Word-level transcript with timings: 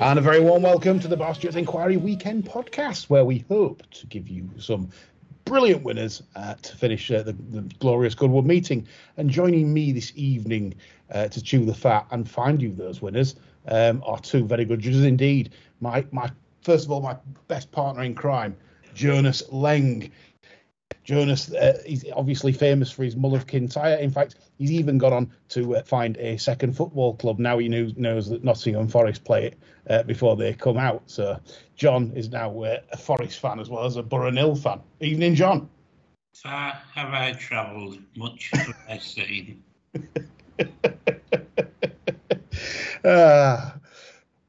And 0.00 0.18
a 0.18 0.22
very 0.22 0.40
warm 0.40 0.64
welcome 0.64 0.98
to 0.98 1.06
the 1.06 1.16
Bar 1.16 1.36
Stewards 1.36 1.54
Inquiry 1.54 1.96
Weekend 1.96 2.44
podcast, 2.44 3.04
where 3.04 3.24
we 3.24 3.44
hope 3.48 3.88
to 3.92 4.06
give 4.08 4.28
you 4.28 4.50
some 4.58 4.90
brilliant 5.44 5.84
winners 5.84 6.20
uh, 6.34 6.54
to 6.54 6.76
finish 6.76 7.12
uh, 7.12 7.22
the, 7.22 7.32
the 7.50 7.60
glorious 7.78 8.16
Goodwood 8.16 8.44
meeting. 8.44 8.88
And 9.16 9.30
joining 9.30 9.72
me 9.72 9.92
this 9.92 10.12
evening 10.16 10.74
uh, 11.12 11.28
to 11.28 11.40
chew 11.40 11.64
the 11.64 11.74
fat 11.74 12.08
and 12.10 12.28
find 12.28 12.60
you 12.60 12.74
those 12.74 13.00
winners 13.00 13.36
um, 13.68 14.02
are 14.04 14.18
two 14.18 14.44
very 14.44 14.64
good 14.64 14.80
judges 14.80 15.04
indeed. 15.04 15.52
My, 15.80 16.04
my 16.10 16.28
first 16.62 16.86
of 16.86 16.90
all, 16.90 17.00
my 17.00 17.16
best 17.46 17.70
partner 17.70 18.02
in 18.02 18.16
crime, 18.16 18.56
Jonas 18.94 19.44
Leng. 19.52 20.10
Jonas, 21.04 21.52
uh, 21.52 21.82
he's 21.86 22.04
obviously 22.14 22.52
famous 22.52 22.90
for 22.90 23.04
his 23.04 23.14
Mull 23.14 23.34
of 23.34 23.46
Kintyre. 23.46 23.98
In 23.98 24.10
fact, 24.10 24.36
he's 24.58 24.72
even 24.72 24.96
gone 24.96 25.12
on 25.12 25.32
to 25.50 25.76
uh, 25.76 25.82
find 25.82 26.16
a 26.16 26.38
second 26.38 26.74
football 26.74 27.14
club. 27.14 27.38
Now 27.38 27.58
he 27.58 27.68
knows, 27.68 27.94
knows 27.96 28.28
that 28.30 28.42
Nottingham 28.42 28.88
Forest 28.88 29.22
play 29.24 29.46
it 29.46 29.58
uh, 29.88 30.02
before 30.04 30.34
they 30.34 30.54
come 30.54 30.78
out. 30.78 31.02
So 31.06 31.38
John 31.76 32.12
is 32.16 32.30
now 32.30 32.58
uh, 32.62 32.80
a 32.90 32.96
Forest 32.96 33.38
fan 33.38 33.60
as 33.60 33.68
well 33.68 33.84
as 33.84 33.96
a 33.96 34.02
Borough 34.02 34.30
Nil 34.30 34.56
fan. 34.56 34.80
Evening, 35.00 35.34
John. 35.34 35.68
Far 36.34 36.80
have 36.94 37.12
I 37.12 37.32
travelled, 37.34 37.98
much 38.16 38.50
have 38.54 38.74
I 38.88 38.98
seen. 38.98 39.62
Ah, 43.06 43.76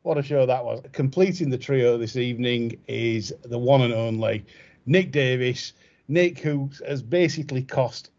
what 0.04 0.18
a 0.18 0.24
show 0.24 0.46
that 0.46 0.64
was. 0.64 0.82
Completing 0.94 1.50
the 1.50 1.58
trio 1.58 1.98
this 1.98 2.16
evening 2.16 2.80
is 2.88 3.34
the 3.44 3.60
one 3.60 3.82
and 3.82 3.94
only 3.94 4.46
Nick 4.86 5.12
Davis. 5.12 5.74
Nick, 6.08 6.40
who 6.40 6.70
has 6.88 7.02
basically 7.02 7.64
cost 7.64 8.12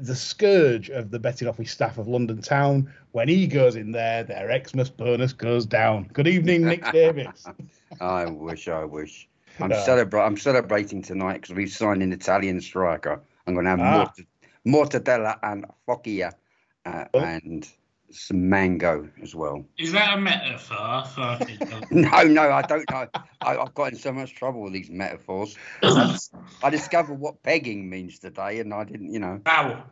the 0.00 0.14
scourge 0.16 0.88
of 0.90 1.10
the 1.10 1.18
betting 1.18 1.46
office 1.46 1.70
staff 1.70 1.98
of 1.98 2.08
London 2.08 2.40
Town. 2.40 2.90
When 3.12 3.28
he 3.28 3.46
goes 3.46 3.76
in 3.76 3.92
there, 3.92 4.24
their 4.24 4.62
Xmas 4.66 4.88
bonus 4.88 5.32
goes 5.34 5.66
down. 5.66 6.08
Good 6.12 6.26
evening, 6.26 6.64
Nick 6.64 6.84
Davis. 6.92 7.44
I 8.00 8.24
wish, 8.26 8.66
I 8.68 8.84
wish. 8.84 9.28
I'm, 9.60 9.68
No. 9.68 9.76
celebra- 9.76 10.26
I'm 10.26 10.36
celebrating 10.38 11.02
tonight 11.02 11.42
because 11.42 11.54
we've 11.54 11.70
signed 11.70 12.02
an 12.02 12.12
Italian 12.12 12.60
striker. 12.60 13.20
I'm 13.46 13.54
going 13.54 13.64
to 13.64 13.70
have 13.70 13.80
Ah. 13.80 14.12
mort- 14.64 14.90
mortadella 14.90 15.38
and 15.42 15.66
focaccia 15.86 16.32
uh, 16.86 17.04
Oh. 17.12 17.20
and 17.20 17.68
some 18.14 18.48
mango 18.48 19.08
as 19.22 19.34
well. 19.34 19.64
Is 19.78 19.92
that 19.92 20.16
a 20.16 20.20
metaphor 20.20 21.04
No, 21.90 22.22
no, 22.22 22.50
I 22.50 22.62
don't 22.62 22.88
know. 22.90 23.06
I, 23.40 23.56
I've 23.56 23.74
got 23.74 23.92
in 23.92 23.98
so 23.98 24.12
much 24.12 24.34
trouble 24.34 24.62
with 24.62 24.72
these 24.72 24.90
metaphors. 24.90 25.56
I, 25.82 26.70
discovered 26.70 27.18
what 27.18 27.42
pegging 27.42 27.88
means 27.88 28.18
today, 28.18 28.60
and 28.60 28.72
I 28.72 28.84
didn't, 28.84 29.12
you 29.12 29.18
know. 29.18 29.40
Wow. 29.44 29.84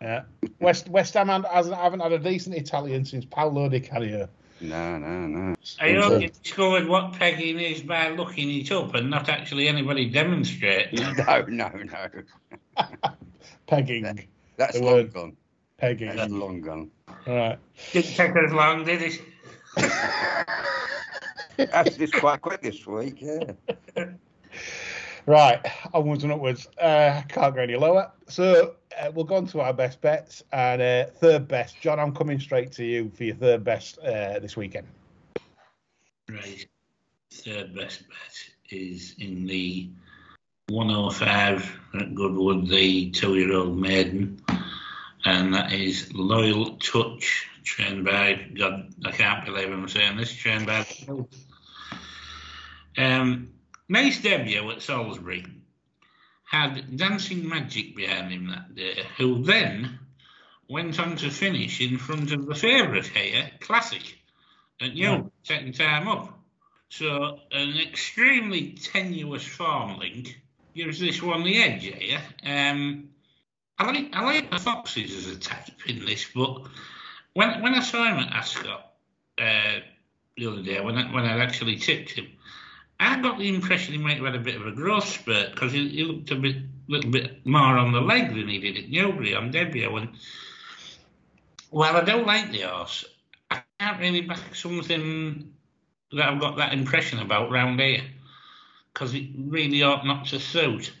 Yeah. 0.00 0.22
West 0.60 0.88
West 0.88 1.14
Ham 1.14 1.28
hasn't, 1.28 1.76
haven't 1.76 2.00
had 2.00 2.12
a 2.12 2.18
decent 2.18 2.56
Italian 2.56 3.04
since 3.04 3.24
Paolo 3.24 3.68
Di 3.68 3.80
Canio. 3.80 4.28
No, 4.60 4.98
no, 4.98 5.26
no. 5.26 5.54
I 5.80 5.92
hope 5.92 6.22
you 6.22 6.28
discovered 6.28 6.86
what 6.86 7.12
pegging 7.14 7.58
is 7.58 7.82
by 7.82 8.10
looking 8.10 8.50
it 8.50 8.70
up 8.70 8.94
and 8.94 9.10
not 9.10 9.28
actually 9.28 9.68
anybody 9.68 10.08
demonstrating. 10.08 11.00
No, 11.16 11.42
no, 11.48 11.68
no. 11.68 12.08
Pegging. 13.66 14.28
That's 14.56 14.78
The 14.78 14.84
long 14.84 14.94
word. 14.94 15.12
gone. 15.12 15.36
Pegging. 15.78 16.16
That's 16.16 16.32
long 16.32 16.60
gone. 16.60 16.90
All 17.26 17.34
right. 17.34 17.58
Didn't 17.92 18.14
take 18.14 18.36
as 18.36 18.52
long, 18.52 18.84
did 18.84 19.02
it? 19.02 19.20
That's 21.56 21.96
just 21.96 22.14
quite 22.14 22.40
quick 22.40 22.62
this 22.62 22.86
week, 22.86 23.20
yeah. 23.20 23.52
Right, 25.26 25.58
onwards 25.94 26.22
and 26.22 26.32
upwards. 26.34 26.66
Uh, 26.78 27.22
can't 27.28 27.54
go 27.54 27.62
any 27.62 27.76
lower. 27.76 28.12
So 28.28 28.74
uh, 29.00 29.10
we'll 29.14 29.24
go 29.24 29.36
on 29.36 29.46
to 29.48 29.60
our 29.62 29.72
best 29.72 30.02
bets 30.02 30.42
and 30.52 30.82
uh, 30.82 31.06
third 31.06 31.48
best. 31.48 31.80
John, 31.80 31.98
I'm 31.98 32.14
coming 32.14 32.38
straight 32.38 32.72
to 32.72 32.84
you 32.84 33.10
for 33.14 33.24
your 33.24 33.36
third 33.36 33.64
best 33.64 33.98
uh, 34.00 34.38
this 34.40 34.54
weekend. 34.54 34.86
Right. 36.28 36.66
Third 37.30 37.74
best 37.74 38.02
bet 38.08 38.36
is 38.70 39.14
in 39.18 39.46
the 39.46 39.88
105 40.68 41.78
at 41.94 42.14
Goodwood, 42.14 42.68
the 42.68 43.10
two 43.10 43.36
year 43.36 43.54
old 43.54 43.78
maiden. 43.78 44.42
And 45.24 45.54
that 45.54 45.72
is 45.72 46.12
Loyal 46.12 46.76
Touch, 46.76 47.46
trained 47.64 48.04
by, 48.04 48.46
God, 48.56 48.92
I 49.04 49.10
can't 49.10 49.44
believe 49.46 49.70
I'm 49.70 49.88
saying 49.88 50.18
this, 50.18 50.34
trained 50.34 50.66
by. 50.66 50.86
Um, 52.98 53.48
nice 53.88 54.20
debut 54.20 54.70
at 54.70 54.82
Salisbury. 54.82 55.46
Had 56.44 56.96
Dancing 56.96 57.48
Magic 57.48 57.96
behind 57.96 58.30
him 58.30 58.48
that 58.48 58.74
day, 58.74 59.02
who 59.16 59.42
then 59.42 59.98
went 60.68 61.00
on 61.00 61.16
to 61.16 61.30
finish 61.30 61.80
in 61.80 61.98
front 61.98 62.32
of 62.32 62.46
the 62.46 62.54
favourite 62.54 63.06
here, 63.06 63.50
Classic, 63.60 64.18
at 64.80 64.94
Newbury, 64.94 65.30
second 65.42 65.74
time 65.74 66.06
up. 66.06 66.38
So 66.90 67.40
an 67.50 67.76
extremely 67.80 68.72
tenuous 68.72 69.44
form 69.44 69.98
link 69.98 70.40
gives 70.76 71.00
this 71.00 71.22
one 71.22 71.42
the 71.44 71.62
edge 71.62 71.82
here. 71.84 72.20
Um, 72.44 73.08
I 73.78 73.86
like 73.86 74.10
I 74.12 74.24
like 74.24 74.50
the 74.50 74.58
Foxes 74.58 75.26
as 75.26 75.34
a 75.34 75.38
type 75.38 75.68
in 75.86 76.04
this, 76.04 76.26
but 76.34 76.62
when 77.34 77.62
when 77.62 77.74
I 77.74 77.80
saw 77.80 78.04
him 78.04 78.18
at 78.18 78.32
Ascot 78.32 78.92
uh, 79.40 79.80
the 80.36 80.46
other 80.46 80.62
day, 80.62 80.80
when 80.80 80.96
I, 80.96 81.12
when 81.12 81.24
I 81.24 81.38
actually 81.38 81.76
tipped 81.76 82.10
him, 82.10 82.26
I 83.00 83.20
got 83.20 83.38
the 83.38 83.48
impression 83.48 83.94
he 83.94 83.98
might 83.98 84.16
have 84.16 84.26
had 84.26 84.36
a 84.36 84.38
bit 84.38 84.56
of 84.56 84.66
a 84.66 84.72
growth 84.72 85.08
spurt 85.08 85.52
because 85.52 85.72
he, 85.72 85.88
he 85.88 86.04
looked 86.04 86.30
a 86.30 86.36
bit 86.36 86.56
little 86.88 87.10
bit 87.10 87.44
more 87.46 87.78
on 87.78 87.92
the 87.92 88.00
leg 88.00 88.28
than 88.28 88.48
he 88.48 88.58
did 88.58 88.76
at 88.76 88.90
Newbury 88.90 89.34
on 89.34 89.50
debut. 89.50 89.96
And 89.96 90.10
while 91.70 91.96
I 91.96 92.04
don't 92.04 92.26
like 92.26 92.52
the 92.52 92.60
horse, 92.60 93.04
I 93.50 93.62
can't 93.80 94.00
really 94.00 94.20
back 94.20 94.54
something 94.54 95.52
that 96.12 96.28
I've 96.28 96.40
got 96.40 96.56
that 96.58 96.72
impression 96.72 97.18
about 97.18 97.50
round 97.50 97.80
here 97.80 98.02
because 98.92 99.14
it 99.14 99.28
really 99.36 99.82
ought 99.82 100.06
not 100.06 100.26
to 100.26 100.38
suit. 100.38 100.92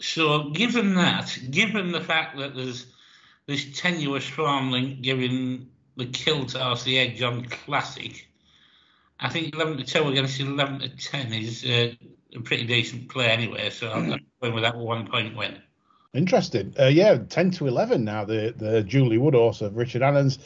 So, 0.00 0.50
given 0.50 0.94
that, 0.94 1.38
given 1.50 1.92
the 1.92 2.00
fact 2.00 2.36
that 2.38 2.54
there's 2.54 2.86
this 3.46 3.78
tenuous 3.78 4.26
form 4.26 4.70
link 4.70 5.00
giving 5.00 5.68
the 5.96 6.06
kilt 6.06 6.52
horse 6.52 6.84
the 6.84 6.98
edge 6.98 7.22
on 7.22 7.44
classic, 7.46 8.28
I 9.18 9.30
think 9.30 9.54
11 9.54 9.78
to 9.78 9.84
2 9.84 10.08
against 10.08 10.38
11 10.38 10.80
to 10.80 10.88
10 10.88 11.32
is 11.32 11.64
uh, 11.64 11.92
a 12.34 12.40
pretty 12.40 12.66
decent 12.66 13.08
play 13.08 13.28
anyway. 13.28 13.70
So, 13.70 13.90
I'm 13.90 14.08
going 14.08 14.54
with 14.54 14.64
that 14.64 14.76
one 14.76 15.06
point 15.06 15.34
win. 15.36 15.62
Interesting. 16.16 16.74
Uh, 16.78 16.86
yeah, 16.86 17.18
10 17.18 17.50
to 17.52 17.66
11 17.66 18.02
now. 18.02 18.24
The 18.24 18.54
the 18.56 18.82
Julie 18.82 19.18
Wood 19.18 19.34
horse 19.34 19.60
of 19.60 19.76
Richard 19.76 20.02
Annan's 20.02 20.38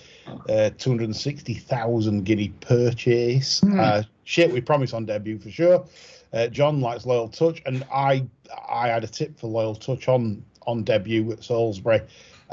uh, 0.49 0.71
260,000 0.77 2.25
guinea 2.25 2.49
purchase. 2.61 3.63
Uh, 3.63 4.03
shit, 4.25 4.53
we 4.53 4.61
promise 4.61 4.93
on 4.93 5.07
debut 5.07 5.39
for 5.39 5.51
sure. 5.51 5.85
Uh, 6.33 6.47
John 6.47 6.81
likes 6.81 7.07
Loyal 7.07 7.29
Touch, 7.29 7.63
and 7.67 7.85
I 7.93 8.27
I 8.69 8.89
had 8.89 9.05
a 9.05 9.09
tip 9.09 9.39
for 9.39 9.49
Loyal 9.49 9.75
Touch 9.75 10.09
on 10.09 10.45
on 10.67 10.85
debut 10.85 11.31
at 11.33 11.43
Salisbury, 11.43 12.03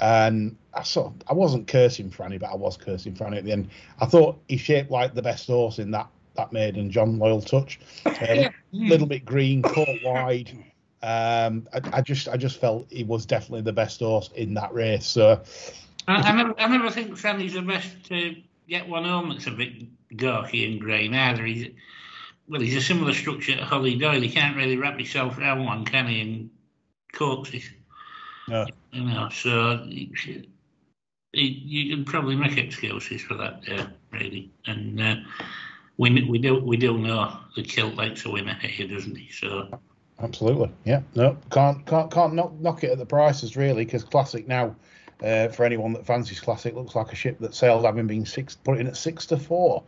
and 0.01 0.55
I 0.73 0.83
sort 0.83 1.07
of, 1.07 1.13
I 1.29 1.33
wasn't 1.33 1.67
cursing 1.67 2.09
Franny, 2.09 2.39
but 2.39 2.51
I 2.51 2.55
was 2.55 2.77
cursing 2.77 3.13
Franny 3.13 3.37
at 3.37 3.43
the 3.43 3.51
end. 3.51 3.69
I 3.99 4.05
thought 4.05 4.39
he 4.47 4.57
shaped 4.57 4.91
like 4.91 5.13
the 5.13 5.21
best 5.21 5.47
horse 5.47 5.79
in 5.79 5.91
that 5.91 6.07
that 6.35 6.51
maiden, 6.51 6.91
John 6.91 7.17
Loyal 7.19 7.41
Touch. 7.41 7.79
A 8.05 8.49
little 8.71 9.07
bit 9.07 9.25
green, 9.25 9.61
caught 9.61 10.03
wide. 10.03 10.51
Um, 11.03 11.67
I, 11.73 11.81
I 11.93 12.01
just 12.01 12.27
I 12.27 12.37
just 12.37 12.59
felt 12.59 12.87
he 12.89 13.03
was 13.03 13.25
definitely 13.25 13.61
the 13.61 13.73
best 13.73 13.99
horse 13.99 14.29
in 14.35 14.53
that 14.55 14.73
race. 14.73 15.05
So 15.05 15.41
I, 16.07 16.15
I, 16.15 16.35
never, 16.35 16.59
I 16.59 16.67
never 16.67 16.89
think 16.89 17.11
Franny's 17.11 17.53
the 17.53 17.61
best 17.61 18.03
to 18.05 18.35
get 18.67 18.87
one 18.87 19.03
home 19.03 19.29
that's 19.29 19.47
a 19.47 19.51
bit 19.51 19.73
gawky 20.15 20.71
and 20.71 20.79
grey 20.79 21.07
either. 21.07 21.45
He's, 21.45 21.69
well, 22.47 22.61
he's 22.61 22.75
a 22.75 22.81
similar 22.81 23.13
structure 23.13 23.55
to 23.55 23.65
Hollie 23.65 23.97
Doyle. 23.97 24.21
He 24.21 24.29
can't 24.29 24.55
really 24.55 24.77
wrap 24.77 24.97
himself 24.97 25.37
around 25.37 25.65
one, 25.65 25.85
can 25.85 26.07
he, 26.07 26.21
and 26.21 26.49
corks 27.13 27.53
it. 27.53 27.63
No. 28.47 28.65
You 28.91 29.03
know, 29.03 29.29
so 29.29 29.85
he, 29.85 30.11
he, 31.33 31.41
you 31.43 31.95
can 31.95 32.05
probably 32.05 32.35
make 32.35 32.57
excuses 32.57 33.21
for 33.21 33.35
that, 33.35 33.63
uh, 33.69 33.87
really. 34.11 34.51
And 34.65 35.01
uh, 35.01 35.15
we 35.97 36.23
we 36.23 36.39
do 36.39 36.59
we 36.63 36.77
do 36.77 36.97
know 36.97 37.37
the 37.55 37.63
kilt 37.63 37.95
likes 37.95 38.25
a 38.25 38.29
winner 38.29 38.53
here, 38.53 38.87
doesn't 38.87 39.15
he? 39.15 39.29
So 39.31 39.79
Absolutely. 40.19 40.71
Yeah. 40.85 41.01
No, 41.15 41.37
can't 41.51 41.85
can't 41.85 42.09
can't 42.09 42.33
knock, 42.33 42.53
knock 42.59 42.83
it 42.83 42.91
at 42.91 42.97
the 42.97 43.05
prices 43.05 43.55
really 43.57 43.85
because 43.85 44.03
classic 44.03 44.47
now. 44.47 44.75
Uh, 45.23 45.47
for 45.47 45.65
anyone 45.65 45.93
that 45.93 46.05
fancies 46.05 46.39
classic, 46.39 46.75
looks 46.75 46.93
like 46.93 47.11
a 47.11 47.15
ship 47.15 47.39
that 47.39 47.55
sailed, 47.55 47.83
having 47.83 48.05
been 48.05 48.23
six 48.23 48.55
put 48.55 48.79
in 48.79 48.85
at 48.85 48.95
six 48.95 49.25
to 49.25 49.35
four. 49.35 49.83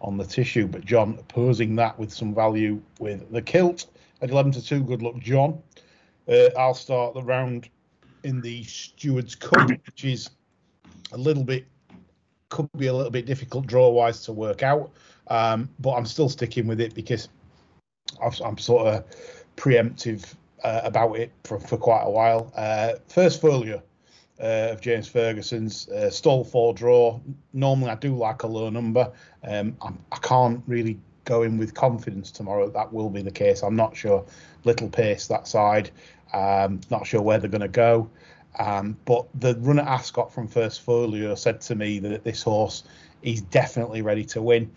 On 0.00 0.16
the 0.16 0.24
tissue. 0.24 0.66
But 0.66 0.84
John 0.84 1.16
opposing 1.18 1.76
that 1.76 1.98
with 1.98 2.12
some 2.12 2.34
value 2.34 2.80
with 2.98 3.30
the 3.30 3.42
kilt 3.42 3.86
at 4.22 4.30
11 4.30 4.52
to 4.52 4.64
2. 4.64 4.82
Good 4.82 5.02
luck, 5.02 5.18
John. 5.18 5.60
Uh, 6.28 6.48
I'll 6.58 6.74
start 6.74 7.14
the 7.14 7.22
round 7.22 7.68
in 8.24 8.40
the 8.40 8.64
Stewards 8.64 9.34
Cup, 9.34 9.70
which 9.70 10.04
is 10.04 10.30
a 11.12 11.16
little 11.16 11.44
bit, 11.44 11.66
could 12.48 12.68
be 12.76 12.88
a 12.88 12.92
little 12.92 13.10
bit 13.10 13.26
difficult 13.26 13.66
draw 13.66 13.88
wise 13.90 14.22
to 14.24 14.32
work 14.32 14.62
out. 14.62 14.90
Um, 15.28 15.68
but 15.78 15.94
I'm 15.94 16.06
still 16.06 16.28
sticking 16.28 16.66
with 16.66 16.80
it 16.80 16.94
because 16.94 17.28
I've, 18.22 18.40
I'm 18.40 18.58
sort 18.58 18.86
of 18.86 19.04
preemptive 19.56 20.34
uh, 20.64 20.80
about 20.84 21.14
it 21.14 21.32
for, 21.44 21.58
for 21.58 21.76
quite 21.76 22.02
a 22.02 22.10
while. 22.10 22.52
Uh, 22.56 22.94
first 23.08 23.40
folio 23.40 23.82
uh, 24.40 24.68
of 24.72 24.80
James 24.80 25.08
Ferguson's 25.08 25.88
uh, 25.88 26.10
stall 26.10 26.44
four 26.44 26.74
draw. 26.74 27.20
Normally, 27.52 27.90
I 27.90 27.94
do 27.94 28.14
like 28.16 28.42
a 28.42 28.46
low 28.46 28.68
number. 28.70 29.12
Um, 29.42 29.76
I'm, 29.80 29.98
I 30.12 30.18
can't 30.18 30.62
really 30.66 30.98
go 31.24 31.42
in 31.42 31.58
with 31.58 31.74
confidence 31.74 32.30
tomorrow. 32.30 32.68
That 32.68 32.92
will 32.92 33.10
be 33.10 33.22
the 33.22 33.30
case. 33.30 33.62
I'm 33.62 33.76
not 33.76 33.96
sure. 33.96 34.24
Little 34.64 34.88
pace 34.88 35.26
that 35.28 35.46
side. 35.46 35.90
Um, 36.32 36.80
not 36.90 37.06
sure 37.06 37.22
where 37.22 37.38
they're 37.38 37.50
going 37.50 37.60
to 37.60 37.68
go. 37.68 38.10
Um, 38.58 38.96
but 39.04 39.26
the 39.34 39.54
runner 39.56 39.82
Ascot 39.82 40.32
from 40.32 40.48
First 40.48 40.82
Folio 40.82 41.34
said 41.34 41.60
to 41.62 41.74
me 41.74 41.98
that 42.00 42.24
this 42.24 42.42
horse 42.42 42.84
is 43.22 43.42
definitely 43.42 44.02
ready 44.02 44.24
to 44.24 44.42
win. 44.42 44.70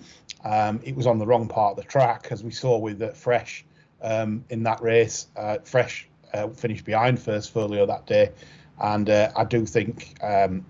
Um, 0.44 0.80
it 0.84 0.96
was 0.96 1.08
on 1.08 1.18
the 1.20 1.26
wrong 1.26 1.48
part 1.48 1.72
of 1.72 1.78
the 1.78 1.90
track, 1.90 2.28
as 2.32 2.44
we 2.44 2.52
saw 2.52 2.78
with 2.78 3.02
uh, 3.02 3.12
Fresh 3.12 3.66
um, 4.02 4.44
in 4.50 4.64
that 4.64 4.82
race. 4.82 5.28
Uh, 5.36 5.58
Fresh 5.64 6.08
uh, 6.34 6.48
finished 6.50 6.86
behind 6.86 7.20
First 7.22 7.52
Folio 7.52 7.86
that 7.86 8.06
day, 8.06 8.32
and 8.80 9.10
uh, 9.10 9.32
I 9.36 9.44
do 9.44 9.66
think 9.66 10.16
um, 10.24 10.66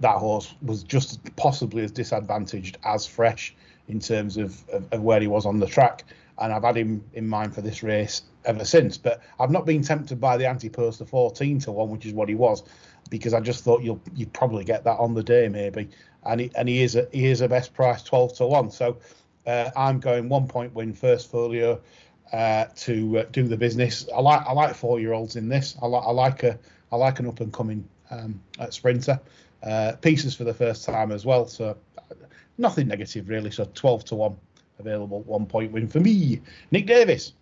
that 0.00 0.16
horse 0.16 0.54
was 0.62 0.82
just 0.82 1.20
possibly 1.36 1.84
as 1.84 1.90
disadvantaged 1.90 2.78
as 2.84 3.06
Fresh 3.06 3.54
in 3.88 4.00
terms 4.00 4.36
of, 4.36 4.68
of, 4.70 4.86
of 4.92 5.02
where 5.02 5.20
he 5.20 5.26
was 5.26 5.46
on 5.46 5.58
the 5.58 5.66
track. 5.66 6.04
And 6.38 6.52
I've 6.52 6.64
had 6.64 6.76
him 6.76 7.04
in 7.12 7.28
mind 7.28 7.54
for 7.54 7.60
this 7.60 7.82
race 7.82 8.22
ever 8.44 8.64
since. 8.64 8.96
But 8.96 9.22
I've 9.38 9.50
not 9.50 9.66
been 9.66 9.82
tempted 9.82 10.20
by 10.20 10.36
the 10.36 10.48
anti-poster 10.48 11.04
14 11.04 11.60
to 11.60 11.72
one, 11.72 11.90
which 11.90 12.06
is 12.06 12.12
what 12.12 12.28
he 12.28 12.34
was, 12.34 12.62
because 13.10 13.34
I 13.34 13.40
just 13.40 13.62
thought 13.64 13.82
you'll 13.82 14.00
you 14.14 14.26
probably 14.26 14.64
get 14.64 14.84
that 14.84 14.98
on 14.98 15.14
the 15.14 15.22
day 15.22 15.48
maybe. 15.48 15.88
And 16.24 16.40
he 16.40 16.50
and 16.56 16.68
he 16.68 16.82
is 16.82 16.96
a 16.96 17.08
he 17.12 17.26
is 17.26 17.40
a 17.40 17.48
best 17.48 17.74
price 17.74 18.02
12 18.02 18.36
to 18.38 18.46
one. 18.46 18.70
So 18.70 18.98
uh, 19.46 19.70
I'm 19.76 20.00
going 20.00 20.28
one 20.28 20.48
point 20.48 20.72
win 20.74 20.94
first 20.94 21.30
folio 21.30 21.80
uh, 22.32 22.66
to 22.76 23.18
uh, 23.18 23.24
do 23.30 23.46
the 23.46 23.56
business. 23.56 24.08
I 24.14 24.20
like 24.20 24.46
I 24.46 24.52
like 24.52 24.74
four 24.74 25.00
year 25.00 25.12
olds 25.12 25.36
in 25.36 25.48
this. 25.48 25.76
I 25.82 25.86
like 25.86 26.04
I 26.06 26.10
like 26.10 26.42
a 26.44 26.58
I 26.92 26.96
like 26.96 27.18
an 27.18 27.26
up 27.26 27.40
and 27.40 27.52
coming 27.52 27.88
um, 28.10 28.40
sprinter. 28.70 29.18
Uh, 29.62 29.92
pieces 30.00 30.34
for 30.34 30.44
the 30.44 30.54
first 30.54 30.84
time 30.84 31.12
as 31.12 31.24
well. 31.24 31.46
So 31.46 31.76
nothing 32.58 32.88
negative 32.88 33.28
really. 33.28 33.50
So 33.50 33.64
12 33.74 34.04
to 34.06 34.14
one 34.14 34.36
available 34.78 35.22
one 35.22 35.46
point 35.46 35.72
win 35.72 35.88
for 35.88 36.00
me. 36.00 36.40
Nick 36.70 36.86
Davis. 36.86 37.32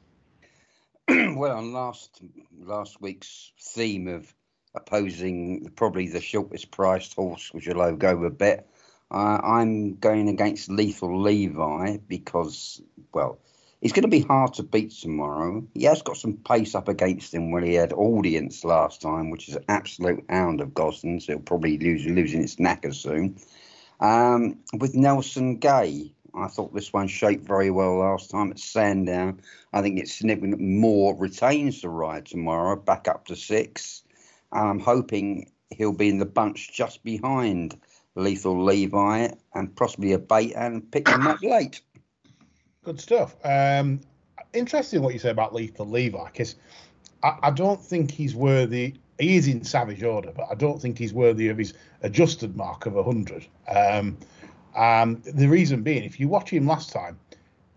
well, 1.09 1.57
on 1.57 1.73
last 1.73 2.21
last 2.63 3.01
week's 3.01 3.53
theme 3.59 4.07
of 4.07 4.33
opposing 4.75 5.71
probably 5.75 6.09
the 6.09 6.21
shortest 6.21 6.71
priced 6.71 7.15
horse, 7.15 7.53
which 7.53 7.67
will 7.67 7.97
go 7.97 8.25
a 8.25 8.31
bet, 8.31 8.69
uh, 9.11 9.41
I'm 9.43 9.97
going 9.97 10.29
against 10.29 10.71
Lethal 10.71 11.21
Levi 11.21 11.97
because, 12.07 12.81
well, 13.13 13.41
he's 13.81 13.93
going 13.93 14.03
to 14.03 14.09
be 14.09 14.21
hard 14.21 14.55
to 14.55 14.63
beat 14.63 14.91
tomorrow. 14.91 15.67
He 15.75 15.85
has 15.85 16.03
got 16.03 16.17
some 16.17 16.37
pace 16.37 16.75
up 16.75 16.89
against 16.89 17.35
him 17.35 17.51
when 17.51 17.65
he 17.65 17.75
had 17.75 17.93
audience 17.93 18.65
last 18.65 19.01
time, 19.01 19.31
which 19.31 19.49
is 19.49 19.57
an 19.57 19.65
absolute 19.69 20.25
hound 20.29 20.61
of 20.61 20.75
Gosden's. 20.75 21.27
He'll 21.27 21.39
probably 21.41 21.79
lose 21.79 22.07
losing 22.07 22.43
its 22.43 22.57
knacker 22.57 22.95
soon. 22.95 23.37
Um, 24.01 24.59
with 24.79 24.95
Nelson 24.95 25.57
Gay, 25.57 26.13
I 26.35 26.47
thought 26.47 26.75
this 26.75 26.93
one 26.93 27.09
shaped 27.09 27.47
very 27.47 27.71
well 27.71 27.99
last 27.99 28.31
time 28.31 28.51
at 28.51 28.59
Sandown. 28.59 29.41
I 29.73 29.83
think 29.83 29.99
it's 29.99 30.15
significant 30.15 30.61
Moore 30.61 31.17
retains 31.17 31.83
the 31.83 31.89
ride 31.89 32.27
tomorrow, 32.27 32.77
back 32.77 33.09
up 33.09 33.27
to 33.27 33.37
six. 33.37 34.03
I'm 34.53 34.81
hoping 34.81 35.51
he'll 35.71 35.93
be 35.93 36.09
in 36.09 36.19
the 36.19 36.27
bunch 36.27 36.73
just 36.73 37.03
behind 37.05 37.79
Lethal 38.15 38.65
Levi 38.65 39.29
and 39.55 39.77
possibly 39.77 40.13
a 40.13 40.19
bait 40.19 40.53
and 40.55 40.91
pick 40.91 41.09
him 41.09 41.27
up 41.27 41.43
late. 41.43 41.81
Good 42.85 43.01
stuff. 43.01 43.37
Um, 43.45 44.01
interesting 44.53 45.03
what 45.03 45.13
you 45.13 45.19
say 45.19 45.31
about 45.31 45.55
Lethal 45.55 45.87
Levi 45.87 46.25
because 46.25 46.57
I, 47.23 47.39
I, 47.43 47.51
don't 47.51 47.81
think 47.81 48.11
he's 48.11 48.35
worthy. 48.35 48.95
He 49.19 49.37
is 49.37 49.49
in 49.49 49.65
savage 49.65 50.03
order, 50.03 50.33
but 50.35 50.47
I 50.51 50.55
don't 50.55 50.81
think 50.81 50.99
he's 50.99 51.13
worthy 51.13 51.49
of 51.49 51.59
his 51.59 51.75
adjusted 52.03 52.57
mark 52.57 52.87
of 52.87 52.95
100. 52.95 53.47
Um, 53.69 54.17
um, 54.75 55.21
the 55.25 55.47
reason 55.47 55.83
being, 55.83 56.05
if 56.05 56.19
you 56.19 56.29
watch 56.29 56.51
him 56.51 56.67
last 56.67 56.91
time, 56.93 57.19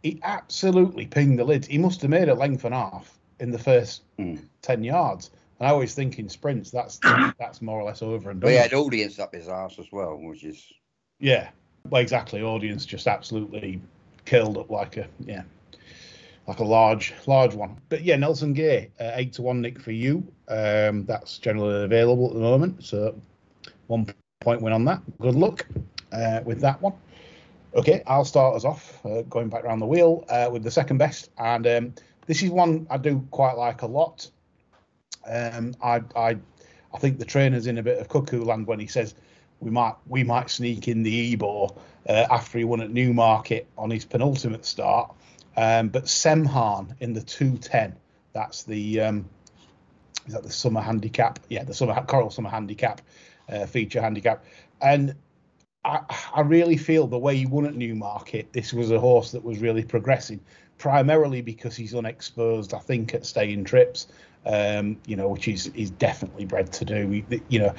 he 0.04 0.20
absolutely 0.24 1.06
pinged 1.06 1.38
the 1.38 1.44
lids. 1.44 1.68
He 1.68 1.78
must 1.78 2.02
have 2.02 2.10
made 2.10 2.30
a 2.30 2.34
length 2.34 2.64
and 2.64 2.74
a 2.74 2.78
half 2.78 3.18
in 3.40 3.52
the 3.52 3.60
first 3.60 4.04
mm. 4.18 4.42
10 4.62 4.84
yards. 4.84 5.32
And 5.60 5.68
I 5.68 5.72
always 5.72 5.94
think 5.94 6.18
in 6.18 6.30
sprints, 6.30 6.72
that's 6.72 7.00
that's 7.40 7.62
more 7.62 7.80
or 7.80 7.84
less 7.84 8.02
over 8.02 8.30
and 8.30 8.40
done. 8.40 8.48
But 8.48 8.52
he 8.52 8.58
had 8.58 8.74
audience 8.74 9.20
up 9.20 9.34
his 9.34 9.48
ass 9.48 9.80
as 9.80 9.88
well, 9.92 10.18
which 10.18 10.44
is. 10.44 10.66
Yeah, 11.20 11.50
well, 11.90 12.02
exactly. 12.02 12.42
Audience 12.42 12.86
just 12.86 13.08
absolutely 13.08 13.82
curled 14.26 14.58
up 14.58 14.70
like 14.70 14.98
a, 14.98 15.08
yeah, 15.20 15.44
like 16.48 16.60
a 16.60 16.64
large, 16.64 17.14
large 17.28 17.54
one. 17.54 17.78
But 17.90 18.04
yeah, 18.04 18.16
Nelson 18.16 18.54
Gay, 18.54 18.92
uh, 19.00 19.12
8 19.14 19.34
to 19.34 19.42
1 19.42 19.62
Nick 19.62 19.80
for 19.80 19.92
you. 19.92 20.28
Um, 20.48 21.06
that's 21.06 21.38
generally 21.38 21.84
available 21.84 22.28
at 22.28 22.34
the 22.34 22.40
moment. 22.40 22.84
So 22.84 23.20
one 23.88 24.08
point 24.42 24.62
win 24.62 24.74
on 24.74 24.86
that. 24.86 25.02
Good 25.20 25.36
luck 25.36 25.66
uh, 26.12 26.42
with 26.44 26.60
that 26.62 26.82
one. 26.82 26.94
Okay, 27.76 28.04
I'll 28.06 28.26
start 28.26 28.56
us 28.56 28.66
off, 28.66 29.04
uh, 29.04 29.24
going 29.24 29.50
back 29.50 29.64
around 29.64 29.80
the 29.80 29.88
wheel 29.88 30.26
uh, 30.30 30.48
with 30.52 30.64
the 30.64 30.70
second 30.70 31.00
best, 31.00 31.32
and 31.40 31.66
um, 31.66 31.94
this 32.28 32.44
is 32.44 32.52
one 32.52 32.86
I 32.92 32.98
do 32.98 33.26
quite 33.32 33.58
like 33.58 33.82
a 33.82 33.88
lot. 33.88 34.30
Um, 35.28 35.74
I, 35.82 36.02
I, 36.16 36.38
I 36.94 36.98
think 37.00 37.18
the 37.18 37.26
trainer's 37.26 37.66
in 37.66 37.80
a 37.80 37.84
bit 37.84 37.98
of 37.98 38.10
cuckoo 38.10 38.44
land 38.44 38.68
when 38.68 38.80
he 38.80 38.86
says 38.86 39.16
we 39.60 39.72
might 39.72 39.96
we 40.08 40.24
might 40.24 40.52
sneak 40.52 40.88
in 40.88 41.02
the 41.02 41.34
Ebor 41.34 41.70
uh, 42.08 42.26
after 42.30 42.58
he 42.58 42.64
won 42.64 42.82
at 42.82 42.92
Newmarket 42.92 43.68
on 43.78 43.90
his 43.90 44.06
penultimate 44.06 44.66
start. 44.66 45.14
Um, 45.56 45.90
but 45.90 46.06
Semhan 46.06 46.96
in 47.00 47.14
the 47.14 47.22
210, 47.22 47.96
that's 48.34 48.64
the 48.64 49.02
um, 49.02 49.30
is 50.26 50.34
that 50.34 50.44
the 50.44 50.52
summer 50.52 50.82
handicap? 50.82 51.40
Yeah, 51.50 51.64
the 51.64 51.74
summer 51.74 52.02
Coral 52.08 52.32
Summer 52.32 52.50
handicap 52.50 53.02
uh, 53.50 53.66
feature 53.66 54.02
handicap, 54.02 54.46
and 54.82 55.16
I, 55.86 56.02
I 56.34 56.42
really 56.42 56.78
feel 56.78 57.08
the 57.08 57.20
way 57.20 57.36
he 57.36 57.46
won 57.46 57.66
at 57.66 57.76
Newmarket, 57.76 58.54
this 58.54 58.74
was 58.74 58.92
a 58.92 59.00
horse 59.00 59.32
that 59.32 59.44
was 59.44 59.60
really 59.60 59.84
progressing, 59.84 60.40
primarily 60.78 61.42
because 61.42 61.76
he's 61.76 61.94
unexposed, 61.94 62.74
I 62.74 62.80
think, 62.80 63.14
at 63.14 63.26
staying 63.26 63.66
trips, 63.66 64.08
um, 64.46 64.98
you 65.06 65.16
know, 65.16 65.28
which 65.28 65.48
is 65.48 65.68
is 65.68 65.90
definitely 65.92 66.46
bred 66.46 66.72
to 66.74 66.86
do. 66.86 67.24
You 67.50 67.60
know, 67.60 67.74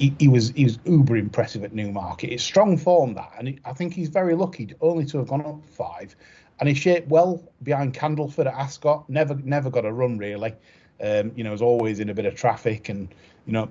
he, 0.00 0.14
he, 0.18 0.28
was 0.28 0.50
he 0.50 0.64
was 0.64 0.78
uber 0.86 1.16
impressive 1.16 1.62
at 1.62 1.74
Newmarket. 1.74 2.30
It's 2.30 2.42
strong 2.42 2.78
form 2.78 3.14
that, 3.14 3.32
and 3.38 3.60
I 3.66 3.74
think 3.74 3.92
he's 3.92 4.08
very 4.08 4.34
lucky 4.34 4.74
only 4.80 5.04
to 5.04 5.18
have 5.18 5.28
gone 5.28 5.44
up 5.44 5.62
five, 5.68 6.16
and 6.58 6.68
he 6.68 6.74
shaped 6.74 7.08
well 7.08 7.44
behind 7.62 7.94
Candleford 7.94 8.46
at 8.46 8.54
Ascot. 8.54 9.08
Never 9.10 9.34
never 9.44 9.70
got 9.70 9.84
a 9.84 9.92
run 9.92 10.16
really. 10.16 10.54
Um, 11.02 11.32
you 11.36 11.44
know, 11.44 11.52
was 11.52 11.62
always 11.62 12.00
in 12.00 12.08
a 12.08 12.14
bit 12.14 12.24
of 12.24 12.34
traffic, 12.34 12.88
and 12.88 13.14
you 13.44 13.52
know, 13.52 13.70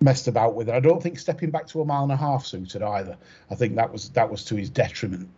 messed 0.00 0.28
about 0.28 0.54
with 0.54 0.70
it. 0.70 0.74
I 0.74 0.80
don't 0.80 1.02
think 1.02 1.18
stepping 1.18 1.50
back 1.50 1.66
to 1.68 1.82
a 1.82 1.84
mile 1.84 2.04
and 2.04 2.12
a 2.12 2.16
half 2.16 2.46
suited 2.46 2.82
either. 2.82 3.18
I 3.50 3.54
think 3.54 3.76
that 3.76 3.92
was 3.92 4.08
that 4.10 4.30
was 4.30 4.44
to 4.46 4.56
his 4.56 4.70
detriment. 4.70 5.28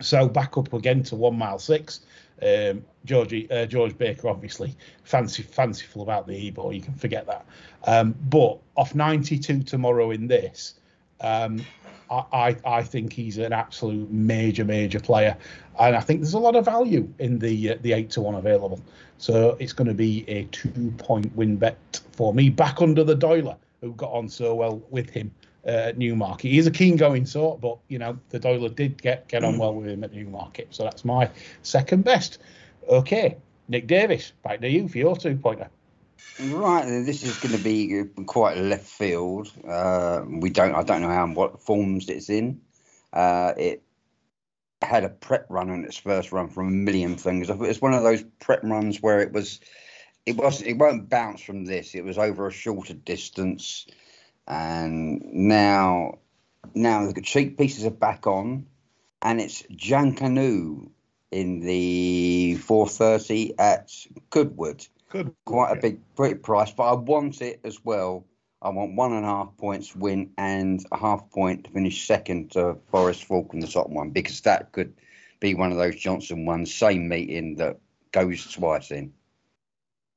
So 0.00 0.26
back 0.26 0.56
up 0.56 0.72
again 0.72 1.02
to 1.04 1.16
one 1.16 1.36
mile 1.36 1.58
six. 1.58 2.00
Um, 2.42 2.84
Georgie, 3.04 3.50
uh, 3.50 3.66
George 3.66 3.96
Baker, 3.96 4.28
obviously 4.28 4.74
fancy 5.04 5.42
fanciful 5.42 6.02
about 6.02 6.26
the 6.26 6.48
Ebor. 6.48 6.72
You 6.72 6.80
can 6.80 6.94
forget 6.94 7.26
that. 7.26 7.46
Um, 7.84 8.14
but 8.28 8.58
off 8.76 8.94
92 8.94 9.62
tomorrow 9.62 10.10
in 10.10 10.26
this, 10.26 10.74
um, 11.20 11.64
I, 12.10 12.24
I, 12.32 12.56
I 12.64 12.82
think 12.82 13.12
he's 13.12 13.38
an 13.38 13.52
absolute 13.52 14.10
major 14.10 14.64
major 14.64 15.00
player, 15.00 15.36
and 15.78 15.96
I 15.96 16.00
think 16.00 16.20
there's 16.20 16.34
a 16.34 16.38
lot 16.38 16.56
of 16.56 16.64
value 16.64 17.08
in 17.18 17.38
the 17.38 17.72
uh, 17.72 17.76
the 17.82 17.92
eight 17.92 18.10
to 18.10 18.20
one 18.20 18.34
available. 18.34 18.80
So 19.18 19.56
it's 19.60 19.72
going 19.72 19.88
to 19.88 19.94
be 19.94 20.24
a 20.28 20.44
two 20.44 20.92
point 20.98 21.34
win 21.36 21.56
bet 21.56 22.00
for 22.12 22.34
me. 22.34 22.50
Back 22.50 22.82
under 22.82 23.04
the 23.04 23.16
Doiler 23.16 23.56
who 23.80 23.92
got 23.92 24.12
on 24.12 24.28
so 24.28 24.54
well 24.54 24.82
with 24.90 25.10
him 25.10 25.30
at 25.64 25.98
Newmarket. 25.98 26.50
He's 26.50 26.66
a 26.66 26.70
keen 26.70 26.96
going 26.96 27.26
sort, 27.26 27.60
but 27.60 27.78
you 27.88 27.98
know 27.98 28.18
the 28.30 28.38
Doiler 28.38 28.74
did 28.74 29.00
get 29.00 29.28
get 29.28 29.44
on 29.44 29.58
well 29.58 29.74
with 29.74 29.88
him 29.88 30.04
at 30.04 30.12
Newmarket, 30.12 30.68
so 30.70 30.84
that's 30.84 31.04
my 31.04 31.30
second 31.62 32.04
best. 32.04 32.38
Okay, 32.88 33.36
Nick 33.68 33.86
Davis, 33.86 34.32
back 34.42 34.60
to 34.60 34.68
you 34.68 34.88
for 34.88 34.98
your 34.98 35.16
two 35.16 35.36
pointer. 35.36 35.68
Right, 36.40 36.84
this 36.84 37.22
is 37.22 37.38
going 37.38 37.56
to 37.56 37.62
be 37.62 38.04
quite 38.26 38.56
left 38.56 38.86
field. 38.86 39.52
Uh, 39.66 40.22
we 40.26 40.50
don't, 40.50 40.74
I 40.74 40.82
don't 40.82 41.00
know 41.00 41.08
how 41.08 41.26
what 41.28 41.62
forms 41.62 42.08
it's 42.08 42.28
in. 42.28 42.60
Uh, 43.12 43.52
it 43.56 43.82
had 44.82 45.04
a 45.04 45.08
prep 45.08 45.46
run 45.48 45.70
on 45.70 45.84
its 45.84 45.96
first 45.96 46.32
run 46.32 46.48
from 46.48 46.68
a 46.68 46.70
million 46.70 47.16
things. 47.16 47.48
It 47.48 47.58
was 47.58 47.80
one 47.80 47.94
of 47.94 48.02
those 48.02 48.24
prep 48.40 48.62
runs 48.64 49.00
where 49.00 49.20
it 49.20 49.32
was 49.32 49.60
it 50.26 50.36
was 50.36 50.62
it 50.62 50.74
won't 50.74 51.08
bounce 51.08 51.40
from 51.40 51.64
this. 51.64 51.94
It 51.94 52.04
was 52.04 52.18
over 52.18 52.48
a 52.48 52.52
shorter 52.52 52.94
distance, 52.94 53.86
and 54.46 55.22
now 55.32 56.18
now 56.74 57.10
the 57.10 57.20
cheek 57.20 57.56
pieces 57.58 57.84
are 57.84 57.90
back 57.90 58.26
on. 58.26 58.66
and 59.22 59.40
it's 59.40 59.62
Junkanoo 59.62 60.90
in 61.30 61.60
the 61.60 62.56
430 62.56 63.58
at 63.58 63.90
Goodwood. 64.30 64.86
Good. 65.08 65.34
Quite 65.44 65.78
a 65.78 65.80
big, 65.80 66.00
pretty 66.14 66.36
price, 66.36 66.70
but 66.70 66.84
I 66.84 66.94
want 66.94 67.40
it 67.42 67.60
as 67.64 67.84
well. 67.84 68.24
I 68.62 68.70
want 68.70 68.94
one 68.94 69.12
and 69.12 69.24
a 69.24 69.28
half 69.28 69.56
points 69.56 69.94
win 69.94 70.30
and 70.38 70.84
a 70.92 70.96
half 70.96 71.30
point 71.30 71.64
to 71.64 71.70
finish 71.70 72.06
second 72.06 72.52
to 72.52 72.76
Forest 72.90 73.24
Falcon, 73.24 73.60
the 73.60 73.66
top 73.66 73.90
one, 73.90 74.10
because 74.10 74.40
that 74.42 74.72
could 74.72 74.94
be 75.40 75.54
one 75.54 75.70
of 75.72 75.78
those 75.78 75.96
Johnston 75.96 76.46
ones, 76.46 76.74
same 76.74 77.08
meeting 77.08 77.56
that 77.56 77.78
goes 78.12 78.50
twice 78.52 78.90
in. 78.90 79.12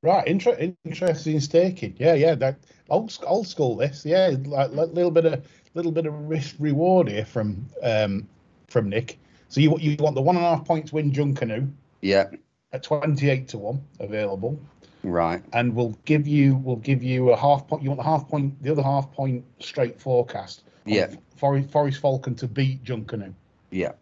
Right, 0.02 0.26
inter- 0.26 0.74
interesting 0.84 1.40
staking. 1.40 1.96
Yeah, 1.98 2.14
yeah, 2.14 2.34
that 2.36 2.58
old 2.88 3.16
old 3.26 3.48
school. 3.48 3.76
This, 3.76 4.04
yeah, 4.04 4.34
like 4.44 4.70
a 4.70 4.72
little 4.72 5.10
bit 5.10 5.24
of 5.24 5.44
little 5.74 5.92
bit 5.92 6.06
of 6.06 6.14
risk 6.28 6.56
reward 6.58 7.08
here 7.08 7.24
from 7.24 7.66
um 7.82 8.28
from 8.68 8.88
Nick. 8.88 9.18
So 9.48 9.60
you 9.60 9.76
you 9.78 9.96
want 9.98 10.14
the 10.14 10.22
one 10.22 10.36
and 10.36 10.44
a 10.44 10.48
half 10.48 10.64
points 10.64 10.92
win 10.92 11.10
Junkanoo? 11.10 11.70
Yeah, 12.00 12.26
at 12.72 12.84
twenty 12.84 13.28
eight 13.28 13.48
to 13.48 13.58
one 13.58 13.82
available, 13.98 14.60
right. 15.02 15.42
and 15.52 15.74
we'll 15.74 15.98
give 16.04 16.28
you 16.28 16.56
we'll 16.56 16.76
give 16.76 17.02
you 17.02 17.30
a 17.30 17.36
half 17.36 17.66
point. 17.66 17.82
You 17.82 17.90
want 17.90 17.98
the 17.98 18.04
half 18.04 18.28
point, 18.28 18.62
the 18.62 18.70
other 18.70 18.82
half 18.82 19.10
point 19.10 19.44
straight 19.58 20.00
forecast. 20.00 20.62
Yeah. 20.86 21.08
Forest, 21.36 21.70
Forest 21.70 22.00
Falcon 22.00 22.34
to 22.36 22.48
beat 22.48 22.82
Junkanoo. 22.82 23.32
Yeah, 23.70 23.92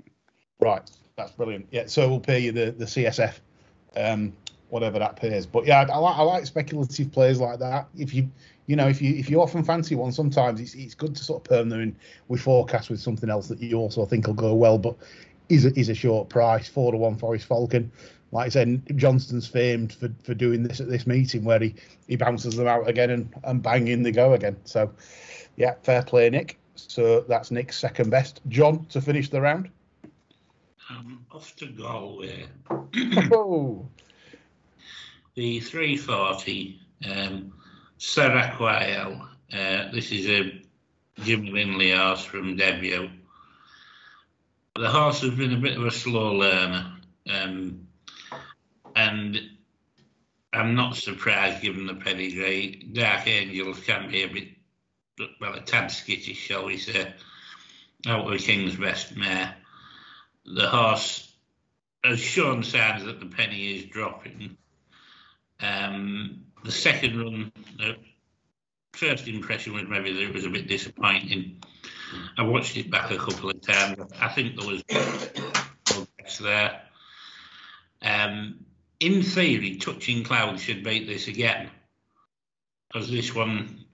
Right, 0.60 0.88
that's 1.16 1.32
brilliant. 1.32 1.66
Yeah, 1.70 1.86
so 1.86 2.08
we'll 2.08 2.20
pay 2.20 2.38
you 2.38 2.52
the 2.52 2.70
the 2.70 2.86
CSF, 2.86 3.40
um, 3.96 4.32
whatever 4.68 4.98
that 4.98 5.16
pays. 5.16 5.46
But 5.46 5.66
yeah, 5.66 5.82
I, 5.82 5.92
I 5.92 5.98
like 5.98 6.16
I 6.16 6.22
like 6.22 6.46
speculative 6.46 7.12
plays 7.12 7.40
like 7.40 7.58
that. 7.60 7.88
If 7.96 8.14
you 8.14 8.28
you 8.66 8.76
know 8.76 8.88
if 8.88 9.00
you 9.00 9.14
if 9.14 9.30
you 9.30 9.40
often 9.40 9.64
fancy 9.64 9.94
one, 9.94 10.12
sometimes 10.12 10.60
it's 10.60 10.74
it's 10.74 10.94
good 10.94 11.14
to 11.16 11.24
sort 11.24 11.42
of 11.42 11.48
perm 11.48 11.68
them 11.68 11.80
in 11.80 11.96
with 12.28 12.40
forecast 12.40 12.90
with 12.90 13.00
something 13.00 13.30
else 13.30 13.48
that 13.48 13.60
you 13.60 13.78
also 13.78 14.04
think 14.04 14.26
will 14.26 14.34
go 14.34 14.54
well, 14.54 14.78
but 14.78 14.96
is 15.48 15.64
a, 15.64 15.78
is 15.78 15.88
a 15.88 15.94
short 15.94 16.28
price 16.28 16.68
four 16.68 16.92
to 16.92 16.98
one 16.98 17.16
Forest 17.16 17.46
Falcon. 17.46 17.90
Like 18.32 18.46
I 18.46 18.48
said, 18.48 18.82
Johnston's 18.96 19.46
famed 19.46 19.92
for, 19.92 20.10
for 20.24 20.34
doing 20.34 20.64
this 20.64 20.80
at 20.80 20.88
this 20.88 21.06
meeting 21.06 21.44
where 21.44 21.60
he, 21.60 21.74
he 22.08 22.16
bounces 22.16 22.56
them 22.56 22.66
out 22.66 22.88
again 22.88 23.10
and, 23.10 23.32
and 23.44 23.62
bang 23.62 23.86
in 23.86 24.02
they 24.02 24.10
go 24.10 24.32
again. 24.32 24.56
So, 24.64 24.90
yeah, 25.56 25.74
fair 25.84 26.02
play, 26.02 26.28
Nick. 26.28 26.58
So 26.74 27.20
that's 27.20 27.50
Nick's 27.50 27.78
second 27.78 28.10
best. 28.10 28.40
John 28.48 28.84
to 28.86 29.00
finish 29.00 29.30
the 29.30 29.40
round. 29.40 29.70
Um, 30.90 31.24
off 31.32 31.54
to 31.56 31.66
Galway. 31.66 32.46
Oh, 33.32 33.88
The 35.36 35.60
340 35.60 36.80
um, 37.10 37.52
Sarah 37.98 38.54
Quayle. 38.56 39.28
Uh, 39.52 39.92
this 39.92 40.10
is 40.10 40.26
a 40.30 40.62
Jim 41.24 41.52
Linley 41.52 41.90
horse 41.90 42.24
from 42.24 42.56
debut. 42.56 43.10
The 44.76 44.88
horse 44.88 45.20
has 45.20 45.34
been 45.34 45.52
a 45.52 45.58
bit 45.58 45.76
of 45.76 45.84
a 45.84 45.90
slow 45.90 46.32
learner, 46.32 46.90
um, 47.28 47.86
and 48.94 49.38
I'm 50.54 50.74
not 50.74 50.96
surprised 50.96 51.60
given 51.60 51.86
the 51.86 51.96
pedigree. 51.96 52.88
Dark 52.94 53.26
Angels 53.26 53.78
can 53.80 54.10
be 54.10 54.22
a 54.22 54.28
bit, 54.28 54.48
well, 55.38 55.52
a 55.52 55.60
tad 55.60 55.90
skittish, 55.90 56.38
shall 56.38 56.64
we 56.64 56.78
say, 56.78 57.12
out 58.06 58.32
of 58.32 58.40
King's 58.40 58.76
best 58.76 59.14
mare. 59.14 59.54
The 60.46 60.66
horse 60.66 61.30
has 62.02 62.20
shown 62.20 62.62
signs 62.62 63.04
that 63.04 63.20
the 63.20 63.26
penny 63.26 63.76
is 63.76 63.84
dropping. 63.84 64.56
Um, 65.60 66.44
the 66.64 66.72
second 66.72 67.20
run, 67.20 67.52
the 67.78 67.96
first 68.92 69.28
impression 69.28 69.74
was 69.74 69.84
maybe 69.88 70.12
that 70.12 70.22
it 70.22 70.34
was 70.34 70.44
a 70.44 70.50
bit 70.50 70.68
disappointing. 70.68 71.62
I 72.38 72.42
watched 72.42 72.76
it 72.76 72.90
back 72.90 73.10
a 73.10 73.18
couple 73.18 73.50
of 73.50 73.60
times. 73.60 73.98
I 74.20 74.28
think 74.28 74.58
there 74.58 74.68
was 74.68 74.82
progress 75.84 76.38
there. 76.38 76.82
Um, 78.02 78.64
in 79.00 79.22
theory, 79.22 79.76
Touching 79.76 80.24
Cloud 80.24 80.58
should 80.60 80.84
beat 80.84 81.06
this 81.06 81.28
again 81.28 81.70
because 82.88 83.10
this 83.10 83.34
one 83.34 83.84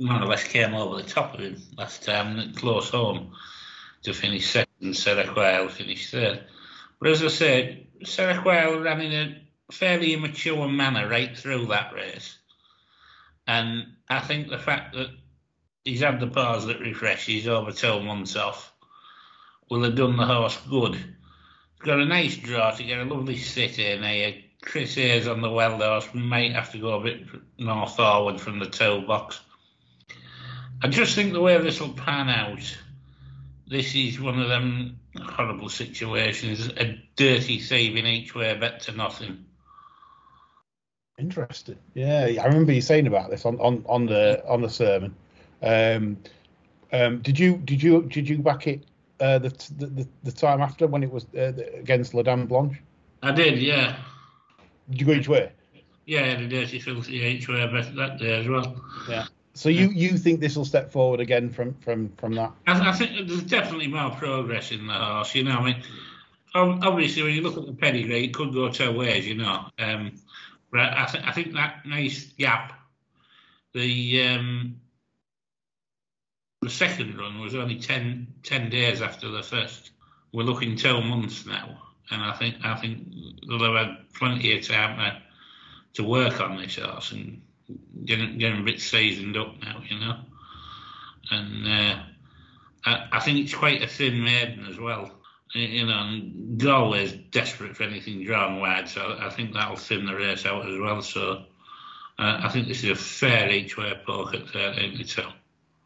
more 0.00 0.22
or 0.22 0.26
less 0.26 0.44
came 0.44 0.74
over 0.74 0.96
the 0.96 1.08
top 1.08 1.34
of 1.34 1.40
him 1.40 1.56
last 1.76 2.02
time, 2.02 2.52
close 2.54 2.90
home 2.90 3.32
to 4.02 4.12
finish 4.12 4.50
second. 4.50 4.96
Sarah 4.96 5.26
Quayle 5.32 5.68
finished 5.68 6.10
third. 6.10 6.44
But 7.00 7.10
as 7.10 7.22
I 7.22 7.28
said, 7.28 7.86
Sarah 8.04 8.40
Quayle 8.42 8.80
ran 8.80 9.00
in 9.00 9.12
a 9.12 9.43
fairly 9.72 10.12
immature 10.12 10.68
manner 10.68 11.08
right 11.08 11.36
through 11.36 11.66
that 11.66 11.94
race. 11.94 12.38
And 13.46 13.86
I 14.08 14.20
think 14.20 14.48
the 14.48 14.58
fact 14.58 14.94
that 14.94 15.10
he's 15.84 16.00
had 16.00 16.20
the 16.20 16.26
pause 16.26 16.66
that 16.66 16.80
refreshes 16.80 17.46
over 17.46 17.72
12 17.72 18.02
months 18.02 18.36
off 18.36 18.72
will 19.70 19.82
have 19.84 19.96
done 19.96 20.16
the 20.16 20.26
horse 20.26 20.58
good. 20.68 20.94
He's 20.94 21.84
got 21.84 22.00
a 22.00 22.06
nice 22.06 22.36
draw 22.36 22.70
to 22.70 22.84
get 22.84 23.00
a 23.00 23.04
lovely 23.04 23.36
sit 23.36 23.78
in 23.78 24.02
here. 24.02 24.34
Chris 24.62 24.94
Hayes 24.94 25.28
on 25.28 25.42
the 25.42 25.50
wild 25.50 25.82
horse 25.82 26.12
We 26.14 26.20
might 26.20 26.52
have 26.52 26.72
to 26.72 26.78
go 26.78 26.94
a 26.94 27.02
bit 27.02 27.26
more 27.58 27.86
forward 27.86 28.40
from 28.40 28.58
the 28.58 28.66
toe 28.66 29.02
box. 29.02 29.40
I 30.82 30.88
just 30.88 31.14
think 31.14 31.32
the 31.32 31.40
way 31.40 31.56
this 31.58 31.80
will 31.80 31.92
pan 31.92 32.28
out, 32.28 32.76
this 33.66 33.94
is 33.94 34.20
one 34.20 34.40
of 34.40 34.48
them 34.48 34.98
horrible 35.22 35.68
situations. 35.68 36.68
A 36.76 37.02
dirty 37.16 37.60
saving 37.60 38.06
each 38.06 38.34
way, 38.34 38.56
bet 38.56 38.82
to 38.82 38.92
nothing. 38.92 39.44
Interesting. 41.18 41.76
Yeah, 41.94 42.30
I 42.40 42.46
remember 42.46 42.72
you 42.72 42.80
saying 42.80 43.06
about 43.06 43.30
this 43.30 43.44
on, 43.44 43.58
on, 43.60 43.84
on 43.88 44.06
the 44.06 44.44
on 44.46 44.62
the 44.62 44.70
sermon. 44.70 45.14
Um, 45.62 46.18
um, 46.92 47.20
did 47.20 47.38
you 47.38 47.56
did 47.58 47.82
you 47.82 48.02
did 48.02 48.28
you 48.28 48.38
back 48.38 48.66
it 48.66 48.84
uh, 49.20 49.38
the, 49.38 49.50
the 49.78 50.06
the 50.22 50.32
time 50.32 50.60
after 50.60 50.86
when 50.86 51.02
it 51.02 51.10
was 51.10 51.26
uh, 51.36 51.52
against 51.74 52.14
La 52.14 52.22
Dame 52.22 52.46
Blanche? 52.46 52.76
I 53.22 53.32
did, 53.32 53.58
yeah. 53.58 53.96
Did 54.90 55.00
you 55.00 55.06
go 55.06 55.12
each 55.12 55.28
way? 55.28 55.50
Yeah, 56.06 56.22
the 56.22 56.28
had 56.30 56.42
a 56.42 56.48
dirty, 56.48 56.78
filthy 56.78 57.16
each 57.16 57.48
way 57.48 57.66
bet 57.66 57.94
that 57.96 58.18
day 58.18 58.40
as 58.40 58.46
well. 58.46 58.76
Yeah. 59.08 59.26
So 59.54 59.68
you 59.68 59.88
you 59.88 60.18
think 60.18 60.40
this 60.40 60.56
will 60.56 60.64
step 60.64 60.90
forward 60.90 61.20
again 61.20 61.50
from 61.50 61.74
from 61.74 62.10
from 62.16 62.34
that? 62.34 62.52
I, 62.66 62.90
I 62.90 62.92
think 62.92 63.28
there's 63.28 63.44
definitely 63.44 63.86
more 63.86 64.10
progress 64.10 64.72
in 64.72 64.86
the 64.86 64.92
horse. 64.92 65.34
You 65.34 65.44
know, 65.44 65.52
I 65.52 65.64
mean, 65.64 65.82
obviously 66.54 67.22
when 67.22 67.34
you 67.34 67.40
look 67.40 67.56
at 67.56 67.66
the 67.66 67.72
pedigree, 67.72 68.24
it 68.24 68.34
could 68.34 68.52
go 68.52 68.68
two 68.68 68.92
ways. 68.92 69.26
You 69.26 69.36
know, 69.36 69.66
um, 69.78 70.12
but 70.74 70.92
I, 70.92 71.06
think 71.06 71.24
I 71.24 71.30
think 71.30 71.54
that 71.54 71.86
nice 71.86 72.24
gap, 72.36 72.72
the 73.74 74.22
um, 74.26 74.80
the 76.62 76.68
second 76.68 77.16
run 77.16 77.38
was 77.38 77.54
only 77.54 77.78
10, 77.78 78.26
10 78.42 78.70
days 78.70 79.00
after 79.00 79.28
the 79.30 79.44
first. 79.44 79.92
We're 80.32 80.42
looking 80.42 80.74
two 80.74 81.00
months 81.00 81.46
now, 81.46 81.78
and 82.10 82.20
I 82.20 82.32
think 82.32 82.56
I 82.64 82.74
think 82.74 83.06
they'll 83.46 83.62
have 83.72 83.86
had 83.86 84.12
plenty 84.14 84.58
of 84.58 84.66
time 84.66 84.98
to, 84.98 86.02
to 86.02 86.08
work 86.08 86.40
on 86.40 86.56
this 86.56 86.74
horse 86.74 87.12
and 87.12 87.40
getting 88.04 88.36
getting 88.38 88.62
a 88.62 88.64
bit 88.64 88.80
seasoned 88.80 89.36
up 89.36 89.54
now. 89.62 89.80
You 89.88 90.00
know, 90.00 90.16
and. 91.30 91.68
Uh, 91.68 92.02
I, 92.86 93.08
I 93.12 93.20
think 93.20 93.38
it's 93.38 93.54
quite 93.54 93.82
a 93.82 93.86
thin 93.86 94.22
maiden 94.22 94.66
as 94.68 94.78
well. 94.78 95.10
You 95.54 95.86
know, 95.86 95.92
and 95.92 96.58
Galway's 96.58 97.12
desperate 97.30 97.76
for 97.76 97.84
anything 97.84 98.24
drawn 98.24 98.58
wide, 98.58 98.88
so 98.88 99.16
I 99.20 99.30
think 99.30 99.54
that'll 99.54 99.76
thin 99.76 100.04
the 100.04 100.14
race 100.14 100.44
out 100.46 100.68
as 100.68 100.78
well. 100.78 101.00
So 101.00 101.44
uh, 102.18 102.40
I 102.42 102.48
think 102.48 102.66
this 102.66 102.82
is 102.82 102.90
a 102.90 102.96
fair 102.96 103.48
each 103.50 103.76
way 103.76 103.92
poke 104.04 104.34
at 104.34 104.48
13 104.48 104.98
to 104.98 105.04
2. 105.04 105.22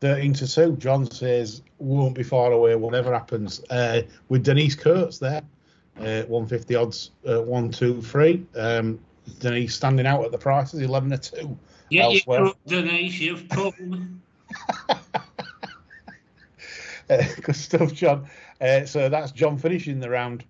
13 0.01 0.33
to 0.35 0.47
2. 0.47 0.77
John 0.77 1.11
says 1.11 1.63
won't 1.79 2.15
be 2.15 2.23
far 2.23 2.53
away, 2.53 2.77
whatever 2.77 3.13
happens. 3.13 3.63
Uh, 3.69 4.03
with 4.29 4.43
Denise 4.45 4.75
Kurtz 4.75 5.19
there, 5.19 5.43
uh, 5.99 6.23
150 6.23 6.75
odds, 6.75 7.11
uh, 7.29 7.43
1 7.43 7.71
2 7.71 8.01
3. 8.01 8.47
Um, 8.57 8.99
Denise 9.41 9.75
standing 9.75 10.07
out 10.07 10.25
at 10.25 10.33
the 10.33 10.39
prices, 10.39 10.81
11 10.81 11.11
to 11.11 11.19
2. 11.19 11.59
Yeah, 11.91 12.05
Elsewhere. 12.05 12.41
you've 12.41 12.57
Denise, 12.67 13.19
you've. 13.19 13.53
Uh, 13.53 13.71
good 17.43 17.57
stuff, 17.57 17.93
John. 17.93 18.29
Uh, 18.61 18.85
so 18.85 19.09
that's 19.09 19.33
John 19.33 19.59
finishing 19.59 20.01
the 20.01 20.11
round 20.11 20.45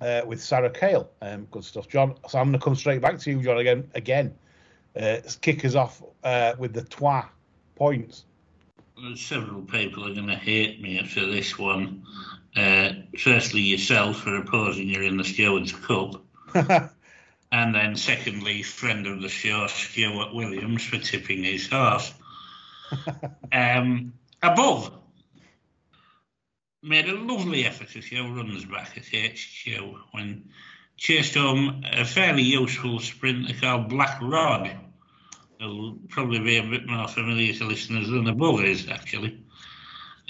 uh, 0.00 0.22
with 0.26 0.42
Sarah 0.42 0.70
Kale. 0.70 1.08
Um, 1.22 1.46
good 1.50 1.64
stuff, 1.64 1.88
John. 1.88 2.14
So 2.28 2.38
I'm 2.38 2.48
going 2.48 2.58
to 2.58 2.64
come 2.64 2.74
straight 2.74 3.00
back 3.00 3.18
to 3.20 3.30
you, 3.30 3.42
John, 3.42 3.58
again. 3.58 3.90
Again, 3.94 4.34
uh, 5.00 5.18
kick 5.40 5.64
us 5.64 5.74
off 5.74 6.02
uh, 6.24 6.54
with 6.58 6.72
the 6.72 6.82
twa 6.82 7.28
points. 7.76 8.24
Several 9.14 9.62
people 9.62 10.06
are 10.06 10.14
going 10.14 10.26
to 10.26 10.34
hate 10.34 10.82
me 10.82 11.02
for 11.06 11.20
this 11.20 11.58
one. 11.58 12.04
Uh, 12.56 12.92
firstly, 13.18 13.60
yourself 13.60 14.20
for 14.20 14.36
opposing 14.36 14.88
you 14.88 15.02
in 15.02 15.16
the 15.16 15.24
Stewards 15.24 15.72
Cup. 15.72 16.22
And 17.52 17.74
then, 17.74 17.96
secondly, 17.96 18.62
friend 18.62 19.06
of 19.06 19.22
the 19.22 19.28
show, 19.28 19.66
Stuart 19.66 20.32
Williams, 20.32 20.84
for 20.84 20.98
tipping 20.98 21.42
his 21.42 21.68
horse. 21.68 22.12
um, 23.52 24.12
above, 24.42 24.92
made 26.82 27.08
a 27.08 27.14
lovely 27.14 27.64
effort 27.66 27.90
to 27.90 28.00
show 28.00 28.28
runs 28.28 28.64
back 28.64 28.96
at 28.96 29.04
HQ 29.06 29.94
when 30.12 30.50
chased 30.96 31.34
home 31.34 31.82
a 31.92 32.04
fairly 32.04 32.42
useful 32.42 33.00
sprinter 33.00 33.54
called 33.60 33.88
Black 33.88 34.20
Rod. 34.22 34.70
It'll 35.60 35.98
probably 36.08 36.40
be 36.40 36.56
a 36.56 36.62
bit 36.62 36.86
more 36.86 37.08
familiar 37.08 37.52
to 37.54 37.64
listeners 37.66 38.08
than 38.08 38.28
above 38.28 38.64
is, 38.64 38.88
actually. 38.88 39.42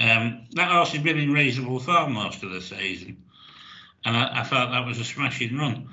Um, 0.01 0.47
that 0.53 0.71
horse 0.71 0.93
has 0.93 1.03
been 1.03 1.19
in 1.19 1.33
reasonable 1.33 1.79
form 1.79 2.15
most 2.15 2.43
of 2.43 2.51
the 2.51 2.61
season, 2.61 3.23
and 4.05 4.17
I, 4.17 4.41
I 4.41 4.43
thought 4.45 4.71
that 4.71 4.87
was 4.87 4.99
a 4.99 5.05
smashing 5.05 5.57
run. 5.57 5.89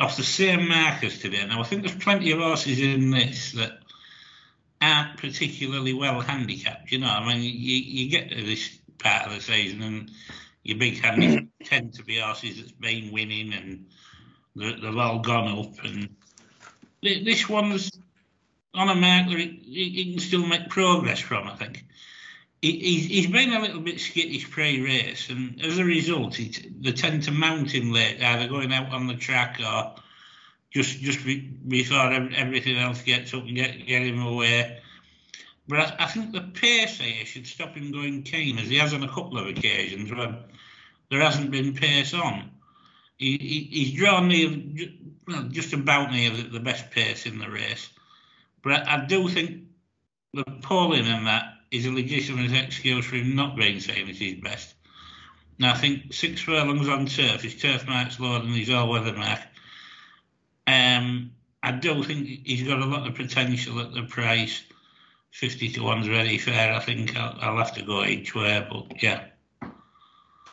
Off 0.00 0.16
the 0.16 0.22
same 0.22 0.68
markers 0.68 1.18
today. 1.18 1.46
Now, 1.46 1.60
I 1.60 1.64
think 1.64 1.82
there's 1.82 1.96
plenty 1.96 2.30
of 2.30 2.38
horses 2.38 2.80
in 2.80 3.10
this 3.10 3.52
that 3.52 3.78
aren't 4.80 5.18
particularly 5.18 5.92
well 5.92 6.20
handicapped. 6.20 6.90
You 6.92 7.00
know, 7.00 7.08
I 7.08 7.26
mean, 7.26 7.42
you, 7.42 7.50
you 7.50 8.10
get 8.10 8.30
this 8.30 8.77
part 8.98 9.26
of 9.26 9.34
the 9.34 9.40
season 9.40 9.82
and 9.82 10.10
your 10.64 10.78
big 10.78 11.00
handies 11.00 11.46
tend 11.64 11.94
to 11.94 12.04
be 12.04 12.18
horses 12.18 12.56
that's 12.58 12.72
been 12.72 13.12
winning 13.12 13.52
and 13.52 13.86
they- 14.56 14.74
they've 14.80 14.96
all 14.96 15.20
gone 15.20 15.58
up. 15.58 15.84
And 15.84 16.16
thi- 17.02 17.24
this 17.24 17.48
one's 17.48 17.90
on 18.74 18.88
a 18.88 18.94
mark 18.94 19.28
that 19.28 19.38
he, 19.38 19.90
he 19.90 20.12
can 20.12 20.20
still 20.20 20.46
make 20.46 20.68
progress 20.68 21.20
from, 21.20 21.48
I 21.48 21.56
think. 21.56 21.84
He, 22.60 22.72
he's, 22.78 23.06
he's 23.06 23.26
been 23.28 23.52
a 23.52 23.60
little 23.60 23.80
bit 23.80 24.00
skittish 24.00 24.50
pre-race, 24.50 25.30
and 25.30 25.64
as 25.64 25.78
a 25.78 25.84
result, 25.84 26.34
he, 26.34 26.48
t- 26.48 26.68
they 26.80 26.90
tend 26.92 27.22
to 27.24 27.30
mount 27.30 27.72
him 27.72 27.92
late, 27.92 28.20
either 28.20 28.48
going 28.48 28.72
out 28.72 28.92
on 28.92 29.06
the 29.06 29.14
track 29.14 29.60
or 29.64 29.94
just 30.70 30.98
just 31.00 31.24
be, 31.24 31.38
before 31.40 32.12
everything 32.12 32.76
else 32.76 33.00
gets 33.02 33.32
up 33.32 33.44
and 33.44 33.54
get, 33.54 33.86
get 33.86 34.02
him 34.02 34.20
away. 34.20 34.80
But 35.68 35.80
I, 35.80 35.96
I 36.00 36.06
think 36.06 36.32
the 36.32 36.40
pace 36.40 36.98
here 36.98 37.26
should 37.26 37.46
stop 37.46 37.74
him 37.74 37.92
going 37.92 38.22
keen, 38.22 38.58
as 38.58 38.68
he 38.68 38.78
has 38.78 38.94
on 38.94 39.02
a 39.02 39.08
couple 39.08 39.38
of 39.38 39.46
occasions 39.46 40.10
when 40.10 40.38
there 41.10 41.20
hasn't 41.20 41.50
been 41.50 41.74
pace 41.74 42.14
on. 42.14 42.50
He, 43.18 43.36
he, 43.36 43.68
he's 43.70 43.98
drawn 43.98 44.28
near, 44.28 44.50
well, 45.26 45.42
just 45.50 45.72
about 45.72 46.12
near 46.12 46.30
the, 46.30 46.42
the 46.44 46.60
best 46.60 46.90
pace 46.90 47.26
in 47.26 47.38
the 47.38 47.50
race. 47.50 47.90
But 48.62 48.88
I, 48.88 48.96
I 48.96 49.06
do 49.06 49.28
think 49.28 49.64
the 50.32 50.44
polling 50.62 51.06
in 51.06 51.24
that 51.24 51.54
is 51.70 51.86
a 51.86 51.92
legitimate 51.92 52.52
excuse 52.52 53.04
for 53.04 53.16
him 53.16 53.34
not 53.34 53.56
being 53.56 53.80
seen 53.80 54.08
as 54.08 54.18
his 54.18 54.34
best. 54.34 54.74
Now, 55.58 55.72
I 55.72 55.76
think 55.76 56.14
six 56.14 56.40
furlongs 56.40 56.88
on 56.88 57.06
turf, 57.06 57.42
his 57.42 57.60
turf 57.60 57.86
mark's 57.86 58.20
lower 58.20 58.38
than 58.38 58.52
his 58.52 58.70
all-weather 58.70 59.12
mark. 59.12 59.40
Um, 60.66 61.32
I 61.62 61.72
do 61.72 62.02
think 62.04 62.46
he's 62.46 62.62
got 62.62 62.80
a 62.80 62.86
lot 62.86 63.08
of 63.08 63.16
potential 63.16 63.80
at 63.80 63.92
the 63.92 64.02
price. 64.02 64.62
50 65.32 65.68
to 65.70 65.80
1's 65.80 66.06
very 66.06 66.38
fair. 66.38 66.74
I 66.74 66.80
think 66.80 67.16
I'll, 67.16 67.36
I'll 67.40 67.58
have 67.58 67.74
to 67.74 67.82
go 67.82 68.04
each 68.04 68.34
way, 68.34 68.66
but 68.70 69.02
yeah. 69.02 69.24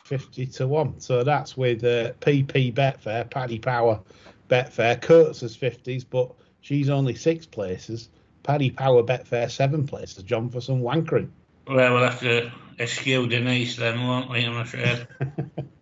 50 0.04 0.46
to 0.46 0.68
1. 0.68 1.00
So 1.00 1.24
that's 1.24 1.56
with 1.56 1.82
uh, 1.82 2.12
PP 2.20 2.72
Betfair, 2.74 3.28
Paddy 3.28 3.58
Power 3.58 4.00
Betfair. 4.48 5.00
Kurtz 5.00 5.42
is 5.42 5.56
50s, 5.56 6.04
but 6.08 6.32
she's 6.60 6.88
only 6.88 7.14
six 7.14 7.46
places. 7.46 8.10
Paddy 8.42 8.70
Power 8.70 9.02
Betfair, 9.02 9.50
seven 9.50 9.86
places. 9.86 10.22
John 10.22 10.48
for 10.48 10.60
some 10.60 10.80
wankering. 10.80 11.30
Well, 11.66 11.94
we'll 11.94 12.04
have 12.04 12.20
to 12.20 12.52
eschew 12.78 13.26
Denise 13.26 13.76
then, 13.76 14.06
won't 14.06 14.30
we? 14.30 14.44
I'm 14.44 14.56
afraid. 14.58 15.08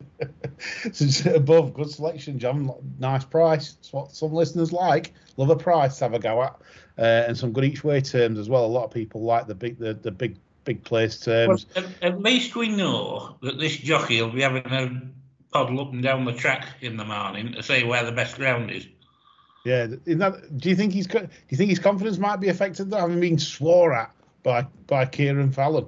it's 0.85 1.27
above, 1.27 1.75
good 1.75 1.91
selection, 1.91 2.39
John. 2.39 2.73
Nice 2.99 3.25
price. 3.25 3.73
That's 3.73 3.93
what 3.93 4.13
some 4.13 4.33
listeners 4.33 4.73
like. 4.73 5.13
Love 5.37 5.51
a 5.51 5.57
price 5.57 5.99
to 5.99 6.05
have 6.05 6.15
a 6.15 6.19
go 6.19 6.43
at. 6.43 6.57
Uh, 6.97 7.25
and 7.29 7.37
some 7.37 7.53
good 7.53 7.65
each 7.65 7.83
way 7.83 8.01
terms 8.01 8.39
as 8.39 8.49
well. 8.49 8.65
A 8.65 8.67
lot 8.67 8.85
of 8.85 8.91
people 8.91 9.23
like 9.23 9.47
the 9.47 9.55
big, 9.55 9.79
the, 9.79 9.95
the 9.95 10.11
big, 10.11 10.37
big 10.65 10.85
place 10.85 11.27
Well, 11.27 11.49
terms. 11.49 11.67
at, 11.75 11.85
at 12.03 12.23
least 12.23 12.55
we 12.55 12.69
know 12.69 13.37
that 13.43 13.59
this 13.59 13.77
jockey 13.77 14.23
will 14.23 14.31
be 14.31 14.43
having 14.43 14.65
a 14.67 15.03
paddle 15.53 15.81
up 15.81 15.93
and 15.93 16.03
down 16.03 16.25
the 16.25 16.33
track 16.33 16.67
in 16.81 16.97
the 16.97 17.05
morning 17.05 17.53
to 17.53 17.63
see 17.63 17.85
where 17.85 18.05
the 18.05 18.13
best 18.13 18.37
ground 18.37 18.71
is. 18.71 18.87
Yeah, 19.65 19.87
that, 19.87 20.59
do 20.59 20.69
you 20.69 20.77
think 20.77 20.93
he's 20.93 21.07
do 21.07 21.27
you 21.49 21.57
think 21.57 21.71
his 21.71 21.79
confidence 21.79 22.19
might 22.19 22.37
be 22.37 22.49
affected 22.49 22.91
though, 22.91 22.99
having 22.99 23.19
been 23.19 23.39
swore 23.39 23.95
at 23.95 24.13
by 24.43 24.67
by 24.87 25.07
Kieran 25.07 25.53
Fallon? 25.53 25.87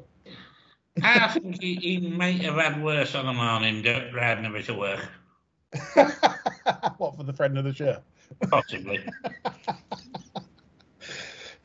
I 1.03 1.29
think 1.29 1.63
he, 1.63 1.75
he 1.77 1.99
might 1.99 2.41
have 2.43 2.55
had 2.55 2.83
worse 2.83 3.15
on 3.15 3.27
the 3.27 3.33
morning 3.33 3.83
do- 3.83 4.11
riding 4.15 4.47
a 4.47 4.51
bit 4.51 4.69
of 4.69 4.77
work, 4.77 5.09
what 6.99 7.17
for 7.17 7.23
the 7.25 7.33
friend 7.33 7.59
of 7.59 7.65
the 7.65 7.75
show? 7.75 7.99
possibly. 8.51 9.05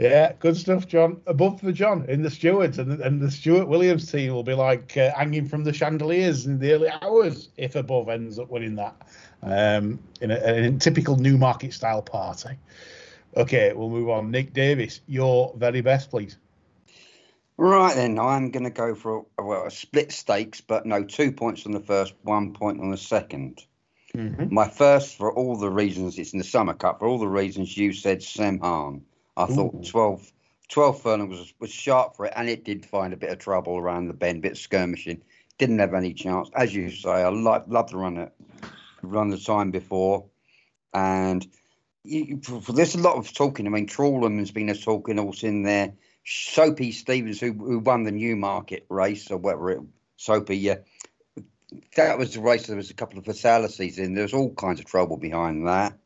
Yeah, 0.01 0.33
good 0.39 0.57
stuff, 0.57 0.87
John. 0.87 1.21
Above 1.27 1.61
for 1.61 1.71
John 1.71 2.05
in 2.09 2.23
the 2.23 2.31
stewards, 2.31 2.79
and, 2.79 2.99
and 3.01 3.21
the 3.21 3.29
Stuart 3.29 3.67
Williams 3.67 4.11
team 4.11 4.33
will 4.33 4.41
be 4.41 4.55
like 4.55 4.97
uh, 4.97 5.11
hanging 5.15 5.47
from 5.47 5.63
the 5.63 5.71
chandeliers 5.71 6.47
in 6.47 6.57
the 6.57 6.73
early 6.73 6.89
hours 7.03 7.49
if 7.55 7.75
above 7.75 8.09
ends 8.09 8.39
up 8.39 8.49
winning 8.49 8.73
that 8.77 8.95
um, 9.43 9.99
in, 10.21 10.31
a, 10.31 10.35
in 10.55 10.75
a 10.75 10.79
typical 10.79 11.17
Newmarket 11.17 11.71
style 11.71 12.01
party. 12.01 12.49
Okay, 13.37 13.73
we'll 13.73 13.91
move 13.91 14.09
on. 14.09 14.31
Nick 14.31 14.53
Davis, 14.53 15.01
your 15.05 15.53
very 15.55 15.81
best, 15.81 16.09
please. 16.09 16.37
Right 17.61 17.95
then, 17.95 18.17
I'm 18.17 18.49
going 18.49 18.63
to 18.63 18.71
go 18.71 18.95
for 18.95 19.23
a, 19.37 19.43
well, 19.43 19.67
a 19.67 19.69
split 19.69 20.11
stakes, 20.11 20.61
but 20.61 20.87
no, 20.87 21.03
two 21.03 21.31
points 21.31 21.67
on 21.67 21.73
the 21.73 21.79
first, 21.79 22.15
one 22.23 22.53
point 22.53 22.81
on 22.81 22.89
the 22.89 22.97
2nd 22.97 23.59
mm-hmm. 24.15 24.51
My 24.51 24.67
first, 24.67 25.15
for 25.15 25.31
all 25.31 25.55
the 25.55 25.69
reasons, 25.69 26.17
it's 26.17 26.33
in 26.33 26.39
the 26.39 26.43
Summer 26.43 26.73
Cup, 26.73 26.97
for 26.97 27.07
all 27.07 27.19
the 27.19 27.27
reasons 27.27 27.77
you 27.77 27.93
said, 27.93 28.21
Semhan. 28.21 29.01
I 29.37 29.45
thought 29.45 29.85
12, 29.85 30.31
12 30.69 31.01
furlong 31.03 31.29
was, 31.29 31.53
was 31.59 31.71
sharp 31.71 32.15
for 32.15 32.25
it, 32.25 32.33
and 32.35 32.49
it 32.49 32.65
did 32.65 32.83
find 32.83 33.13
a 33.13 33.17
bit 33.17 33.29
of 33.29 33.37
trouble 33.37 33.77
around 33.77 34.07
the 34.07 34.15
bend, 34.15 34.41
bit 34.41 34.53
of 34.53 34.57
skirmishing. 34.57 35.21
Didn't 35.59 35.77
have 35.77 35.93
any 35.93 36.15
chance. 36.15 36.49
As 36.55 36.73
you 36.73 36.89
say, 36.89 37.11
I 37.11 37.29
like, 37.29 37.65
love 37.67 37.91
to 37.91 37.97
run 37.97 38.17
it, 38.17 38.33
run 39.03 39.29
the 39.29 39.37
time 39.37 39.69
before. 39.69 40.25
And 40.95 41.45
you, 42.03 42.41
you- 42.43 42.73
there's 42.73 42.95
a 42.95 43.01
lot 43.01 43.17
of 43.17 43.31
talking. 43.31 43.67
I 43.67 43.69
mean, 43.69 43.85
Trawlerman 43.85 44.39
has 44.39 44.49
been 44.49 44.69
a 44.69 44.75
talking 44.75 45.17
horse 45.17 45.43
in 45.43 45.61
there. 45.61 45.93
Soapy 46.25 46.91
Stevens, 46.91 47.39
who, 47.39 47.53
who 47.53 47.79
won 47.79 48.03
the 48.03 48.11
Newmarket 48.11 48.85
race 48.89 49.31
or 49.31 49.37
whatever 49.37 49.71
it, 49.71 49.81
Soapy, 50.17 50.57
yeah. 50.57 50.77
That 51.95 52.17
was 52.17 52.33
the 52.33 52.41
race. 52.41 52.67
There 52.67 52.75
was 52.75 52.89
a 52.91 52.93
couple 52.95 53.17
of 53.17 53.25
fatalities 53.25 53.97
in. 53.97 54.13
There 54.13 54.23
was 54.23 54.33
all 54.33 54.53
kinds 54.53 54.79
of 54.79 54.85
trouble 54.85 55.17
behind 55.17 55.67
that, 55.67 55.97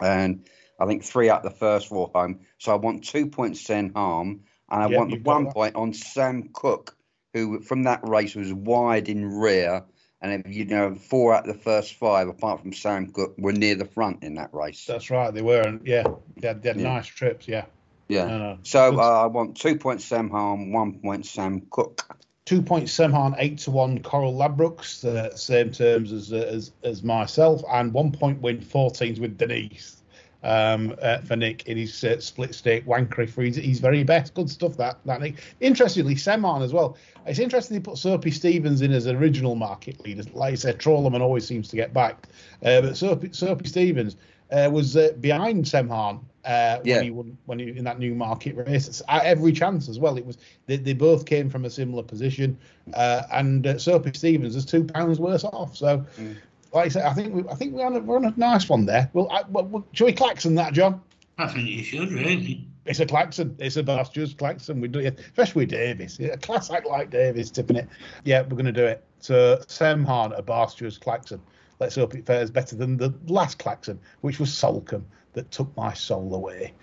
and 0.00 0.48
I 0.80 0.86
think 0.86 1.04
three 1.04 1.28
out 1.28 1.42
the 1.42 1.50
first 1.50 1.88
four 1.88 2.10
home. 2.14 2.40
So 2.58 2.72
I 2.72 2.76
want 2.76 3.04
two 3.04 3.26
points 3.26 3.62
Semhan, 3.62 4.40
and 4.70 4.82
I 4.82 4.86
Yeah, 4.86 4.98
want 4.98 5.10
the 5.10 5.18
one 5.18 5.44
that. 5.44 5.54
point 5.54 5.76
on 5.76 5.92
Sam 5.92 6.50
Cook, 6.52 6.96
who 7.34 7.60
from 7.60 7.82
that 7.84 8.00
race 8.08 8.34
was 8.34 8.52
wide 8.52 9.08
in 9.08 9.24
rear, 9.26 9.84
and 10.22 10.44
if 10.46 10.52
you 10.54 10.64
know 10.64 10.94
four 10.94 11.34
out 11.34 11.46
of 11.46 11.54
the 11.54 11.62
first 11.62 11.94
five, 11.94 12.28
apart 12.28 12.60
from 12.60 12.72
Sam 12.72 13.10
Cook, 13.12 13.34
were 13.38 13.52
near 13.52 13.74
the 13.74 13.84
front 13.84 14.24
in 14.24 14.34
that 14.36 14.54
race. 14.54 14.84
That's 14.86 15.10
right, 15.10 15.32
they 15.32 15.42
were, 15.42 15.60
and 15.62 15.86
yeah, 15.86 16.04
they 16.38 16.48
had, 16.48 16.62
they 16.62 16.70
had 16.70 16.78
Yeah. 16.78 16.94
nice 16.94 17.06
trips. 17.06 17.46
Yeah, 17.46 17.66
Yeah. 18.08 18.26
No, 18.26 18.38
no. 18.38 18.58
So 18.62 18.98
uh, 18.98 19.22
I 19.22 19.26
want 19.26 19.56
two 19.56 19.76
points 19.76 20.08
Semhan, 20.08 20.72
one 20.72 20.98
point 20.98 21.26
Sam 21.26 21.62
Cook. 21.70 22.18
two 22.46 22.62
points 22.62 22.96
Semhan, 22.96 23.34
eight 23.38 23.58
to 23.58 23.70
one 23.70 24.02
Coral 24.02 24.34
Ladbrokes, 24.34 25.04
uh, 25.04 25.36
same 25.36 25.70
terms 25.70 26.12
as, 26.12 26.32
uh, 26.32 26.36
as 26.36 26.72
as 26.82 27.02
myself, 27.02 27.62
and 27.70 27.92
one 27.92 28.10
point 28.10 28.40
win 28.40 28.58
14s 28.60 29.20
with 29.20 29.36
Denise 29.36 29.98
um, 30.42 30.94
uh, 31.02 31.18
for 31.18 31.36
Nick 31.36 31.66
in 31.66 31.76
his 31.76 32.02
uh, 32.04 32.20
split 32.20 32.54
stake 32.54 32.86
wankery 32.86 33.28
for 33.28 33.42
his, 33.42 33.56
his 33.56 33.80
very 33.80 34.04
best. 34.04 34.34
Good 34.34 34.48
stuff 34.50 34.76
that 34.76 34.98
that 35.04 35.20
Nick. 35.20 35.36
Interestingly, 35.60 36.14
Semhan 36.14 36.62
as 36.62 36.72
well. 36.72 36.96
It's 37.26 37.38
interesting 37.38 37.76
he 37.76 37.80
put 37.80 37.98
Soapy 37.98 38.30
Stevens 38.30 38.80
in 38.80 38.92
as 38.92 39.06
original 39.06 39.54
market 39.54 40.00
leader. 40.00 40.22
Like 40.32 40.52
I 40.52 40.56
said, 40.56 40.78
Trawlerman 40.78 41.20
always 41.20 41.46
seems 41.46 41.68
to 41.68 41.76
get 41.76 41.92
backed, 41.92 42.28
uh, 42.64 42.80
but 42.80 42.96
Soapy, 42.96 43.30
Soapy 43.32 43.68
Stevens 43.68 44.16
uh, 44.50 44.70
was 44.72 44.96
uh, 44.96 45.12
behind 45.20 45.64
Semhan. 45.64 46.20
Uh, 46.48 46.80
Yeah. 46.82 46.96
when 46.96 47.04
he 47.04 47.10
won, 47.10 47.38
when 47.46 47.58
he 47.58 47.68
in 47.76 47.84
that 47.84 47.98
new 47.98 48.14
market 48.14 48.56
race, 48.56 48.88
It's 48.88 49.02
at 49.06 49.24
every 49.24 49.52
chance 49.52 49.88
as 49.88 49.98
well. 49.98 50.16
It 50.16 50.24
was 50.24 50.38
they, 50.66 50.76
they 50.78 50.94
both 50.94 51.26
came 51.26 51.50
from 51.50 51.66
a 51.66 51.70
similar 51.70 52.02
position, 52.02 52.56
uh, 52.94 53.22
and 53.32 53.66
uh, 53.66 53.78
Soapy 53.78 54.12
Stevens 54.14 54.56
is 54.56 54.64
two 54.64 54.84
pounds 54.84 55.20
worse 55.20 55.44
off. 55.44 55.76
So, 55.76 56.06
like 56.72 56.86
I 56.86 56.88
said, 56.88 57.04
I 57.04 57.12
think 57.12 57.34
we, 57.34 57.48
I 57.48 57.54
think 57.54 57.74
we're 57.74 57.84
on 57.86 57.96
a, 57.96 58.00
we're 58.00 58.16
on 58.16 58.24
a 58.24 58.34
nice 58.36 58.68
one 58.68 58.86
there. 58.86 59.10
Well, 59.12 59.28
I, 59.30 59.42
well, 59.48 59.66
well, 59.66 59.86
shall 59.92 60.06
we 60.06 60.12
klaxon 60.14 60.54
that, 60.54 60.72
John? 60.72 61.02
I 61.36 61.48
think 61.48 61.68
you 61.68 61.84
should, 61.84 62.10
really. 62.10 62.66
It's 62.86 63.00
a 63.00 63.06
klaxon. 63.06 63.54
It's 63.58 63.76
a 63.76 63.82
Barstew's 63.82 64.32
klaxon. 64.32 64.80
We 64.80 64.88
do 64.88 65.00
it, 65.00 65.18
especially 65.20 65.66
with 65.66 65.70
Davis. 65.70 66.18
A 66.18 66.38
class 66.38 66.70
act 66.70 66.86
like 66.86 67.10
Davis 67.10 67.50
tipping 67.50 67.76
it. 67.76 67.86
Yeah, 68.24 68.40
we're 68.40 68.56
going 68.56 68.64
to 68.64 68.72
do 68.72 68.86
it. 68.86 69.04
So 69.20 69.58
Semhan, 69.68 70.36
a 70.36 70.42
Barstew's 70.42 70.96
klaxon. 70.96 71.42
Let's 71.78 71.96
hope 71.96 72.14
it 72.14 72.24
fares 72.24 72.50
better 72.50 72.74
than 72.74 72.96
the 72.96 73.12
last 73.26 73.58
klaxon, 73.58 74.00
which 74.22 74.40
was 74.40 74.52
Solcombe, 74.52 75.06
that 75.38 75.50
took 75.52 75.74
my 75.76 75.94
soul 75.94 76.34
away. 76.34 76.74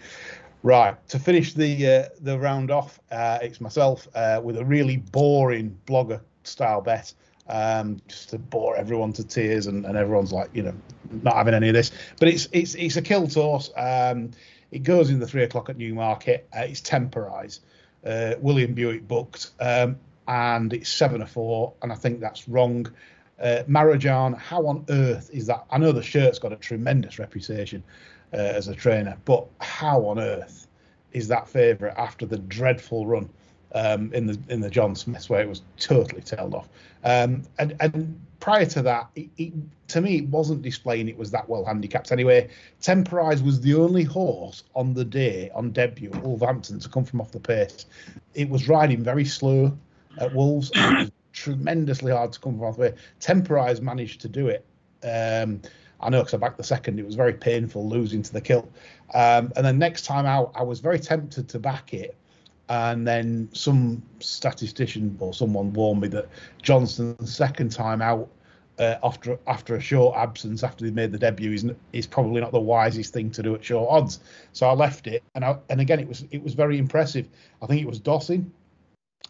Right 0.63 0.96
to 1.10 1.20
finish 1.20 1.54
the 1.54 1.88
uh, 1.88 2.10
the 2.22 2.39
round 2.39 2.72
off, 2.72 3.00
uh, 3.12 3.38
it's 3.41 3.62
myself 3.62 4.08
uh, 4.15 4.41
with 4.44 4.58
a 4.58 4.65
really 4.65 4.98
boring 4.98 5.78
blogger 5.86 6.22
style 6.44 6.82
bet, 6.82 7.13
um, 7.48 8.02
just 8.08 8.30
to 8.30 8.39
bore 8.39 8.76
everyone 8.76 9.13
to 9.13 9.24
tears, 9.24 9.68
and, 9.68 9.86
and 9.86 9.96
everyone's 9.96 10.34
like, 10.34 10.50
you 10.54 10.63
know, 10.63 10.74
not 11.22 11.36
having 11.36 11.54
any 11.54 11.68
of 11.68 11.76
this. 11.76 11.91
But 12.20 12.30
it's 12.30 12.48
it's 12.52 12.74
it's 12.74 12.96
a 12.96 13.04
kill 13.04 13.28
horse. 13.28 13.70
Um, 13.78 14.32
it 14.72 14.82
goes 14.82 15.12
in 15.12 15.20
the 15.20 15.28
three 15.28 15.44
o'clock 15.44 15.70
at 15.70 15.78
Newmarket. 15.78 16.48
Uh, 16.56 16.62
it's 16.62 16.82
Temporize. 16.82 17.60
Uh, 18.04 18.34
William 18.39 18.74
Buick 18.74 19.08
booked, 19.08 19.52
um, 19.60 20.00
and 20.28 20.74
it's 20.74 20.89
seven 20.89 21.22
or 21.22 21.28
four, 21.28 21.74
and 21.84 21.91
I 21.91 21.96
think 21.96 22.22
that's 22.22 22.48
wrong. 22.50 22.88
Uh, 23.39 23.63
Marajan, 23.68 24.36
how 24.38 24.65
on 24.65 24.86
earth 24.89 25.30
is 25.32 25.46
that? 25.46 25.65
I 25.70 25.78
know 25.78 25.91
the 25.91 26.02
shirt's 26.02 26.39
got 26.39 26.54
a 26.54 26.56
tremendous 26.56 27.20
reputation 27.20 27.84
uh, 28.36 28.38
as 28.38 28.67
a 28.67 28.76
trainer, 28.76 29.17
but 29.26 29.48
how 29.62 30.06
on 30.06 30.19
earth 30.19 30.67
is 31.13 31.30
that 31.30 31.48
favourite 31.48 31.98
after 31.98 32.26
the 32.26 32.38
dreadful 32.38 33.08
run 33.08 33.30
um, 33.74 34.13
in 34.13 34.26
the 34.26 34.38
in 34.50 34.60
the 34.60 34.69
John 34.69 34.95
Smiths 34.95 35.30
where 35.30 35.41
it 35.41 35.48
was 35.48 35.62
totally 35.78 36.21
tailed 36.21 36.54
off. 36.54 36.67
Um, 37.04 37.43
and 37.58 37.76
and 37.80 38.19
prior 38.39 38.65
to 38.65 38.82
that, 38.82 39.10
it, 39.15 39.30
it, 39.38 39.54
to 39.89 40.02
me, 40.02 40.17
it 40.17 40.28
wasn't 40.28 40.62
displaying 40.62 41.08
it 41.08 41.17
was 41.17 41.32
that 41.32 41.48
well 41.48 41.63
handicapped 41.63 42.12
anyway. 42.12 42.50
Temporize 42.82 43.41
was 43.41 43.62
the 43.62 43.74
only 43.76 44.04
horse 44.04 44.63
on 44.76 44.93
the 44.93 45.06
day 45.06 45.50
on 45.56 45.71
debut 45.71 46.12
at 46.13 46.21
Wolverhampton 46.21 46.80
to 46.80 46.89
come 46.89 47.06
from 47.06 47.21
off 47.21 47.32
the 47.32 47.39
pace. 47.39 47.86
It 48.34 48.50
was 48.50 48.67
riding 48.67 49.02
very 49.02 49.26
slow 49.26 49.78
at 50.19 50.34
Wolves. 50.34 50.71
Tremendously 51.34 52.13
hard 52.13 52.32
to 52.32 52.39
come 52.39 52.58
from 52.58 52.65
off 52.65 52.78
the 52.78 52.91
pace. 52.91 53.00
Temporize 53.19 53.82
managed 53.82 54.21
to 54.21 54.30
do 54.30 54.48
it. 54.48 54.65
Um, 55.04 55.62
I 56.01 56.10
know 56.10 56.19
because 56.19 56.34
I 56.34 56.38
backed 56.38 56.58
the 56.58 56.63
second. 56.63 56.99
It 56.99 57.05
was 57.05 57.15
very 57.15 57.34
painful 57.34 57.88
losing 57.88 58.21
to 58.23 58.34
the 58.34 58.41
kilt. 58.41 58.71
Um, 59.13 59.51
and 59.55 59.65
then 59.65 59.79
next 59.79 60.05
time 60.05 60.25
out, 60.25 60.51
I 60.55 60.63
was 60.63 60.79
very 60.79 60.99
tempted 60.99 61.47
to 61.49 61.60
back 61.60 61.93
it 61.93 62.15
and 62.69 63.08
then 63.08 63.49
some 63.53 64.01
statistician 64.19 65.15
or 65.19 65.34
someone 65.34 65.71
warned 65.73 66.01
me 66.01 66.08
that 66.10 66.27
Johnston's 66.63 67.36
second 67.36 67.71
time 67.71 68.01
out 68.01 68.29
uh, 68.79 68.95
after 69.03 69.39
after 69.47 69.75
a 69.75 69.79
short 69.79 70.17
absence 70.17 70.63
after 70.63 70.86
he 70.86 70.91
made 70.91 71.12
the 71.12 71.19
debut 71.19 71.51
is 71.51 71.65
is 71.93 72.08
probably 72.08 72.41
not 72.41 72.51
the 72.51 72.60
wisest 72.60 73.13
thing 73.13 73.31
to 73.31 73.43
do 73.43 73.55
at 73.55 73.63
short 73.63 73.88
odds. 73.89 74.19
So 74.51 74.67
I 74.67 74.73
left 74.73 75.08
it, 75.08 75.23
and 75.36 75.45
I, 75.45 75.58
and 75.69 75.79
again 75.79 75.99
it 75.99 76.08
was 76.08 76.25
it 76.31 76.43
was 76.43 76.53
very 76.53 76.77
impressive. 76.77 77.27
I 77.62 77.67
think 77.67 77.81
it 77.81 77.88
was 77.88 77.99
Dossing. 77.99 78.49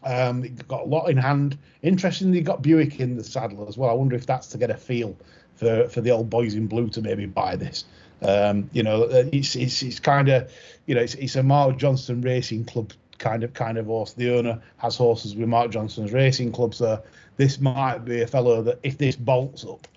Um, 0.03 0.43
it 0.43 0.67
got 0.67 0.81
a 0.81 0.85
lot 0.85 1.09
in 1.09 1.17
hand. 1.17 1.57
Interestingly, 1.81 2.41
got 2.41 2.61
Buick 2.61 2.99
in 2.99 3.15
the 3.15 3.23
saddle 3.23 3.67
as 3.67 3.77
well. 3.77 3.89
I 3.89 3.93
wonder 3.93 4.15
if 4.15 4.25
that's 4.25 4.47
to 4.47 4.57
get 4.57 4.69
a 4.69 4.77
feel 4.77 5.15
for 5.55 5.87
for 5.89 6.01
the 6.01 6.11
old 6.11 6.29
boys 6.29 6.55
in 6.55 6.67
blue 6.67 6.89
to 6.89 7.01
maybe 7.01 7.25
buy 7.25 7.55
this. 7.55 7.85
Um, 8.21 8.69
you 8.73 8.83
know, 8.83 9.03
it's 9.03 9.55
it's, 9.55 9.81
it's 9.83 9.99
kind 9.99 10.29
of 10.29 10.51
you 10.85 10.95
know 10.95 11.01
it's, 11.01 11.15
it's 11.15 11.35
a 11.35 11.43
Mark 11.43 11.77
Johnston 11.77 12.21
Racing 12.21 12.65
Club 12.65 12.93
kind 13.17 13.43
of 13.43 13.53
kind 13.53 13.77
of 13.77 13.85
horse. 13.85 14.13
The 14.13 14.37
owner 14.37 14.61
has 14.77 14.95
horses 14.95 15.35
with 15.35 15.47
Mark 15.47 15.71
Johnston's 15.71 16.11
racing 16.11 16.51
club, 16.51 16.75
so 16.75 17.01
this 17.37 17.59
might 17.59 17.99
be 17.99 18.21
a 18.21 18.27
fellow 18.27 18.61
that 18.63 18.79
if 18.83 18.97
this 18.97 19.15
bolts 19.15 19.65
up, 19.65 19.87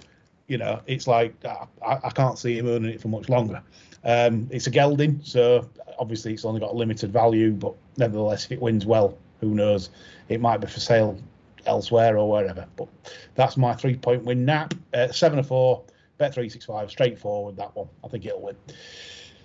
you 0.47 0.59
know, 0.59 0.81
it's 0.87 1.07
like 1.07 1.35
I, 1.45 1.67
I 2.05 2.11
can't 2.11 2.39
see 2.39 2.59
him 2.59 2.69
owning 2.69 2.93
it 2.93 3.01
for 3.01 3.09
much 3.09 3.29
longer. 3.29 3.63
Um, 4.05 4.49
it's 4.51 4.67
a 4.67 4.71
gelding, 4.71 5.21
so 5.23 5.69
obviously 5.99 6.33
it's 6.33 6.45
only 6.45 6.61
got 6.61 6.71
a 6.71 6.77
limited 6.77 7.13
value, 7.13 7.53
but 7.53 7.75
nevertheless, 7.97 8.45
if 8.45 8.53
it 8.53 8.61
wins 8.61 8.87
well, 8.87 9.19
who 9.41 9.55
knows? 9.55 9.91
It 10.29 10.41
might 10.41 10.59
be 10.59 10.67
for 10.67 10.81
sale 10.81 11.19
elsewhere 11.67 12.19
or 12.19 12.31
wherever. 12.31 12.67
But 12.77 12.89
that's 13.35 13.57
my 13.57 13.75
three 13.75 13.97
point 13.97 14.25
win 14.25 14.45
nap. 14.45 14.75
Uh, 14.95 15.09
seven 15.09 15.39
or 15.39 15.43
four, 15.43 15.85
bet 16.19 16.35
three 16.35 16.49
six 16.49 16.65
five, 16.65 16.91
straightforward 16.91 17.57
that 17.57 17.75
one. 17.75 17.89
I 18.05 18.09
think 18.09 18.27
it'll 18.27 18.43
win. 18.43 18.57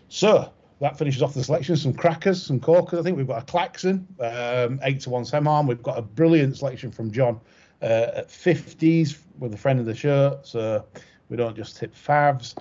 So 0.09 0.51
that 0.79 0.97
finishes 0.97 1.21
off 1.21 1.33
the 1.33 1.43
selection. 1.43 1.75
Some 1.75 1.93
crackers, 1.93 2.43
some 2.43 2.59
corkers. 2.59 2.99
I 2.99 3.03
think 3.03 3.17
we've 3.17 3.27
got 3.27 3.41
a 3.41 3.45
Klaxon, 3.45 4.07
um, 4.19 4.79
eight 4.83 4.99
to 5.01 5.09
one 5.09 5.23
Semhan. 5.23 5.67
We've 5.67 5.81
got 5.81 5.97
a 5.97 6.01
brilliant 6.01 6.57
selection 6.57 6.91
from 6.91 7.11
John 7.11 7.39
uh, 7.81 8.11
at 8.15 8.29
50s 8.29 9.17
with 9.39 9.53
a 9.53 9.57
friend 9.57 9.79
of 9.79 9.85
the 9.85 9.95
show. 9.95 10.39
So 10.43 10.85
we 11.29 11.37
don't 11.37 11.55
just 11.55 11.77
tip 11.77 11.95
favs. 11.95 12.55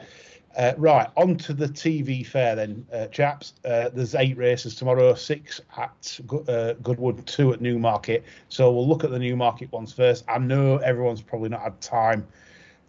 Uh, 0.56 0.72
right, 0.76 1.08
on 1.16 1.36
to 1.36 1.54
the 1.54 1.66
TV 1.66 2.26
fair 2.26 2.54
then, 2.54 2.86
uh, 2.92 3.06
chaps. 3.06 3.54
Uh, 3.64 3.88
there's 3.88 4.14
eight 4.14 4.36
races 4.36 4.74
tomorrow, 4.74 5.14
six 5.14 5.60
at 5.78 6.20
uh, 6.48 6.74
Goodwood, 6.82 7.26
two 7.26 7.52
at 7.54 7.62
Newmarket. 7.62 8.22
So 8.50 8.70
we'll 8.70 8.86
look 8.86 9.02
at 9.02 9.10
the 9.10 9.18
Newmarket 9.18 9.72
ones 9.72 9.94
first. 9.94 10.24
I 10.28 10.38
know 10.38 10.76
everyone's 10.78 11.22
probably 11.22 11.48
not 11.48 11.62
had 11.62 11.80
time 11.80 12.26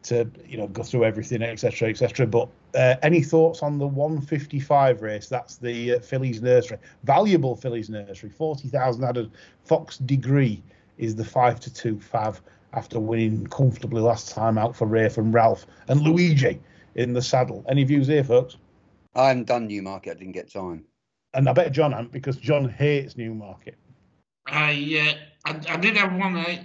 to, 0.03 0.29
you 0.45 0.57
know, 0.57 0.67
go 0.67 0.83
through 0.83 1.05
everything, 1.05 1.41
etc., 1.41 1.89
etc. 1.89 2.27
But 2.27 2.49
uh, 2.75 2.95
any 3.01 3.23
thoughts 3.23 3.63
on 3.63 3.77
the 3.77 3.87
155 3.87 5.01
race? 5.01 5.29
That's 5.29 5.55
the 5.55 5.95
uh, 5.95 5.99
Fillies 5.99 6.41
Nursery, 6.41 6.79
valuable 7.03 7.55
Fillies 7.55 7.89
Nursery, 7.89 8.29
40,000 8.29 9.03
added. 9.05 9.31
Fox 9.63 9.99
Degree 9.99 10.61
is 10.97 11.15
the 11.15 11.23
five 11.23 11.61
to 11.61 11.73
two 11.73 11.95
fav 11.95 12.41
after 12.73 12.99
winning 12.99 13.47
comfortably 13.47 14.01
last 14.01 14.33
time 14.33 14.57
out 14.57 14.75
for 14.75 14.85
Rafe 14.85 15.17
and 15.17 15.33
Ralph 15.33 15.65
and 15.87 16.01
Luigi 16.01 16.59
in 16.95 17.13
the 17.13 17.21
saddle. 17.21 17.65
Any 17.69 17.83
views 17.83 18.07
here, 18.07 18.23
folks? 18.23 18.57
I 19.15 19.29
haven't 19.29 19.47
done 19.47 19.67
Newmarket. 19.67 20.17
I 20.17 20.19
didn't 20.19 20.33
get 20.33 20.51
time. 20.51 20.85
And 21.33 21.49
I 21.49 21.53
bet 21.53 21.71
John 21.71 21.91
hasn't 21.91 22.11
because 22.11 22.37
John 22.37 22.69
hates 22.69 23.17
Newmarket. 23.17 23.77
I, 24.47 25.15
uh, 25.45 25.51
I, 25.51 25.73
I 25.73 25.77
did 25.77 25.97
have 25.97 26.13
one. 26.13 26.35
I, 26.37 26.63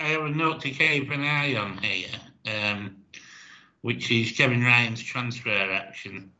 I 0.00 0.04
have 0.04 0.22
a 0.22 0.30
note 0.30 0.60
to 0.62 0.70
keep 0.70 1.10
an 1.10 1.22
eye 1.22 1.54
on 1.56 1.78
here, 1.78 2.08
um, 2.52 2.96
which 3.82 4.10
is 4.10 4.32
Kevin 4.32 4.62
Ryan's 4.64 5.02
transfer 5.02 5.50
action. 5.50 6.32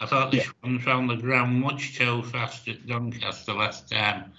I 0.00 0.06
thought 0.06 0.30
this 0.32 0.46
Yeah. 0.46 0.52
one 0.62 0.78
found 0.78 1.10
the 1.10 1.16
ground 1.16 1.60
much 1.60 1.96
too 1.96 2.22
fast 2.22 2.68
at 2.68 2.86
Doncaster 2.86 3.52
last 3.52 3.90
time. 3.90 4.32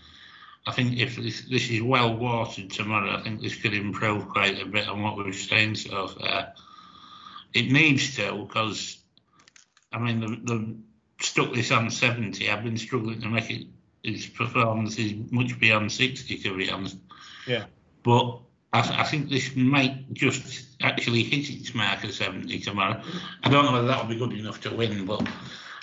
I 0.67 0.71
think 0.71 0.97
if 0.97 1.15
this, 1.15 1.41
this 1.49 1.69
is 1.69 1.81
well 1.81 2.15
watered 2.15 2.69
tomorrow, 2.69 3.17
I 3.17 3.23
think 3.23 3.41
this 3.41 3.55
could 3.55 3.73
improve 3.73 4.27
quite 4.29 4.61
a 4.61 4.65
bit 4.65 4.87
on 4.87 5.01
what 5.01 5.17
we've 5.17 5.33
seen 5.35 5.75
so 5.75 6.07
far. 6.07 6.53
It 7.53 7.71
needs 7.71 8.15
to 8.17 8.45
because, 8.45 8.97
I 9.91 9.99
mean, 9.99 10.19
the, 10.19 10.27
the 10.27 10.75
stuck 11.21 11.53
this 11.53 11.71
on 11.71 11.89
70. 11.89 12.49
I've 12.49 12.63
been 12.63 12.77
struggling 12.77 13.21
to 13.21 13.27
make 13.27 13.49
it 13.49 13.67
his 14.03 14.27
performance 14.27 14.97
is 14.97 15.13
much 15.31 15.59
beyond 15.59 15.91
60, 15.91 16.37
to 16.37 16.57
be 16.57 16.69
honest. 16.69 16.97
Yeah. 17.45 17.65
But 18.03 18.39
I, 18.71 19.01
I 19.01 19.03
think 19.03 19.29
this 19.29 19.55
might 19.55 20.13
just 20.13 20.67
actually 20.81 21.23
hit 21.23 21.49
its 21.49 21.73
mark 21.73 22.03
of 22.03 22.13
70 22.13 22.59
tomorrow. 22.59 23.01
I 23.43 23.49
don't 23.49 23.65
know 23.65 23.73
whether 23.73 23.87
that'll 23.87 24.07
be 24.07 24.17
good 24.17 24.33
enough 24.33 24.61
to 24.61 24.73
win, 24.73 25.05
but 25.05 25.27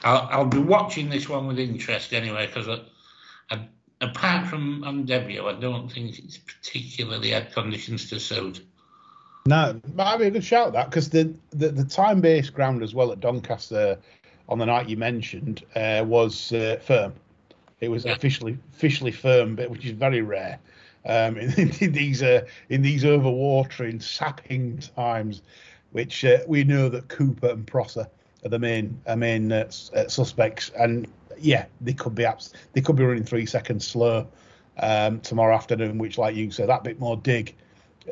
I'll, 0.02 0.28
I'll 0.30 0.46
be 0.46 0.58
watching 0.58 1.10
this 1.10 1.28
one 1.28 1.46
with 1.46 1.58
interest 1.58 2.12
anyway, 2.12 2.46
because 2.46 2.68
I, 2.68 3.54
I, 3.54 3.68
apart 4.00 4.46
from 4.46 4.84
on 4.84 5.04
debut, 5.04 5.46
I 5.46 5.52
don't 5.54 5.90
think 5.90 6.18
it's 6.18 6.38
particularly 6.38 7.30
had 7.30 7.52
conditions 7.52 8.08
to 8.10 8.20
suit. 8.20 8.64
No, 9.46 9.80
I 9.98 10.18
mean, 10.18 10.26
a 10.26 10.30
good 10.32 10.44
shout 10.44 10.72
that 10.72 10.90
because 10.90 11.08
the, 11.08 11.32
the 11.50 11.68
the 11.68 11.84
time 11.84 12.20
based 12.20 12.52
ground 12.52 12.82
as 12.82 12.94
well 12.94 13.12
at 13.12 13.20
Doncaster 13.20 13.98
on 14.48 14.58
the 14.58 14.66
night 14.66 14.88
you 14.88 14.96
mentioned 14.96 15.64
uh, 15.76 16.04
was 16.06 16.52
uh, 16.52 16.80
firm. 16.84 17.12
It 17.80 17.88
was 17.88 18.06
officially 18.06 18.58
officially 18.74 19.12
firm, 19.12 19.54
but 19.54 19.70
which 19.70 19.84
is 19.84 19.92
very 19.92 20.22
rare. 20.22 20.58
Um, 21.04 21.36
in, 21.58 21.70
in 21.80 21.92
these 21.92 22.22
uh, 22.22 22.44
in 22.70 22.82
these 22.82 23.04
overwatering, 23.04 24.02
sapping 24.02 24.78
times, 24.78 25.42
which 25.92 26.24
uh, 26.24 26.38
we 26.48 26.64
know 26.64 26.88
that 26.88 27.06
Cooper 27.08 27.50
and 27.50 27.66
Prosser 27.66 28.08
are 28.44 28.48
the 28.48 28.58
main 28.58 29.00
are 29.06 29.16
main 29.16 29.52
uh, 29.52 29.70
uh, 29.94 30.08
suspects, 30.08 30.72
and 30.76 31.06
yeah, 31.38 31.66
they 31.80 31.92
could 31.92 32.16
be 32.16 32.24
abs- 32.24 32.52
they 32.72 32.80
could 32.80 32.96
be 32.96 33.04
running 33.04 33.24
three 33.24 33.46
seconds 33.46 33.86
slow 33.86 34.26
um, 34.78 35.20
tomorrow 35.20 35.54
afternoon, 35.54 35.98
which, 35.98 36.18
like 36.18 36.34
you 36.34 36.50
said, 36.50 36.68
that 36.68 36.82
bit 36.82 36.98
more 36.98 37.16
dig 37.16 37.54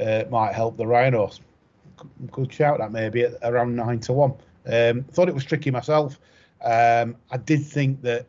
uh, 0.01 0.25
might 0.31 0.55
help 0.55 0.77
the 0.77 0.87
Rhinos. 0.87 1.41
Good 2.31 2.53
shout 2.53 2.79
that 2.79 2.93
maybe 2.93 3.23
at 3.23 3.35
around 3.43 3.77
nine 3.77 4.01
to 4.01 4.13
one. 4.13 4.35
Um, 4.67 5.05
thought 5.05 5.29
it 5.29 5.35
was 5.35 5.45
tricky 5.45 5.71
myself. 5.71 6.19
Um, 6.65 7.17
I 7.31 7.37
did 7.37 7.65
think 7.65 8.03
that 8.03 8.27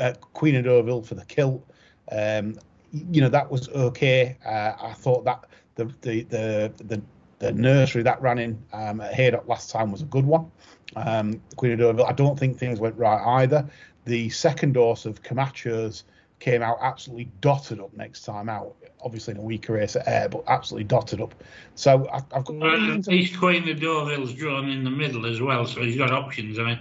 uh, 0.00 0.14
Queen 0.32 0.56
of 0.56 0.64
Deauville 0.64 1.02
for 1.02 1.14
the 1.14 1.24
kilt, 1.24 1.64
um, 2.10 2.56
you 2.92 3.20
know, 3.20 3.28
that 3.28 3.50
was 3.50 3.68
okay. 3.70 4.36
Uh, 4.44 4.72
I 4.80 4.92
thought 4.94 5.24
that 5.24 5.44
the 5.74 5.86
the 6.00 6.22
the 6.22 6.72
the, 6.84 7.02
the 7.40 7.52
nursery 7.52 8.02
that 8.02 8.20
ran 8.22 8.38
in 8.38 8.62
um, 8.72 9.00
at 9.00 9.14
Haydock 9.14 9.48
last 9.48 9.70
time 9.70 9.90
was 9.90 10.02
a 10.02 10.06
good 10.06 10.24
one. 10.24 10.50
Um, 10.96 11.40
Queen 11.56 11.72
of 11.72 11.78
Deauville, 11.78 12.06
I 12.06 12.12
don't 12.12 12.38
think 12.38 12.56
things 12.56 12.80
went 12.80 12.96
right 12.96 13.42
either. 13.42 13.68
The 14.04 14.30
second 14.30 14.76
horse 14.76 15.06
of 15.06 15.22
Camacho's 15.22 16.04
came 16.38 16.62
out 16.62 16.78
absolutely 16.80 17.30
dotted 17.40 17.80
up 17.80 17.92
next 17.94 18.24
time 18.24 18.48
out. 18.48 18.74
Obviously 19.04 19.32
in 19.32 19.38
a 19.38 19.42
weaker 19.42 19.74
race 19.74 19.96
at 19.96 20.08
air, 20.08 20.28
but 20.28 20.44
absolutely 20.48 20.84
dotted 20.84 21.20
up. 21.20 21.34
So 21.74 22.08
I, 22.08 22.16
I've 22.16 22.44
got 22.44 22.56
Well, 22.56 23.00
least 23.06 23.38
Queen 23.38 23.68
of 23.68 23.78
Deauville's 23.78 24.32
drawn 24.32 24.70
in 24.70 24.82
the 24.82 24.90
middle 24.90 25.26
as 25.26 25.40
well, 25.40 25.66
so 25.66 25.82
he's 25.82 25.96
got 25.96 26.10
options. 26.10 26.58
I 26.58 26.64
mean, 26.64 26.80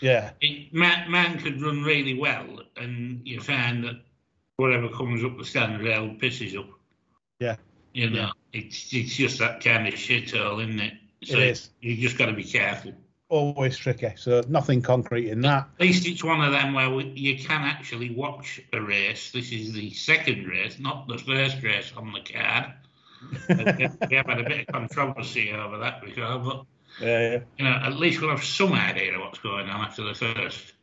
yeah, 0.00 0.30
it, 0.40 0.72
man, 0.72 1.10
man 1.10 1.38
could 1.38 1.60
run 1.60 1.82
really 1.82 2.18
well, 2.18 2.60
and 2.76 3.20
you 3.24 3.40
find 3.40 3.84
that 3.84 4.00
whatever 4.56 4.88
comes 4.88 5.24
up 5.24 5.36
the 5.36 5.44
stand 5.44 5.82
rail 5.82 6.08
pisses 6.10 6.56
up. 6.56 6.68
Yeah. 7.40 7.56
You 7.92 8.10
know, 8.10 8.30
it's 8.52 8.92
it's 8.92 9.14
just 9.14 9.38
that 9.38 9.62
kind 9.62 9.86
of 9.86 9.94
shithole, 9.94 10.62
isn't 10.62 10.80
it? 10.80 10.94
So 11.24 11.38
It 11.38 11.48
is. 11.48 11.70
You 11.80 11.96
just 11.96 12.18
got 12.18 12.26
to 12.26 12.32
be 12.32 12.44
careful. 12.44 12.92
Always 13.28 13.76
tricky. 13.76 14.12
So 14.16 14.42
nothing 14.48 14.82
concrete 14.82 15.28
in 15.30 15.40
that. 15.42 15.68
At 15.78 15.86
least 15.86 16.06
it's 16.06 16.22
one 16.22 16.40
of 16.40 16.52
them 16.52 16.74
where 16.74 16.90
we, 16.90 17.04
you 17.16 17.38
can 17.38 17.62
actually 17.62 18.14
watch 18.14 18.60
a 18.72 18.80
race. 18.80 19.30
This 19.32 19.52
is 19.52 19.72
the 19.72 19.90
second 19.92 20.46
race, 20.46 20.78
not 20.78 21.08
the 21.08 21.18
first 21.18 21.62
race 21.62 21.92
on 21.96 22.12
the 22.12 22.20
card. 22.20 22.72
we 23.48 24.16
have 24.16 24.26
had 24.26 24.40
a 24.40 24.44
bit 24.44 24.68
of 24.68 24.74
controversy 24.74 25.50
over 25.52 25.78
that 25.78 26.02
before, 26.02 26.38
but 26.38 26.64
Yeah, 27.00 27.20
yeah. 27.32 27.38
you 27.58 27.64
know, 27.64 27.80
at 27.82 27.94
least 27.96 28.20
we'll 28.20 28.30
have 28.30 28.44
some 28.44 28.72
idea 28.72 29.14
of 29.14 29.20
what's 29.20 29.38
going 29.38 29.68
on 29.68 29.80
after 29.80 30.04
the 30.04 30.14
first. 30.14 30.73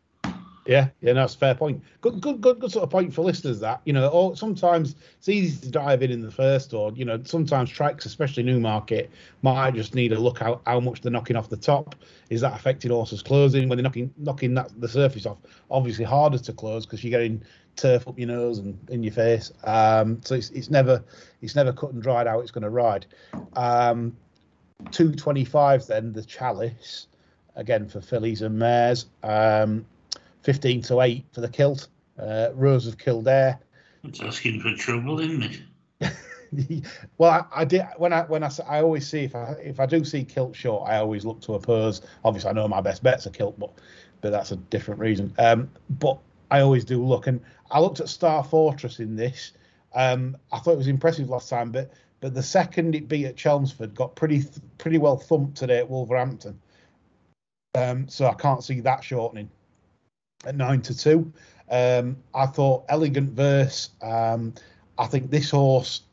Yeah, 0.66 0.90
yeah, 1.02 1.14
no, 1.14 1.22
that's 1.22 1.34
a 1.34 1.40
fair 1.40 1.56
point. 1.56 1.82
Good, 2.02 2.22
good, 2.22 2.40
good, 2.40 2.60
good 2.60 2.72
sort 2.72 2.84
of 2.84 2.92
point 2.92 3.12
for 3.12 3.24
listeners. 3.24 3.60
That 3.60 3.82
you 3.84 3.94
know, 3.94 4.08
or 4.10 4.36
sometimes 4.36 4.96
it's 5.18 5.28
easy 5.28 5.60
to 5.62 5.72
dive 5.72 6.04
in 6.04 6.12
in 6.12 6.22
the 6.22 6.30
first, 6.30 6.74
or 6.74 6.92
you 6.94 7.04
know, 7.04 7.20
sometimes 7.24 7.72
tracks, 7.72 8.06
especially 8.06 8.44
Newmarket, 8.44 9.10
might 9.42 9.74
just 9.74 9.96
need 9.96 10.12
a 10.12 10.20
look 10.20 10.38
how 10.38 10.62
how 10.68 10.80
much 10.80 11.02
they're 11.02 11.12
knocking 11.12 11.36
off 11.36 11.50
the 11.50 11.58
top. 11.58 11.96
Is 12.30 12.42
that 12.42 12.54
affecting 12.54 12.92
horses 12.92 13.24
closing 13.24 13.70
when 13.70 13.78
they're 13.78 13.84
knocking 13.84 14.14
knocking 14.18 14.54
that 14.54 14.70
the 14.80 14.88
surface 14.88 15.26
off? 15.26 15.40
Obviously 15.72 16.06
harder 16.06 16.38
to 16.38 16.54
close 16.54 16.86
because 16.86 17.04
you're 17.04 17.12
getting 17.12 17.42
turf 17.76 18.08
up 18.08 18.20
your 18.20 18.28
nose 18.28 18.60
and 18.60 18.78
in 18.90 19.02
your 19.02 19.14
face. 19.14 19.52
Um, 19.64 20.22
so 20.24 20.36
it's 20.36 20.52
it's 20.52 20.70
never 20.70 21.04
it's 21.42 21.56
never 21.56 21.74
cut 21.74 21.92
and 21.94 22.04
dried 22.04 22.28
how 22.28 22.40
it's 22.40 22.52
going 22.52 22.64
to 22.64 22.70
ride. 22.70 23.08
Um, 23.54 24.16
two 24.92 25.12
twenty 25.14 25.46
five 25.46 25.88
then 25.88 26.14
the 26.14 26.24
chalice 26.24 27.08
again 27.56 27.88
for 27.88 28.00
fillies 28.00 28.44
and 28.44 28.60
mares. 28.60 29.08
Um, 29.24 29.88
15 30.44 30.82
to 30.84 31.02
8 31.02 31.26
for 31.32 31.42
the 31.42 31.50
kilt. 31.50 31.88
Uh, 32.18 32.50
Rose 32.54 32.88
of 32.88 32.98
Kildare. 32.98 33.60
It's 34.04 34.22
asking 34.22 34.62
for 34.62 34.76
trouble, 34.76 35.20
isn't 35.20 35.44
it? 35.44 35.62
well, 37.18 37.32
I, 37.32 37.62
I, 37.62 37.66
did 37.66 37.86
when 37.98 38.12
I 38.12 38.24
when 38.24 38.44
I 38.44 38.50
I 38.68 38.82
always 38.82 39.08
see 39.08 39.24
if 39.24 39.36
I 39.36 39.56
if 39.64 39.80
I 39.80 39.86
do 39.86 40.04
see 40.04 40.24
kilt 40.24 40.56
short, 40.56 40.90
I 40.90 40.98
always 40.98 41.24
look 41.24 41.42
to 41.42 41.54
oppose. 41.54 42.02
Obviously, 42.26 42.50
I 42.50 42.54
know 42.54 42.68
my 42.68 42.82
best 42.82 43.04
bet's 43.04 43.26
are 43.28 43.32
kilt, 43.32 43.58
but 43.60 43.72
but 44.22 44.32
that's 44.32 44.52
a 44.52 44.56
different 44.56 45.00
reason. 45.00 45.34
Um, 45.38 45.70
but 45.90 46.18
I 46.50 46.62
always 46.62 46.84
do 46.84 47.04
look, 47.04 47.28
and 47.28 47.42
I 47.70 47.80
looked 47.80 48.00
at 48.00 48.10
Star 48.10 48.44
Fortress 48.44 49.00
in 49.00 49.16
this. 49.16 49.54
Um, 49.94 50.38
I 50.52 50.60
thought 50.60 50.74
it 50.74 50.78
was 50.78 50.88
impressive 50.88 51.30
last 51.30 51.50
time, 51.50 51.72
but 51.72 51.92
but 52.20 52.34
the 52.34 52.44
second 52.44 52.96
it 52.96 53.08
beat 53.08 53.26
at 53.26 53.38
Chelmsford, 53.38 53.96
got 53.96 54.16
pretty 54.16 54.44
pretty 54.78 54.98
well 54.98 55.18
thumped 55.18 55.58
today 55.58 55.78
at 55.78 55.90
Wolverhampton. 55.90 56.60
Um, 57.76 58.10
so 58.10 58.28
I 58.28 58.34
can't 58.34 58.64
see 58.64 58.82
that 58.82 59.04
shortening 59.04 59.50
at 60.46 60.56
nine 60.56 60.82
to 60.82 60.98
two. 60.98 61.32
Um, 61.70 62.18
I 62.34 62.46
thought 62.46 62.86
elegant 62.90 63.32
verse. 63.32 63.92
Um, 64.02 64.54
I 64.98 65.08
think 65.08 65.32
this 65.32 65.50
horse 65.52 66.04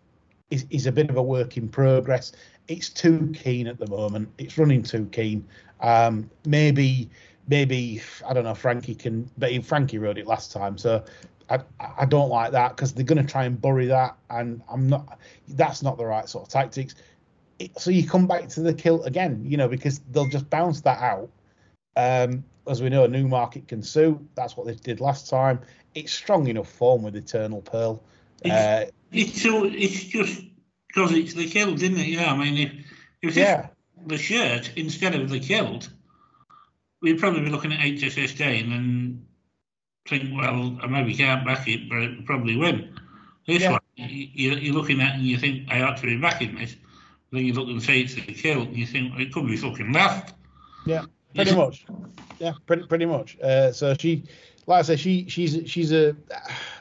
is, 0.51 0.67
is 0.71 0.87
a 0.87 0.93
bit 0.93 1.11
of 1.11 1.17
a 1.17 1.23
work 1.23 1.57
in 1.57 1.69
progress. 1.69 2.33
It's 2.69 2.89
too 2.89 3.33
keen 3.35 3.67
at 3.67 3.79
the 3.79 3.87
moment. 3.87 4.29
It's 4.39 4.57
running 4.59 4.83
too 4.83 5.07
keen. 5.13 5.47
Um, 5.81 6.31
maybe, 6.45 7.11
maybe 7.49 8.03
I 8.27 8.33
don't 8.35 8.45
know. 8.45 8.55
Frankie 8.55 8.95
can, 8.95 9.31
but 9.39 9.51
Frankie 9.65 9.99
rode 9.99 10.19
it 10.19 10.27
last 10.27 10.53
time, 10.53 10.79
so 10.79 11.05
I, 11.51 11.61
I 11.99 12.05
don't 12.05 12.29
like 12.29 12.53
that 12.53 12.77
because 12.77 12.93
they're 12.93 13.05
going 13.05 13.25
to 13.25 13.31
try 13.31 13.45
and 13.45 13.61
bury 13.61 13.87
that, 13.87 14.17
and 14.31 14.63
I'm 14.71 14.89
not. 14.89 15.19
That's 15.49 15.83
not 15.83 15.97
the 15.97 16.05
right 16.05 16.29
sort 16.29 16.47
of 16.47 16.53
tactics. 16.53 16.95
It, 17.59 17.79
so 17.79 17.91
you 17.91 18.07
come 18.07 18.27
back 18.27 18.49
to 18.51 18.61
the 18.61 18.75
kilt 18.75 19.07
again, 19.07 19.43
you 19.45 19.57
know, 19.57 19.69
because 19.69 20.01
they'll 20.11 20.29
just 20.29 20.49
bounce 20.51 20.81
that 20.83 20.99
out. 20.99 21.31
Um, 21.97 22.45
as 22.69 22.83
we 22.83 22.89
know, 22.89 23.07
Newmarket 23.07 23.69
can 23.69 23.83
sue. 23.83 24.27
That's 24.35 24.57
what 24.57 24.67
they 24.67 24.75
did 24.75 25.01
last 25.01 25.29
time. 25.29 25.61
It's 25.95 26.13
strong 26.13 26.47
enough 26.49 26.69
form 26.69 27.03
with 27.03 27.17
Eternal 27.17 27.63
Pearl. 27.63 28.03
It's, 28.43 28.55
uh, 28.55 28.91
it's, 29.11 29.43
so, 29.43 29.65
it's 29.65 30.05
just 30.05 30.43
because 30.87 31.13
it's 31.13 31.35
the 31.35 31.49
kilt, 31.49 31.83
isn't 31.83 31.99
it? 31.99 32.07
Yeah, 32.07 32.33
I 32.33 32.37
mean, 32.37 32.57
if, 33.23 33.31
if 33.31 33.37
yeah. 33.37 33.69
the 34.07 34.19
shirt 34.19 34.71
instead 34.77 35.15
of 35.15 35.29
the 35.29 35.41
kilt, 35.41 35.89
we'd 37.01 37.19
probably 37.19 37.41
be 37.41 37.51
looking 37.51 37.73
at 37.73 37.85
8 37.85 38.01
to 38.01 38.11
15 38.11 38.73
and 38.73 39.27
think, 40.07 40.31
well, 40.35 40.79
I 40.83 40.87
maybe 40.87 41.15
can't 41.15 41.45
back 41.45 41.69
it, 41.69 41.89
but 41.89 42.03
it'll 42.03 42.25
probably 42.25 42.57
win. 42.57 42.99
This 43.47 43.63
yeah. 43.63 43.73
one, 43.73 43.81
you, 43.97 44.53
you're 44.53 44.75
looking 44.75 45.01
at 45.01 45.15
and 45.15 45.23
you 45.23 45.39
think, 45.39 45.69
I 45.71 45.83
ought 45.83 45.97
to 45.99 46.07
be 46.07 46.19
backing 46.19 46.57
this. 46.57 46.77
Then 47.33 47.45
you 47.45 47.53
look 47.53 47.69
and 47.69 47.83
say 47.83 48.01
it's 48.01 48.15
the 48.15 48.23
kilt 48.23 48.69
and 48.69 48.77
you 48.77 48.87
think, 48.87 49.19
it 49.19 49.33
could 49.33 49.47
be 49.47 49.57
fucking 49.57 49.93
left. 49.93 50.35
Yeah, 50.87 51.05
pretty 51.45 51.57
much. 51.57 51.87
Yeah, 52.39 52.53
pretty 52.67 52.87
pretty 52.87 53.07
much. 53.07 53.39
Uh, 53.41 53.73
so 53.73 53.95
she, 53.95 54.25
like 54.67 54.81
I 54.81 54.83
say, 54.83 54.97
she 54.97 55.29
she's 55.29 55.69
she's 55.69 55.93
a 55.93 56.15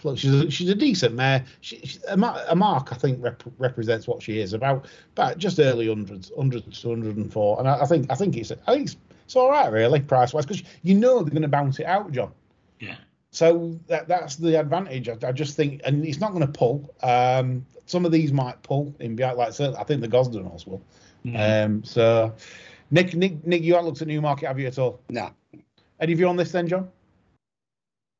look 0.04 0.17
she's 0.17 0.34
a, 0.34 0.52
she's 0.52 0.70
a 0.70 0.76
decent 0.76 1.15
mare. 1.15 1.46
She, 1.62 2.00
a, 2.08 2.13
a, 2.50 2.56
mark 2.56 2.91
I 2.91 2.96
think 2.96 3.24
rep, 3.24 3.43
represents 3.58 4.08
what 4.08 4.22
she 4.22 4.39
is 4.39 4.54
about 4.54 4.88
about 5.13 5.38
just 5.38 5.60
early 5.60 5.88
hundreds, 5.88 6.32
hundreds 6.36 6.82
to 6.82 6.89
hundred 6.89 7.17
and 7.17 7.32
four, 7.32 7.60
and 7.60 7.67
I, 7.67 7.82
I, 7.82 7.86
think 7.86 8.12
I 8.12 8.15
think 8.15 8.38
it's 8.38 8.52
I 8.52 8.74
think 8.74 8.88
it's, 8.88 8.98
it's 9.26 9.36
all 9.36 9.50
right 9.50 9.72
really 9.72 10.00
price 10.02 10.34
wise 10.34 10.46
because 10.46 10.63
you 10.84 10.96
know 10.96 11.22
they're 11.22 11.32
going 11.32 11.41
to 11.41 11.48
bounce 11.48 11.80
it 11.80 11.86
out, 11.86 12.12
John. 12.12 12.32
Yeah. 12.80 12.96
So 13.32 13.80
that 13.88 14.08
that's 14.08 14.36
the 14.36 14.60
advantage. 14.60 15.10
I, 15.10 15.17
I 15.28 15.32
just 15.32 15.56
think, 15.56 15.82
and 15.86 16.06
it's 16.06 16.20
not 16.20 16.34
going 16.34 16.46
to 16.46 16.52
pull. 16.52 16.93
Um, 17.04 17.65
some 17.86 18.06
of 18.06 18.12
these 18.12 18.32
might 18.34 18.62
pull 18.63 18.96
in 19.00 19.15
behind, 19.15 19.38
like 19.38 19.60
I 19.60 19.84
think 19.84 20.02
the 20.02 20.08
Gosden 20.08 20.46
horse 20.46 20.67
will. 20.67 20.82
Mm. 21.26 21.65
Um, 21.65 21.84
so 21.84 22.34
Nick, 22.89 23.15
Nick, 23.15 23.45
Nick, 23.45 23.63
you 23.63 23.73
haven't 23.73 23.88
looked 23.88 24.02
at 24.02 24.08
Newmarket, 24.08 24.47
have 24.47 24.60
you 24.60 24.67
at 24.67 24.80
all? 24.80 25.02
No. 25.10 25.32
Any 26.00 26.13
of 26.13 26.19
you 26.19 26.28
on 26.28 26.38
this 26.38 26.52
then, 26.52 26.67
John? 26.67 26.89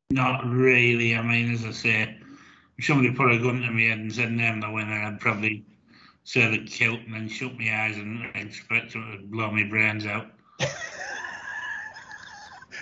Not 0.10 0.46
really. 0.46 1.16
I 1.16 1.22
mean, 1.22 1.54
as 1.54 1.66
I 1.66 1.72
say, 1.72 2.18
if 2.78 2.86
somebody 2.86 3.12
put 3.12 3.32
a 3.32 3.38
gun 3.38 3.62
to 3.62 3.72
me 3.72 3.90
head 3.90 4.00
and 4.00 4.14
said 4.14 4.32
name 4.32 4.60
the 4.60 4.70
winner, 4.70 5.04
I'd 5.04 5.20
probably 5.20 5.66
say 6.24 6.50
the 6.50 6.66
kilt 6.66 7.00
and 7.06 7.14
then 7.14 7.30
shut 7.30 7.58
my 7.58 7.74
eyes 7.74 7.98
and 7.98 8.26
expect 8.36 8.92
to 8.92 9.20
blow 9.26 9.52
my 9.52 9.64
brains 9.64 10.06
out. 10.06 10.28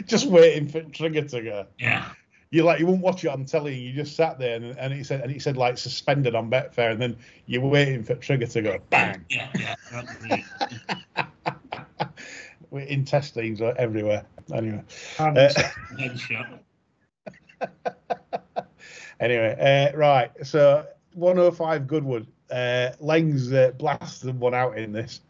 just 0.05 0.27
waiting 0.27 0.67
for 0.67 0.81
trigger 0.83 1.23
to 1.23 1.41
go. 1.41 1.67
Yeah. 1.79 2.09
You 2.51 2.63
like 2.63 2.79
you 2.79 2.85
wouldn't 2.85 3.03
watch 3.03 3.25
it 3.25 3.29
on 3.29 3.45
telly. 3.45 3.77
You 3.77 3.93
just 3.93 4.15
sat 4.15 4.39
there 4.39 4.55
and, 4.55 4.77
and 4.77 4.93
it 4.93 5.05
said 5.05 5.21
and 5.21 5.31
it 5.31 5.41
said 5.41 5.57
like 5.57 5.77
suspended 5.77 6.35
on 6.35 6.49
Betfair, 6.49 6.91
and 6.91 7.01
then 7.01 7.17
you're 7.47 7.61
waiting 7.61 8.03
for 8.03 8.15
trigger 8.15 8.45
to 8.45 8.61
go 8.61 8.77
bang. 8.89 9.25
Yeah, 9.29 9.49
yeah. 9.59 11.25
intestines 12.83 13.61
are 13.61 13.75
everywhere. 13.77 14.25
Anyway, 14.53 14.83
uh, 15.19 15.29
anyway, 19.19 19.91
uh, 19.93 19.97
right. 19.97 20.31
So 20.43 20.85
105 21.13 21.87
Goodwood. 21.87 22.27
Uh, 22.51 22.91
Leng's 22.99 23.51
uh, 23.51 23.71
blasted 23.77 24.39
one 24.39 24.53
out 24.53 24.77
in 24.77 24.91
this. 24.91 25.21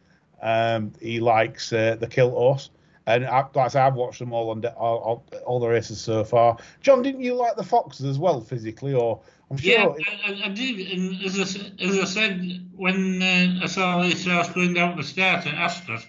Um, 0.41 0.91
he 1.01 1.19
likes 1.19 1.71
uh, 1.71 1.95
the 1.95 2.07
kilt 2.07 2.33
horse. 2.33 2.69
And 3.07 3.25
I, 3.25 3.41
like 3.41 3.57
I 3.57 3.67
say, 3.67 3.79
I've 3.79 3.93
watched 3.93 4.19
them 4.19 4.33
all 4.33 4.49
on 4.49 4.61
de- 4.61 4.73
all, 4.73 5.23
all, 5.45 5.59
the 5.59 5.67
races 5.67 6.01
so 6.01 6.23
far. 6.23 6.57
John, 6.81 7.03
didn't 7.03 7.21
you 7.21 7.35
like 7.35 7.55
the 7.55 7.63
foxes 7.63 8.05
as 8.05 8.17
well 8.17 8.41
physically, 8.41 8.95
or 8.95 9.21
I'm 9.51 9.57
sure? 9.57 9.95
Yeah, 9.99 10.05
I, 10.25 10.45
I, 10.45 10.49
did. 10.49 10.91
And 10.91 11.23
as 11.23 11.39
I, 11.39 11.83
as 11.83 11.99
I 11.99 12.05
said 12.05 12.67
when 12.75 13.21
uh, 13.21 13.63
I 13.63 13.67
saw 13.67 14.01
this 14.01 14.25
horse 14.25 14.49
going 14.49 14.73
down 14.73 14.97
the 14.97 15.03
start 15.03 15.45
at 15.45 15.53
Ascot, 15.53 16.05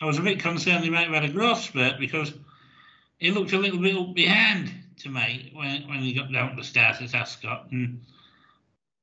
I 0.00 0.04
was 0.04 0.18
a 0.18 0.22
bit 0.22 0.40
concerned 0.40 0.84
he 0.84 0.90
might 0.90 1.06
have 1.06 1.14
had 1.14 1.24
a 1.24 1.32
growth 1.32 1.60
spurt 1.60 1.98
because 1.98 2.34
he 3.18 3.30
looked 3.30 3.52
a 3.52 3.58
little 3.58 3.80
bit 3.80 4.14
behind 4.14 4.72
to 4.98 5.08
me 5.08 5.50
when, 5.54 5.88
when 5.88 6.00
he 6.00 6.12
got 6.12 6.32
down 6.32 6.50
to 6.50 6.56
the 6.56 6.64
start 6.64 7.00
at 7.00 7.14
Ascot. 7.14 7.68
And 7.70 8.02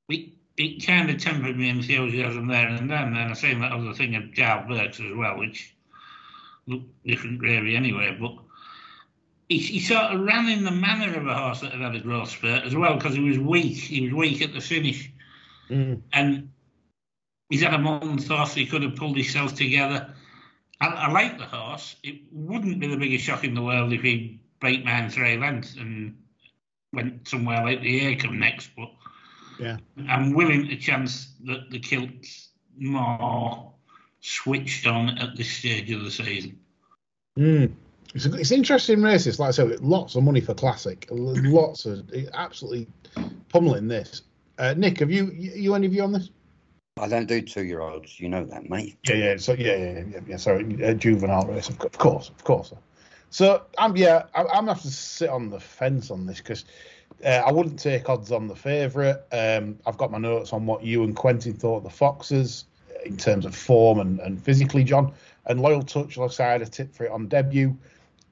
it, 0.10 0.30
it 0.58 0.86
kind 0.86 1.10
of 1.10 1.20
tempered 1.20 1.58
me 1.58 1.70
enthusiasm 1.70 2.48
there 2.48 2.68
and 2.68 2.90
then. 2.90 3.16
And 3.16 3.18
I 3.18 3.34
seen 3.34 3.60
that 3.62 3.72
other 3.72 3.94
thing 3.94 4.16
of 4.16 4.36
Karl 4.36 4.68
Burke's 4.68 5.00
as 5.00 5.16
well, 5.16 5.38
which 5.38 5.76
looked 6.68 7.06
different 7.06 7.42
really 7.42 7.76
anyway. 7.76 8.16
But 8.20 8.36
he, 9.50 9.58
he, 9.58 9.80
sort 9.80 10.14
of 10.14 10.22
ran 10.22 10.48
in 10.48 10.64
the 10.64 10.72
manner 10.72 11.18
of 11.18 11.28
a 11.28 11.34
horse 11.34 11.62
that 11.62 11.72
had 11.72 11.82
had 11.82 11.96
a 11.96 12.00
growth 12.00 12.30
spurt 12.30 12.64
as 12.64 12.76
well 12.76 12.96
because 12.96 13.16
he 13.16 13.24
was 13.24 13.40
weak. 13.40 13.78
He 13.78 14.02
was 14.02 14.14
weak 14.14 14.42
at 14.42 14.54
the 14.54 14.62
finish. 14.62 15.12
Mm. 15.70 16.02
And 16.12 16.50
he's 17.50 17.64
had 17.64 17.74
a 17.74 17.80
month 17.80 18.30
off. 18.30 18.54
He 18.54 18.68
could 18.68 18.84
have 18.84 18.96
pulled 18.96 19.18
himself 19.18 19.56
together. 19.56 20.14
I, 20.84 20.88
I 20.88 21.12
like 21.12 21.38
the 21.38 21.46
horse. 21.46 21.96
It 22.04 22.22
wouldn't 22.32 22.80
be 22.80 22.88
the 22.88 22.98
biggest 22.98 23.24
shock 23.24 23.44
in 23.44 23.54
the 23.54 23.62
world 23.62 23.94
if 23.94 24.02
he 24.02 24.42
beat 24.62 24.84
man 24.84 25.10
three 25.10 25.38
lengths 25.38 25.76
and 25.76 26.18
went 26.92 27.28
somewhere 27.28 27.64
like 27.64 27.82
the 27.82 28.16
Acomb 28.16 28.38
next, 28.38 28.72
but 28.76 28.90
yeah, 29.60 29.78
I'm 30.10 30.34
willing 30.34 30.68
to 30.68 30.76
chance 30.76 31.34
that 31.46 31.70
the 31.70 31.80
kilt's 31.80 32.50
more 32.78 33.72
switched 34.20 34.88
on 34.88 35.18
at 35.20 35.36
this 35.38 35.50
stage 35.50 35.92
of 35.92 36.04
the 36.04 36.12
season. 36.12 36.60
Mm. 37.38 37.74
It's, 38.16 38.26
a, 38.26 38.34
it's 38.34 38.52
interesting 38.52 39.02
races, 39.02 39.40
like 39.40 39.50
I 39.50 39.52
said, 39.52 39.80
lots 39.82 40.16
of 40.16 40.24
money 40.24 40.42
for 40.42 40.54
classic, 40.54 41.08
lots 41.10 41.86
of 41.86 42.10
absolutely 42.34 42.88
pummeling 43.50 43.88
this. 43.88 44.24
Uh, 44.60 44.74
Nick, 44.78 45.00
have 45.00 45.12
you 45.12 45.32
you 45.32 45.74
any 45.76 45.88
view 45.88 46.04
on 46.04 46.12
this? 46.12 46.30
I 47.00 47.08
don't 47.08 47.26
do 47.26 47.42
two 47.42 47.64
year 47.64 47.82
olds. 47.82 48.20
You 48.20 48.30
know 48.30 48.46
that, 48.46 48.70
mate. 48.70 48.98
Yeah, 49.08 49.16
yeah. 49.16 49.38
So 49.38 49.54
yeah, 49.54 49.76
yeah, 49.76 50.04
yeah. 50.12 50.20
yeah 50.28 50.38
sorry, 50.38 50.84
uh, 50.84 50.94
juvenile 50.94 51.46
race, 51.48 51.70
of 51.70 51.80
course, 51.98 52.30
of 52.30 52.44
course. 52.44 52.74
So 53.30 53.64
I'm 53.78 53.98
yeah, 53.98 54.24
I, 54.36 54.42
am 54.42 54.48
gonna 54.48 54.74
have 54.74 54.84
to 54.84 54.92
sit 54.92 55.30
on 55.30 55.50
the 55.50 55.60
fence 55.60 56.12
on 56.12 56.26
this 56.28 56.38
because 56.38 56.66
uh, 57.26 57.42
I 57.46 57.52
wouldn't 57.52 57.80
take 57.80 58.10
odds 58.10 58.32
on 58.32 58.48
the 58.48 58.56
favourite. 58.56 59.18
Um, 59.32 59.80
I've 59.88 59.98
got 59.98 60.12
my 60.12 60.20
notes 60.20 60.54
on 60.54 60.68
what 60.68 60.84
you 60.84 61.04
and 61.04 61.16
Quentin 61.16 61.54
thought 61.54 61.78
of 61.78 61.84
the 61.84 61.90
Foxes 61.90 62.66
in 63.06 63.18
terms 63.18 63.46
of 63.46 63.56
form 63.56 64.00
and, 64.00 64.20
and 64.20 64.42
physically, 64.42 64.84
John. 64.84 65.14
And 65.46 65.60
Loyal 65.60 65.82
Touch, 65.82 66.16
like 66.16 66.30
I 66.30 66.34
said, 66.34 66.48
I 66.48 66.52
had 66.54 66.62
a 66.62 66.68
tip 66.68 66.94
for 66.96 67.06
it 67.06 67.12
on 67.12 67.28
debut. 67.28 67.76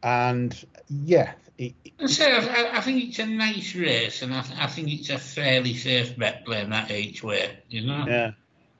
And 0.03 0.65
yeah, 0.87 1.33
it, 1.57 1.73
it, 1.83 2.09
so 2.09 2.25
I, 2.25 2.77
I, 2.77 2.81
think 2.81 3.03
it's 3.03 3.19
a 3.19 3.25
nice 3.25 3.75
race, 3.75 4.21
and 4.21 4.33
I, 4.33 4.45
I, 4.59 4.67
think 4.67 4.89
it's 4.89 5.09
a 5.09 5.17
fairly 5.17 5.75
safe 5.75 6.17
bet 6.17 6.45
playing 6.45 6.69
that 6.69 6.89
each 6.89 7.21
way. 7.21 7.59
You 7.69 7.85
know. 7.85 8.05
Yeah. 8.07 8.31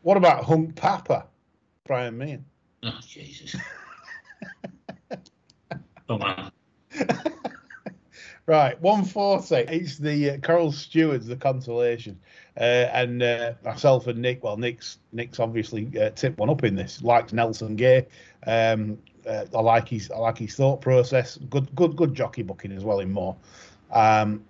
What 0.02 0.18
about 0.18 0.46
Hunk 0.46 0.76
Papa, 0.76 1.26
Brian 1.86 2.18
Meehan? 2.18 2.46
Oh, 2.84 3.00
Jesus. 3.08 3.56
Come 6.08 6.22
on. 6.22 6.52
Right, 8.48 8.80
140. 8.82 9.72
It's 9.74 9.98
the 9.98 10.32
uh, 10.32 10.38
Coral 10.40 10.72
Stewards, 10.72 11.28
the 11.28 11.36
consolation. 11.36 12.20
Uh, 12.58 12.90
and 12.92 13.22
uh, 13.22 13.54
myself 13.64 14.08
and 14.08 14.20
Nick, 14.20 14.44
well, 14.44 14.58
Nick's 14.58 14.98
Nick's 15.14 15.40
obviously 15.40 15.90
uh, 15.98 16.10
tipped 16.10 16.38
one 16.38 16.50
up 16.50 16.64
in 16.64 16.76
this. 16.76 17.02
Likes 17.04 17.34
Nelson 17.34 17.76
Gay. 17.76 18.08
Um, 18.48 18.98
uh, 19.26 19.46
I 19.56 19.62
like 19.62 19.88
his 19.88 20.10
I 20.12 20.18
like 20.18 20.40
his 20.40 20.56
thought 20.56 20.82
process. 20.82 21.38
Good 21.50 21.74
good 21.76 21.96
good 21.96 22.16
jockey 22.16 22.42
booking 22.42 22.72
as 22.72 22.84
well 22.84 23.00
in 23.00 23.12
Moore. 23.12 23.38
Um, 23.92 24.44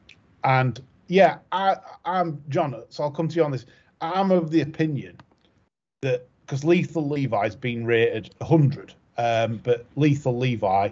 and 0.45 0.81
yeah, 1.07 1.39
I 1.51 1.75
I'm 2.05 2.41
John. 2.49 2.81
So 2.89 3.03
I'll 3.03 3.11
come 3.11 3.27
to 3.27 3.35
you 3.35 3.43
on 3.43 3.51
this. 3.51 3.65
I'm 3.99 4.31
of 4.31 4.49
the 4.49 4.61
opinion 4.61 5.17
that 6.01 6.27
because 6.45 6.63
Lethal 6.63 7.07
Levi's 7.07 7.55
been 7.55 7.85
rated 7.85 8.33
100, 8.39 8.93
um, 9.17 9.59
but 9.63 9.85
Lethal 9.95 10.37
Levi 10.37 10.89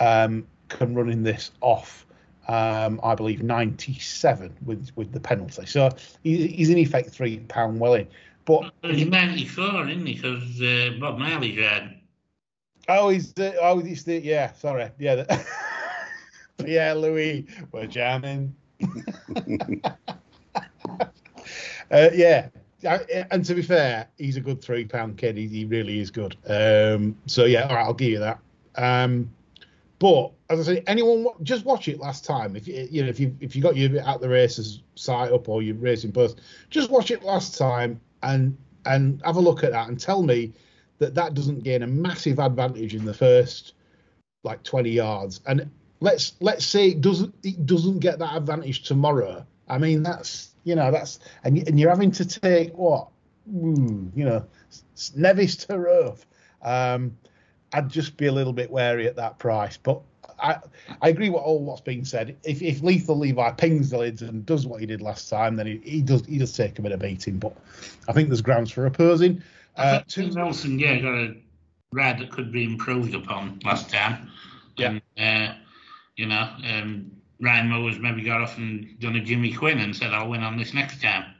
um, 0.00 0.46
can 0.68 0.94
run 0.94 1.08
in 1.08 1.22
this 1.22 1.50
off 1.60 2.04
um, 2.48 2.98
I 3.02 3.14
believe 3.14 3.42
97 3.42 4.56
with 4.64 4.90
with 4.96 5.12
the 5.12 5.20
penalty. 5.20 5.66
So 5.66 5.90
he, 6.24 6.48
he's 6.48 6.70
in 6.70 6.78
effect 6.78 7.10
three 7.10 7.38
pound 7.40 7.78
well 7.78 7.94
in. 7.94 8.08
But 8.46 8.72
he's 8.82 9.06
94, 9.06 9.88
isn't 9.88 10.06
he? 10.06 10.14
Because 10.14 10.62
uh, 10.62 10.96
Bob 10.98 11.18
Marley's 11.18 11.58
red. 11.58 12.00
Oh, 12.88 13.10
he's 13.10 13.34
the 13.34 13.54
oh, 13.60 13.80
he's 13.80 14.04
the 14.04 14.18
yeah. 14.18 14.52
Sorry, 14.54 14.90
yeah. 14.98 15.16
The, 15.16 15.46
Pierre 16.64 16.94
Louis, 16.94 17.46
we're 17.70 17.86
jamming. 17.86 18.54
uh, 21.90 22.08
yeah, 22.14 22.48
and 22.84 23.44
to 23.44 23.54
be 23.54 23.62
fair, 23.62 24.08
he's 24.18 24.36
a 24.36 24.40
good 24.40 24.62
three 24.62 24.84
pound 24.84 25.16
kid. 25.18 25.36
He, 25.36 25.46
he 25.46 25.64
really 25.64 26.00
is 26.00 26.10
good. 26.10 26.36
Um, 26.46 27.16
so 27.26 27.44
yeah, 27.44 27.66
all 27.68 27.76
right, 27.76 27.84
I'll 27.84 27.94
give 27.94 28.10
you 28.10 28.18
that. 28.20 28.38
Um, 28.76 29.30
but 29.98 30.32
as 30.48 30.68
I 30.68 30.74
say, 30.74 30.84
anyone 30.86 31.26
just 31.42 31.64
watch 31.64 31.88
it 31.88 31.98
last 31.98 32.24
time. 32.24 32.54
If 32.54 32.68
you 32.68 32.86
you 32.90 33.02
know 33.02 33.08
if 33.08 33.18
you 33.18 33.36
if 33.40 33.56
you 33.56 33.62
got 33.62 33.76
your 33.76 34.00
at 34.00 34.20
the 34.20 34.28
races 34.28 34.82
site 34.94 35.32
up 35.32 35.48
or 35.48 35.62
your 35.62 35.74
racing 35.76 36.12
post, 36.12 36.40
just 36.70 36.90
watch 36.90 37.10
it 37.10 37.22
last 37.22 37.58
time 37.58 38.00
and 38.22 38.56
and 38.86 39.20
have 39.24 39.36
a 39.36 39.40
look 39.40 39.64
at 39.64 39.72
that 39.72 39.88
and 39.88 39.98
tell 39.98 40.22
me 40.22 40.52
that 40.98 41.14
that 41.14 41.34
doesn't 41.34 41.64
gain 41.64 41.82
a 41.82 41.86
massive 41.86 42.38
advantage 42.38 42.94
in 42.94 43.04
the 43.04 43.14
first 43.14 43.74
like 44.44 44.62
20 44.62 44.90
yards. 44.90 45.40
And 45.46 45.68
let's 46.00 46.34
let's 46.40 46.64
say 46.64 46.88
it 46.88 47.00
doesn't 47.00 47.34
it 47.42 47.66
doesn't 47.66 47.98
get 47.98 48.18
that 48.20 48.36
advantage 48.36 48.82
tomorrow. 48.84 49.44
I 49.68 49.78
mean 49.78 50.02
that's 50.02 50.50
you 50.68 50.74
know 50.74 50.90
that's 50.90 51.18
and 51.44 51.66
and 51.66 51.80
you're 51.80 51.90
having 51.90 52.10
to 52.12 52.24
take 52.26 52.76
what 52.76 53.08
Ooh, 53.54 54.10
you 54.14 54.24
know 54.24 54.44
Nevis 55.16 55.56
to 55.56 55.78
Rove. 55.78 56.26
Um, 56.60 57.16
I'd 57.72 57.88
just 57.88 58.16
be 58.16 58.26
a 58.26 58.32
little 58.32 58.52
bit 58.52 58.70
wary 58.70 59.06
at 59.06 59.16
that 59.16 59.38
price. 59.38 59.78
But 59.78 60.02
I 60.38 60.58
I 61.00 61.08
agree 61.08 61.30
with 61.30 61.42
all 61.42 61.64
what's 61.64 61.80
being 61.80 62.04
said. 62.04 62.36
If 62.44 62.60
if 62.60 62.82
Lethal 62.82 63.16
Levi 63.16 63.50
pings 63.52 63.90
the 63.90 63.98
lids 63.98 64.20
and 64.20 64.44
does 64.44 64.66
what 64.66 64.80
he 64.80 64.86
did 64.86 65.00
last 65.00 65.30
time, 65.30 65.56
then 65.56 65.66
he, 65.66 65.80
he 65.82 66.02
does 66.02 66.26
he 66.26 66.36
does 66.36 66.52
take 66.52 66.78
a 66.78 66.82
bit 66.82 66.92
of 66.92 67.00
beating. 67.00 67.38
But 67.38 67.56
I 68.06 68.12
think 68.12 68.28
there's 68.28 68.42
grounds 68.42 68.70
for 68.70 68.84
opposing. 68.84 69.42
Uh, 69.76 70.00
think 70.08 70.34
Nelson, 70.34 70.78
yeah, 70.78 70.98
got 70.98 71.14
a 71.14 71.36
rad 71.92 72.18
that 72.18 72.30
could 72.30 72.52
be 72.52 72.64
improved 72.64 73.14
upon 73.14 73.60
last 73.64 73.88
time. 73.88 74.30
Yeah. 74.76 74.98
And, 75.16 75.50
uh, 75.50 75.54
you 76.16 76.26
know, 76.26 76.50
um, 76.64 77.12
Ryan 77.40 77.68
Moore's 77.68 77.98
maybe 77.98 78.22
got 78.22 78.40
off 78.40 78.56
and 78.58 78.98
done 78.98 79.16
a 79.16 79.20
Jimmy 79.20 79.52
Quinn 79.52 79.78
and 79.78 79.94
said, 79.94 80.12
"I'll 80.12 80.28
win 80.28 80.42
on 80.42 80.56
this 80.56 80.74
next 80.74 81.00
time." 81.02 81.34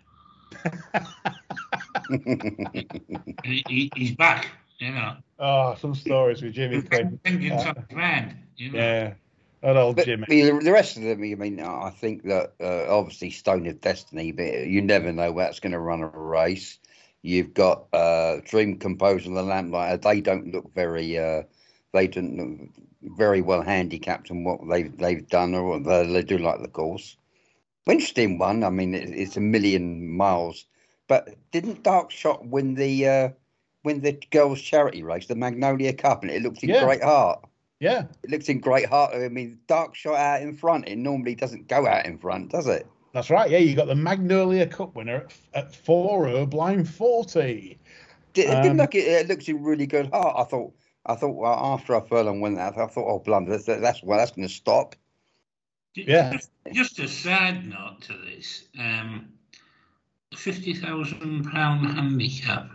he, 3.44 3.90
he's 3.94 4.14
back, 4.14 4.48
you 4.78 4.92
know. 4.92 5.16
Oh, 5.38 5.76
some 5.80 5.94
stories 5.94 6.42
with 6.42 6.54
Jimmy 6.54 6.82
Quinn. 6.82 7.18
Vengeance 7.24 7.64
on 7.64 7.86
command. 7.88 8.36
You 8.56 8.72
know? 8.72 8.78
Yeah. 8.78 9.14
That 9.62 9.76
old 9.76 9.96
But, 9.96 10.04
Jimmy. 10.04 10.26
I 10.30 10.58
the 10.58 10.72
rest 10.72 10.96
of 10.96 11.02
them, 11.02 11.20
I 11.20 11.34
mean, 11.34 11.60
I 11.60 11.90
think 11.90 12.22
that 12.24 12.54
uh, 12.60 12.86
obviously 12.88 13.30
Stone 13.30 13.66
of 13.66 13.80
Destiny, 13.80 14.30
but 14.30 14.66
you 14.66 14.82
never 14.82 15.12
know 15.12 15.32
that's 15.36 15.60
going 15.60 15.72
to 15.72 15.80
run 15.80 16.02
a 16.02 16.06
race. 16.06 16.78
You've 17.22 17.54
got 17.54 17.86
uh, 17.92 18.36
Dream 18.44 18.78
Composer 18.78 19.26
and 19.26 19.36
the 19.36 19.42
Lamplighter. 19.42 19.96
They 19.96 20.20
don't 20.20 20.52
look 20.52 20.72
very, 20.74 21.18
uh, 21.18 21.42
they 21.92 22.06
don't 22.06 22.70
very 23.02 23.40
well 23.40 23.62
handicapped 23.62 24.30
in 24.30 24.44
what 24.44 24.60
they've 24.68 24.96
they've 24.98 25.26
done 25.28 25.54
or 25.54 25.80
they, 25.80 26.06
they 26.12 26.22
do 26.22 26.38
like 26.38 26.60
the 26.60 26.68
course. 26.68 27.16
Interesting 27.86 28.38
one. 28.38 28.64
I 28.64 28.70
mean, 28.70 28.94
it, 28.94 29.08
it's 29.08 29.36
a 29.36 29.40
million 29.40 30.14
miles, 30.14 30.66
but 31.06 31.34
didn't 31.52 31.82
Dark 31.82 32.10
Shot 32.10 32.46
win 32.46 32.74
the 32.74 33.08
uh, 33.08 33.28
win 33.84 34.02
the 34.02 34.18
girls' 34.30 34.60
charity 34.60 35.02
race, 35.02 35.26
the 35.26 35.34
Magnolia 35.34 35.94
Cup, 35.94 36.22
and 36.22 36.30
it 36.30 36.42
looked 36.42 36.62
in 36.62 36.68
Yeah. 36.70 36.84
great 36.84 37.02
heart. 37.02 37.44
Yeah. 37.80 38.04
It 38.24 38.30
looked 38.30 38.48
in 38.48 38.60
great 38.60 38.86
heart. 38.86 39.14
I 39.14 39.28
mean, 39.28 39.58
Dark 39.68 39.94
Shot 39.94 40.16
out 40.16 40.42
in 40.42 40.54
front. 40.54 40.88
It 40.88 40.96
normally 40.96 41.34
doesn't 41.34 41.68
go 41.68 41.86
out 41.86 42.04
in 42.04 42.18
front, 42.18 42.50
does 42.50 42.66
it? 42.66 42.86
That's 43.14 43.30
right. 43.30 43.50
Yeah, 43.50 43.58
you 43.58 43.74
got 43.74 43.86
the 43.86 43.94
Magnolia 43.94 44.66
Cup 44.66 44.94
winner 44.94 45.26
at, 45.54 45.64
at 45.66 45.74
4 45.74 46.46
blind 46.46 46.88
40. 46.88 47.78
Did, 48.34 48.50
it 48.50 48.54
Um, 48.54 48.62
didn't 48.62 48.76
look. 48.76 48.94
It, 48.94 49.06
it 49.06 49.28
looks 49.28 49.48
in 49.48 49.62
really 49.62 49.86
good 49.86 50.10
heart. 50.10 50.36
I 50.36 50.44
thought. 50.44 50.74
I 51.08 51.14
thought 51.14 51.34
well, 51.34 51.54
after 51.54 51.96
I 51.96 52.06
furlong 52.06 52.40
went 52.40 52.58
out, 52.58 52.76
I 52.76 52.86
thought, 52.86 53.08
oh, 53.08 53.18
blunder, 53.18 53.52
that's, 53.52 53.64
that's 53.64 54.02
well, 54.02 54.18
that's 54.18 54.32
going 54.32 54.46
to 54.46 54.52
stop. 54.52 54.94
Yeah. 55.94 56.32
Just, 56.32 56.50
just 56.72 56.98
a 56.98 57.08
side 57.08 57.66
note 57.66 58.02
to 58.02 58.12
this: 58.12 58.64
um, 58.78 59.32
fifty 60.36 60.74
thousand 60.74 61.50
pound 61.50 61.86
handicap 61.86 62.70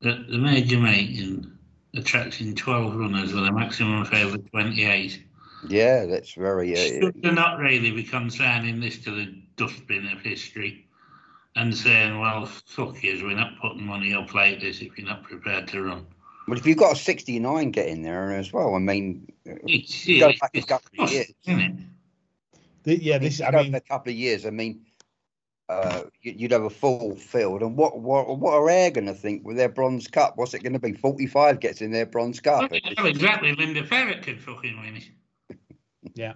that 0.00 0.28
the 0.28 0.38
major 0.38 0.78
making 0.78 1.50
attracting 1.94 2.54
twelve 2.56 2.96
runners 2.96 3.32
with 3.32 3.44
a 3.44 3.52
maximum 3.52 4.04
favour 4.04 4.34
of 4.34 4.50
twenty-eight. 4.50 5.22
Yeah, 5.68 6.04
that's 6.06 6.34
very. 6.34 6.72
Uh, 6.74 6.76
Should 6.76 7.22
they 7.22 7.30
not 7.30 7.58
really 7.58 7.92
be 7.92 8.02
consigning 8.02 8.80
this 8.80 8.98
to 9.04 9.12
the 9.12 9.34
dustbin 9.56 10.08
of 10.08 10.20
history 10.20 10.86
and 11.56 11.74
saying, 11.74 12.18
"Well, 12.18 12.44
fuck 12.46 13.02
yous, 13.02 13.22
we're 13.22 13.34
not 13.34 13.58
putting 13.60 13.86
money 13.86 14.14
up 14.14 14.34
like 14.34 14.60
this 14.60 14.80
if 14.80 14.98
you're 14.98 15.08
not 15.08 15.22
prepared 15.22 15.68
to 15.68 15.82
run." 15.82 16.06
But 16.48 16.58
if 16.58 16.66
you've 16.66 16.78
got 16.78 16.92
a 16.92 16.96
69 16.96 17.70
get 17.70 17.88
in 17.88 18.02
there 18.02 18.32
as 18.32 18.52
well, 18.52 18.74
I 18.74 18.78
mean, 18.78 19.30
It's, 19.44 20.06
Go 20.06 20.28
it's 20.30 20.40
back 20.40 20.50
a 20.54 20.62
couple 20.62 21.04
of 21.04 21.12
years. 21.12 21.32
isn't 21.46 21.60
it? 21.60 21.72
The- 22.84 23.02
yeah, 23.02 23.18
this, 23.18 23.40
I 23.40 23.50
mean, 23.50 23.74
a 23.74 23.80
couple 23.80 24.10
of 24.10 24.16
years, 24.16 24.46
I 24.46 24.50
mean, 24.50 24.86
uh, 25.68 26.04
you- 26.22 26.32
you'd 26.36 26.52
have 26.52 26.62
a 26.62 26.70
full 26.70 27.14
field, 27.16 27.60
and 27.62 27.76
what 27.76 27.98
what 28.00 28.38
what 28.38 28.54
are 28.54 28.70
Ayr 28.70 28.90
going 28.90 29.06
to 29.06 29.12
think 29.14 29.44
with 29.46 29.58
their 29.58 29.68
bronze 29.68 30.08
cup? 30.08 30.38
What's 30.38 30.54
it 30.54 30.62
going 30.62 30.72
to 30.72 30.78
be? 30.78 30.92
45 30.94 31.60
gets 31.60 31.82
in 31.82 31.90
their 31.92 32.06
bronze 32.06 32.40
cup. 32.40 32.70
Well, 32.70 33.06
exactly. 33.06 33.54
Linda 33.54 33.84
Ferret 33.84 34.22
could 34.22 34.40
fucking 34.40 34.80
win 34.80 34.96
it. 34.96 35.58
Yeah, 36.14 36.34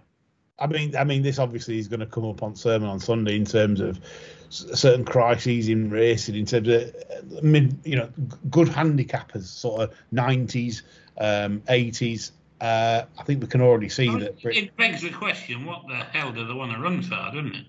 I 0.59 0.67
mean, 0.67 0.95
I 0.95 1.05
mean, 1.05 1.23
this 1.23 1.39
obviously 1.39 1.79
is 1.79 1.89
going 1.89 2.01
to 2.01 2.07
come 2.07 2.27
up 2.27 2.43
on 2.43 2.55
sermon 2.55 2.91
on 2.91 3.01
Sunday 3.01 3.37
in 3.37 3.47
terms 3.47 3.81
of 3.81 3.97
s- 3.97 4.03
certain 4.53 5.05
crises 5.05 5.69
in 5.69 5.91
racing, 5.91 6.35
in 6.35 6.47
terms 6.47 6.69
of 6.69 6.83
uh, 7.11 7.41
mid, 7.43 7.79
you 7.85 7.97
know, 7.97 8.09
good 8.51 8.69
handicappers, 8.69 9.45
sort 9.45 9.83
of 9.83 9.95
nineties, 10.11 10.83
um, 11.19 11.63
eighties. 11.69 12.33
Uh, 12.61 13.05
I 13.19 13.23
think 13.25 13.41
we 13.41 13.49
can 13.49 13.61
already 13.61 13.89
see 13.89 14.09
that. 14.19 14.41
Brit- 14.43 14.57
It 14.57 14.77
begs 14.77 15.03
the 15.03 15.11
question: 15.11 15.65
What 15.65 15.87
the 15.89 15.97
hell 15.97 16.33
do 16.33 16.47
they 16.47 16.53
want 16.55 16.73
to 16.73 16.79
run 16.79 17.03
for, 17.03 17.11
doesn't 17.11 17.55
it? 17.55 17.67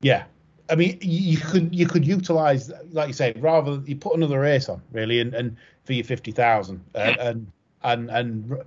Yeah, 0.00 0.24
I 0.70 0.74
mean, 0.74 0.98
you 1.00 1.36
could 1.38 1.74
you 1.74 1.86
could 1.86 2.06
utilize, 2.06 2.70
like 2.92 3.08
you 3.08 3.14
say, 3.14 3.32
rather 3.36 3.82
you 3.84 3.96
put 3.96 4.16
another 4.16 4.40
race 4.40 4.68
on 4.68 4.80
really, 4.92 5.20
and, 5.20 5.34
and 5.34 5.56
for 5.84 5.92
your 5.92 6.04
fifty 6.04 6.32
thousand, 6.32 6.80
uh, 6.94 7.14
Yeah. 7.16 7.28
and 7.28 7.52
and 7.82 8.10
and 8.10 8.62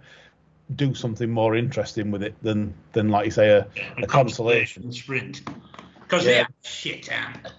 do 0.76 0.94
something 0.96 1.30
more 1.30 1.56
interesting 1.56 2.12
with 2.12 2.24
it 2.24 2.36
than 2.42 2.74
than 2.94 3.10
like 3.10 3.26
you 3.26 3.32
say 3.32 3.50
a, 3.50 3.68
a 3.98 4.08
consolation. 4.08 4.92
sprint. 4.92 5.42
Because 6.08 6.26
Yeah. 6.26 6.32
they 6.32 6.40
are 6.42 6.48
shit 6.64 7.12
out. 7.12 7.52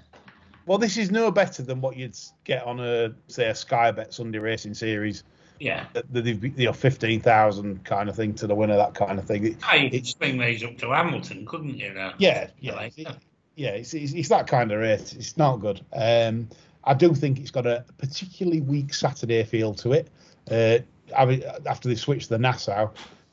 Well, 0.66 0.78
this 0.78 0.96
is 0.96 1.10
no 1.10 1.30
better 1.30 1.62
than 1.62 1.80
what 1.80 1.96
you'd 1.96 2.16
get 2.44 2.64
on 2.64 2.80
a 2.80 3.12
say 3.28 3.48
a 3.48 3.54
Sky 3.54 3.90
Bet 3.92 4.12
Sunday 4.12 4.38
Racing 4.38 4.74
Series. 4.74 5.22
Yeah. 5.60 5.86
that 5.94 6.12
that 6.12 6.22
they've 6.24 6.44
you 6.58 6.66
know 6.66 6.72
fifteen 6.72 7.20
thousand 7.20 7.84
kind 7.84 8.08
of 8.10 8.16
thing 8.16 8.34
to 8.34 8.46
the 8.46 8.54
winner, 8.54 8.76
that 8.76 8.94
kind 8.94 9.18
of 9.18 9.24
thing. 9.26 9.46
It- 9.46 9.56
I 9.66 9.76
you 9.76 9.90
could 9.90 9.98
it's 10.00 10.10
swing 10.10 10.38
these 10.38 10.62
up 10.64 10.76
to 10.78 10.90
Hamilton, 10.90 11.46
couldn't 11.46 11.78
you? 11.78 11.94
Now? 11.94 12.12
yeah, 12.18 12.48
yeah, 12.60 12.74
Like 12.74 12.98
it's- 12.98 13.14
that. 13.14 13.22
yeah. 13.54 13.70
It's, 13.70 13.94
it's 13.94 14.12
it's 14.12 14.28
that 14.28 14.46
kind 14.48 14.70
of 14.72 14.80
race. 14.80 15.12
It's 15.14 15.36
not 15.38 15.56
good. 15.60 15.80
Um, 15.92 16.48
I 16.84 16.94
do 16.94 17.14
think 17.14 17.38
it's 17.40 17.50
got 17.50 17.66
a 17.66 17.84
particularly 17.98 18.60
weak 18.60 18.92
Saturday 18.92 19.42
feel 19.44 19.72
to 19.74 19.92
it. 19.92 20.08
Uh, 20.50 20.78
after 21.16 21.88
they 21.88 21.94
switched 21.94 22.28
the 22.28 22.38
Nassau, 22.38 22.90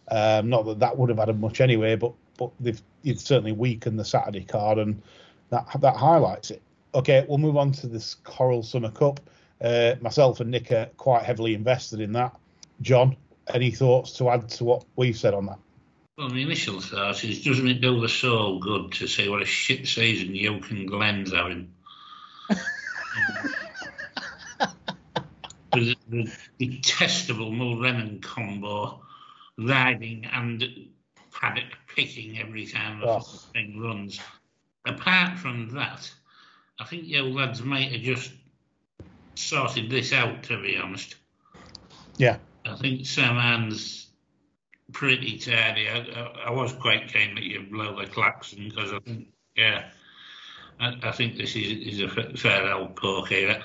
um, 0.10 0.50
not 0.50 0.66
that 0.66 0.80
that 0.80 0.98
would 0.98 1.10
have 1.10 1.20
added 1.20 1.40
much 1.40 1.60
anyway, 1.62 1.96
but 1.96 2.14
but 2.44 2.64
they've, 2.64 2.82
they've 3.04 3.20
certainly 3.20 3.52
weakened 3.52 4.00
the 4.00 4.06
Saturday 4.06 4.44
card, 4.44 4.78
and 4.78 5.02
that 5.50 5.68
that 5.80 5.96
highlights 5.96 6.52
it. 6.52 6.62
Okay, 6.96 7.26
we'll 7.28 7.38
move 7.38 7.58
on 7.58 7.72
to 7.74 7.88
this 7.88 8.16
Coral 8.24 8.64
Summer 8.64 8.92
Cup. 8.92 9.20
Uh, 9.62 9.96
myself 10.02 10.40
and 10.40 10.52
Nick 10.52 10.72
are 10.72 10.88
quite 10.98 11.24
heavily 11.24 11.54
invested 11.54 12.00
in 12.00 12.12
that. 12.14 12.36
John, 12.82 13.16
any 13.54 13.72
thoughts 13.72 14.14
to 14.14 14.30
add 14.30 14.50
to 14.50 14.64
what 14.64 14.86
we've 14.96 15.18
said 15.18 15.34
on 15.34 15.46
that? 15.48 15.60
Well, 16.18 16.30
the 16.30 16.42
initial 16.44 16.80
thought 16.80 17.24
is, 17.24 17.44
doesn't 17.44 17.68
it 17.68 17.82
do 17.82 18.00
the 18.00 18.10
soul 18.10 18.60
good 18.60 18.92
to 18.94 19.08
say 19.08 19.30
what 19.30 19.42
a 19.42 19.46
shit 19.46 19.88
season 19.88 20.36
Yoke 20.36 20.70
and 20.70 20.88
Glenn's 20.88 21.34
having? 21.34 21.74
the, 25.72 25.96
the 26.08 26.32
detestable 26.60 27.52
Mulrennan 27.52 28.22
combo 28.22 29.02
riding 29.58 30.26
and 30.32 30.64
paddock 31.34 31.66
picking 31.96 32.38
every 32.40 32.66
time 32.66 33.00
the 33.00 33.08
Oh. 33.08 33.20
thing 33.20 33.80
runs. 33.80 34.20
Apart 34.86 35.40
from 35.40 35.70
that, 35.70 36.12
I 36.80 36.86
think 36.86 37.08
your 37.08 37.24
lads 37.24 37.62
might 37.64 37.92
have 37.92 38.02
just 38.02 38.32
sorted 39.36 39.90
this 39.90 40.14
out, 40.14 40.44
to 40.44 40.62
be 40.62 40.78
honest. 40.78 41.16
Yeah. 42.18 42.38
I 42.66 42.76
think 42.76 43.02
Semhan's 43.02 44.08
pretty 44.92 45.38
tidy. 45.38 45.90
I, 45.90 46.00
I, 46.00 46.44
I 46.48 46.50
was 46.52 46.74
quite 46.74 47.12
keen 47.12 47.36
that 47.36 47.44
you 47.44 47.66
blow 47.72 48.00
the 48.00 48.06
klaxon 48.08 48.70
because 48.70 48.94
I 48.94 49.00
think, 49.00 49.28
yeah, 49.56 49.86
I, 50.80 50.98
I 51.04 51.12
think 51.12 51.38
this 51.38 51.56
is, 51.56 52.00
is 52.00 52.02
a 52.02 52.10
fair 52.38 52.74
old 52.74 52.96
poke 52.96 53.30
here. 53.30 53.62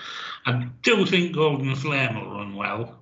I 0.46 0.68
do 0.82 1.04
think 1.04 1.34
Golden 1.34 1.74
Flame 1.74 2.14
will 2.14 2.36
run 2.36 2.54
well 2.54 2.94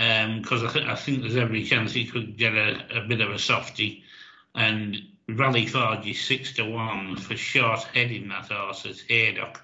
Um, 0.00 0.40
because 0.40 0.64
I, 0.64 0.72
th- 0.72 0.86
I 0.86 0.94
think 0.94 1.20
there's 1.20 1.36
every 1.36 1.62
chance 1.62 1.92
he 1.92 2.06
could 2.06 2.38
get 2.38 2.54
a, 2.54 3.02
a 3.02 3.06
bit 3.06 3.20
of 3.20 3.30
a 3.30 3.38
softy. 3.38 4.02
And 4.54 4.96
Rally 5.28 5.66
Forge 5.66 6.06
is 6.06 6.18
six 6.18 6.54
to 6.54 6.64
one 6.64 7.16
for 7.16 7.36
short 7.36 7.80
heading 7.94 8.28
that 8.28 8.50
horse 8.50 8.86
as 8.86 9.02
Haydock, 9.02 9.60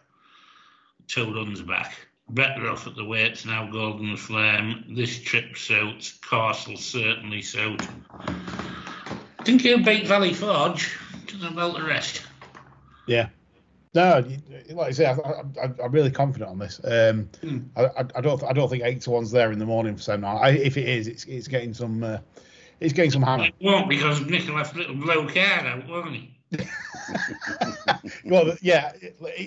two 1.09 1.34
runs 1.34 1.62
back. 1.62 1.95
Better 2.28 2.68
off 2.68 2.87
at 2.87 2.97
the 2.97 3.05
weights 3.05 3.47
now, 3.47 3.70
Golden 3.70 4.14
Flame. 4.16 4.84
This 4.91 5.18
trip 5.22 5.57
suits. 5.57 6.12
Castle 6.28 6.76
certainly 6.76 7.41
suit. 7.41 7.89
I 8.18 9.43
think 9.45 9.62
he'll 9.62 9.82
beat 9.82 10.07
Valley 10.07 10.34
Forge. 10.34 10.99
Don't 11.28 11.41
know 11.41 11.49
about 11.49 11.78
the 11.78 11.84
rest. 11.84 12.22
Yeah. 13.07 13.28
No, 13.97 14.22
like 14.74 14.88
I 14.88 14.90
say, 14.90 15.07
I, 15.07 15.70
I'm 15.82 15.90
really 15.90 16.11
confident 16.11 16.51
on 16.51 16.59
this. 16.59 16.80
Um, 16.84 17.30
Hmm. 17.40 17.59
I, 17.76 18.05
I, 18.14 18.20
don't, 18.20 18.42
I 18.44 18.53
don't 18.53 18.68
think 18.68 18.84
eight 18.84 19.01
to 19.03 19.11
one's 19.11 19.30
there 19.30 19.53
in 19.53 19.59
the 19.59 19.64
morning 19.64 19.97
for 19.97 20.03
Semhan. 20.03 20.38
I, 20.38 20.51
if 20.51 20.76
it 20.76 20.86
is, 20.86 21.09
it's, 21.09 21.24
it's 21.24 21.49
getting 21.49 21.72
some, 21.72 22.05
uh, 22.05 22.18
it's 22.78 22.92
getting 22.92 23.11
some 23.11 23.22
hammer. 23.22 23.47
It 23.47 23.55
won't 23.59 23.88
because 23.88 24.20
left 24.20 24.76
little 24.76 24.97
blue 24.97 25.26
card 25.28 25.66
out, 25.66 25.88
won't 25.88 26.14
he? 26.14 26.36
well, 28.26 28.55
yeah, 28.61 28.92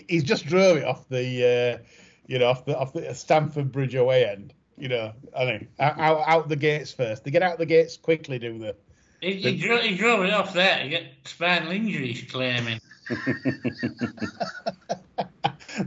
he's 0.08 0.24
just 0.24 0.48
drove 0.48 0.78
it 0.78 0.84
off 0.84 1.08
the, 1.10 1.78
uh, 1.80 1.84
you 2.26 2.40
know, 2.40 2.48
off 2.48 2.66
the 2.66 2.76
off 2.78 2.92
the 2.92 3.14
Stamford 3.14 3.72
Bridge 3.72 3.94
away 3.94 4.26
end. 4.26 4.54
You 4.80 4.90
know, 4.90 5.14
I 5.38 5.46
mean, 5.46 5.68
out, 5.80 6.00
out 6.00 6.28
out 6.28 6.50
the 6.50 6.56
gates 6.56 6.92
first. 6.92 7.24
They 7.24 7.30
get 7.30 7.44
out 7.44 7.60
the 7.60 7.68
gates 7.68 7.98
quickly, 7.98 8.40
do 8.40 8.58
they? 8.58 8.74
He, 9.22 9.36
he, 9.36 9.58
drove, 9.58 9.82
he 9.82 9.96
drove 9.96 10.26
it 10.26 10.34
off 10.34 10.54
there 10.54 10.82
to 10.82 10.90
get 10.90 11.04
spinal 11.26 11.72
injuries 11.72 12.26
claiming. 12.32 12.80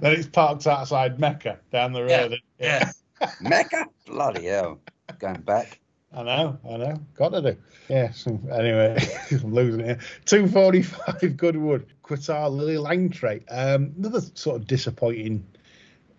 then 0.01 0.13
it's 0.13 0.27
parked 0.29 0.67
outside 0.67 1.19
Mecca 1.21 1.59
down 1.71 1.93
the 1.93 2.05
road. 2.05 2.39
Yeah. 2.59 2.91
Mecca? 3.41 3.87
Bloody 4.07 4.47
hell. 4.47 4.81
Going 5.19 5.41
back. 5.43 5.79
I 6.15 6.23
know, 6.25 6.59
I 6.69 6.77
know. 6.77 6.97
Got 7.15 7.31
to 7.31 7.41
do. 7.53 7.57
Yeah. 7.89 8.11
So 8.13 8.39
anyway, 8.53 8.99
I'm 9.31 9.55
losing 9.55 9.81
it. 9.81 9.99
Two 10.27 10.47
forty 10.47 10.83
five 10.83 11.37
Goodwood. 11.37 11.87
Qatar 12.03 12.51
Lillie 12.51 12.75
Langtry. 12.77 13.43
Um, 13.51 13.95
another 13.97 14.21
sort 14.35 14.57
of 14.61 14.67
disappointing. 14.67 15.47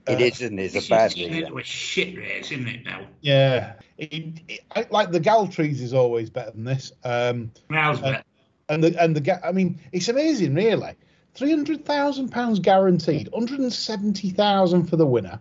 It 0.08 0.16
uh, 0.16 0.24
is, 0.26 0.41
isn't 0.41 0.58
it? 0.58 0.64
It's 0.64 0.74
This 0.74 0.88
a 0.88 0.89
bad 0.89 1.06
is 1.08 1.14
getting 1.14 1.34
leader. 1.34 1.45
into 1.47 1.60
a 1.60 1.64
shit 1.64 2.18
race, 2.18 2.51
isn't 2.51 2.68
it 2.68 2.84
now? 2.86 3.01
Yeah. 3.22 3.74
It, 3.97 4.41
it, 4.76 4.91
like 4.91 5.12
the 5.12 5.20
Galtres 5.20 5.80
is 5.80 5.93
always 5.93 6.30
better 6.32 6.51
than 6.51 6.64
this. 6.66 6.91
Um, 7.04 7.51
Miles 7.70 7.99
Uh, 7.99 8.01
better. 8.01 8.24
And 8.74 8.84
the 8.84 9.01
and 9.01 9.15
the 9.15 9.45
I 9.47 9.51
mean, 9.51 9.80
it's 9.91 10.09
amazing, 10.09 10.53
really. 10.55 10.93
Three 11.36 11.49
hundred 11.51 11.86
thousand 11.86 12.30
pounds 12.30 12.59
guaranteed, 12.59 13.30
one 13.32 13.47
hundred 13.47 13.59
and 13.61 13.74
seventy 13.74 14.30
thousand 14.30 14.86
for 14.88 14.97
the 14.97 15.05
winner, 15.07 15.39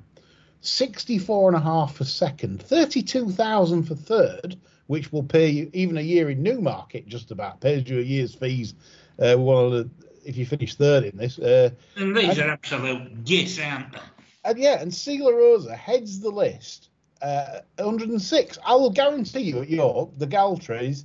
sixty-four 0.60 1.48
and 1.48 1.56
a 1.56 1.60
half 1.60 1.96
for 1.96 2.04
second, 2.04 2.62
thirty-two 2.62 3.30
thousand 3.30 3.84
for 3.84 3.94
third, 3.94 4.56
which 4.86 5.12
will 5.12 5.22
pay 5.22 5.48
you 5.48 5.70
even 5.72 5.96
a 5.98 6.02
year 6.02 6.30
in 6.30 6.42
Newmarket. 6.42 7.06
Just 7.06 7.30
about 7.30 7.60
pays 7.60 7.88
you 7.88 7.98
a 7.98 8.02
year's 8.02 8.34
fees. 8.34 8.74
Uh, 9.18 9.36
one 9.36 9.66
of 9.66 9.72
the, 9.72 9.90
if 10.24 10.36
you 10.36 10.46
finish 10.46 10.74
third 10.74 11.04
in 11.04 11.16
this, 11.16 11.38
uh, 11.38 11.70
And 11.96 12.16
these 12.16 12.38
I- 12.38 12.46
are 12.46 12.50
absolute 12.50 13.24
gits, 13.24 13.58
aren't 13.60 13.92
they? 13.92 13.98
and 14.44 14.58
yeah, 14.58 14.80
and 14.80 14.92
Sea 14.92 15.20
La 15.22 15.30
Rosa 15.30 15.76
heads 15.76 16.20
the 16.20 16.30
list, 16.30 16.88
uh, 17.20 17.60
106. 17.78 18.58
I 18.64 18.74
will 18.74 18.90
guarantee 18.90 19.40
you 19.40 19.60
at 19.60 19.68
York, 19.68 20.10
the 20.16 20.26
Galtres, 20.26 21.04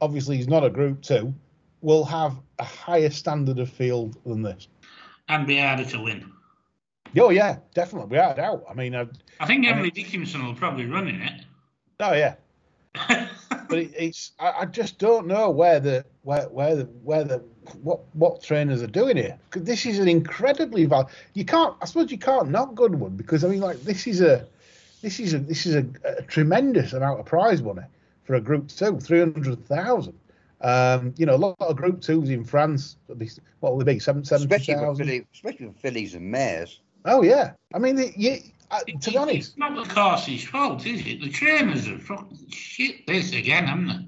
obviously 0.00 0.36
he's 0.36 0.48
not 0.48 0.64
a 0.64 0.70
Group 0.70 1.02
Two, 1.02 1.34
will 1.82 2.04
have 2.04 2.36
a 2.58 2.64
higher 2.64 3.10
standard 3.10 3.58
of 3.58 3.70
field 3.70 4.16
than 4.24 4.42
this. 4.42 4.68
And 5.28 5.46
be 5.46 5.58
harder 5.58 5.84
to 5.84 6.00
win. 6.00 6.30
Oh 7.18 7.30
yeah, 7.30 7.58
definitely, 7.74 8.10
without 8.10 8.32
a 8.32 8.42
doubt. 8.42 8.64
I 8.70 8.74
mean, 8.74 8.94
I, 8.94 9.06
I 9.40 9.46
think 9.46 9.66
I 9.66 9.70
Emily 9.70 9.90
Dickinson 9.90 10.44
will 10.44 10.54
probably 10.54 10.86
run 10.86 11.08
in 11.08 11.22
it. 11.22 11.44
oh 11.98 12.12
yeah, 12.12 12.34
but 13.68 13.78
it, 13.78 13.90
it's 13.96 14.32
I, 14.38 14.52
I 14.60 14.66
just 14.66 14.98
don't 14.98 15.26
know 15.26 15.50
where 15.50 15.80
the 15.80 16.04
where 16.22 16.48
where 16.48 16.76
the 16.76 16.84
where 17.02 17.24
the 17.24 17.38
what 17.82 18.00
what 18.14 18.42
trainers 18.42 18.82
are 18.82 18.88
doing 18.88 19.16
here 19.16 19.38
because 19.48 19.66
this 19.66 19.86
is 19.86 19.98
an 19.98 20.08
incredibly 20.08 20.86
val. 20.86 21.10
You 21.34 21.44
can't. 21.44 21.74
I 21.80 21.86
suppose 21.86 22.12
you 22.12 22.18
can't 22.18 22.48
knock 22.48 22.74
Goodwood 22.74 23.16
because 23.16 23.44
I 23.44 23.48
mean, 23.48 23.60
like 23.60 23.80
this 23.82 24.06
is 24.06 24.20
a 24.20 24.46
this 25.02 25.18
is 25.18 25.34
a 25.34 25.38
this 25.38 25.66
is 25.66 25.74
a, 25.74 25.86
a 26.04 26.22
tremendous 26.22 26.92
amount 26.92 27.20
of 27.20 27.26
prize 27.26 27.62
money 27.62 27.82
for 28.22 28.34
a 28.34 28.40
Group 28.40 28.68
Two, 28.68 29.00
three 29.00 29.18
hundred 29.18 29.66
thousand. 29.66 30.16
Um, 30.62 31.14
you 31.16 31.24
know, 31.26 31.34
a 31.34 31.36
lot 31.36 31.56
of 31.60 31.76
Group 31.76 32.00
Twos 32.00 32.28
in 32.30 32.44
France. 32.44 32.96
at 33.08 33.18
least- 33.18 33.40
What 33.60 33.72
will 33.76 33.84
they 33.84 33.94
be? 33.94 33.98
Seven 33.98 34.24
seventy 34.24 34.44
Especially 34.54 34.74
for, 34.74 34.80
thousand. 34.80 35.26
especially 35.32 35.66
for 35.66 35.72
fillies 35.74 36.14
and 36.14 36.30
mares. 36.30 36.80
Oh 37.04 37.22
yeah. 37.22 37.52
I 37.74 37.78
mean, 37.78 37.96
the, 37.96 38.12
you, 38.16 38.38
uh, 38.70 38.80
to 39.00 39.10
be 39.10 39.16
honest, 39.16 39.50
It's 39.50 39.56
not 39.58 39.74
the 39.74 39.92
course's 39.94 40.44
fault, 40.44 40.84
is 40.86 41.00
it? 41.06 41.20
The 41.22 41.30
trainers 41.30 41.88
are 41.88 41.98
fucking 41.98 42.50
shit 42.50 43.06
this 43.06 43.32
again, 43.32 43.66
haven't 43.66 43.86
they? 43.88 44.06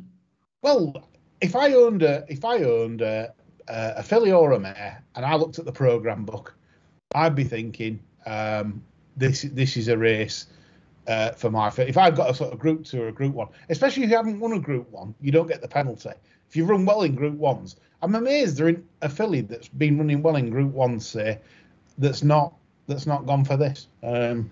Well, 0.62 1.08
if 1.40 1.56
I 1.56 1.72
owned 1.72 2.02
a 2.02 2.24
if 2.28 2.44
I 2.44 2.58
owned 2.62 3.00
a, 3.00 3.32
a, 3.68 3.94
a 3.98 4.02
filly 4.02 4.30
or 4.32 4.52
a 4.52 4.60
mare, 4.60 5.02
and 5.16 5.24
I 5.24 5.34
looked 5.36 5.58
at 5.58 5.64
the 5.64 5.72
program 5.72 6.24
book, 6.24 6.54
I'd 7.14 7.34
be 7.34 7.44
thinking 7.44 7.98
um, 8.26 8.82
this 9.16 9.42
this 9.42 9.76
is 9.76 9.88
a 9.88 9.96
race 9.96 10.46
uh, 11.06 11.32
for 11.32 11.50
my 11.50 11.68
if 11.78 11.96
I've 11.96 12.16
got 12.16 12.30
a 12.30 12.34
sort 12.34 12.52
of 12.52 12.58
group 12.58 12.84
two 12.84 13.02
or 13.02 13.08
a 13.08 13.12
group 13.12 13.34
one, 13.34 13.48
especially 13.68 14.04
if 14.04 14.10
you 14.10 14.16
haven't 14.16 14.40
won 14.40 14.52
a 14.52 14.58
group 14.58 14.90
one, 14.90 15.14
you 15.20 15.32
don't 15.32 15.48
get 15.48 15.60
the 15.60 15.68
penalty. 15.68 16.10
If 16.48 16.56
you 16.56 16.64
run 16.64 16.84
well 16.84 17.02
in 17.02 17.14
group 17.14 17.34
ones, 17.34 17.76
I'm 18.02 18.14
amazed 18.14 18.56
they're 18.56 18.68
in 18.68 18.84
a 19.00 19.08
filly 19.08 19.40
that's 19.40 19.68
been 19.68 19.98
running 19.98 20.22
well 20.22 20.36
in 20.36 20.50
group 20.50 20.72
ones, 20.72 21.06
say, 21.06 21.38
that's 21.98 22.22
not 22.22 22.54
that's 22.86 23.06
not 23.06 23.26
gone 23.26 23.44
for 23.44 23.56
this. 23.56 23.88
Um, 24.02 24.50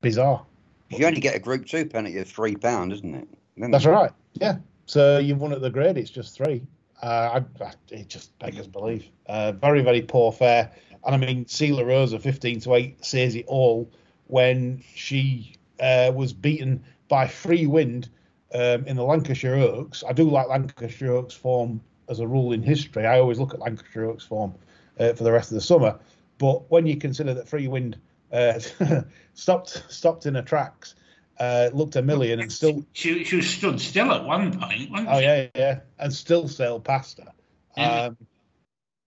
bizarre. 0.00 0.44
You 0.90 1.06
only 1.06 1.20
get 1.20 1.36
a 1.36 1.38
Group 1.38 1.66
2 1.66 1.86
penalty 1.86 2.18
of 2.18 2.26
£3, 2.26 2.92
isn't 2.92 3.14
it? 3.14 3.28
That's 3.56 3.86
right. 3.86 4.10
Yeah. 4.34 4.56
So 4.86 5.18
you've 5.18 5.40
won 5.40 5.52
at 5.52 5.60
the 5.60 5.70
grade. 5.70 5.96
It's 5.96 6.10
just 6.10 6.36
three. 6.36 6.62
Uh, 7.02 7.40
I, 7.60 7.64
I, 7.64 7.72
it 7.90 8.08
just 8.08 8.36
beggars 8.40 8.66
belief. 8.66 9.04
Uh, 9.26 9.52
very, 9.52 9.82
very 9.82 10.02
poor 10.02 10.32
fare. 10.32 10.72
And 11.04 11.14
I 11.14 11.18
mean, 11.18 11.46
Sea 11.46 11.72
La 11.72 11.82
Rosa, 11.82 12.18
15 12.18 12.60
to 12.60 12.74
8, 12.74 13.04
says 13.04 13.36
it 13.36 13.46
all 13.46 13.90
when 14.26 14.82
she 14.94 15.54
uh, 15.80 16.12
was 16.14 16.32
beaten 16.32 16.82
by 17.08 17.26
Free 17.26 17.66
Wind 17.66 18.08
um, 18.54 18.84
in 18.86 18.96
the 18.96 19.04
Lancashire 19.04 19.56
Oaks. 19.56 20.04
I 20.06 20.12
do 20.12 20.28
like 20.30 20.48
Lancashire 20.48 21.12
Oaks 21.12 21.34
form 21.34 21.80
as 22.08 22.20
a 22.20 22.26
rule 22.26 22.52
in 22.52 22.62
history. 22.62 23.06
I 23.06 23.18
always 23.20 23.38
look 23.38 23.54
at 23.54 23.60
Lancashire 23.60 24.06
Oaks 24.06 24.24
form 24.24 24.54
uh, 24.98 25.12
for 25.12 25.24
the 25.24 25.32
rest 25.32 25.50
of 25.50 25.54
the 25.56 25.60
summer. 25.60 25.98
But 26.38 26.70
when 26.70 26.86
you 26.86 26.96
consider 26.96 27.34
that 27.34 27.48
Free 27.48 27.68
Wind 27.68 27.98
uh, 28.32 28.58
stopped 29.34 29.84
stopped 29.88 30.26
in 30.26 30.34
her 30.34 30.42
tracks, 30.42 30.94
uh, 31.38 31.70
looked 31.72 31.96
a 31.96 32.02
million 32.02 32.40
and 32.40 32.52
still 32.52 32.84
She, 32.92 33.24
she 33.24 33.36
was 33.36 33.48
stood 33.48 33.80
still 33.80 34.10
at 34.12 34.24
one 34.24 34.58
point, 34.58 34.90
wasn't 34.90 35.08
Oh 35.10 35.18
she? 35.18 35.24
yeah, 35.24 35.46
yeah, 35.54 35.80
and 35.98 36.12
still 36.12 36.48
sailed 36.48 36.84
past 36.84 37.18
her. 37.18 37.32
Yeah. 37.76 38.06
Um, 38.06 38.16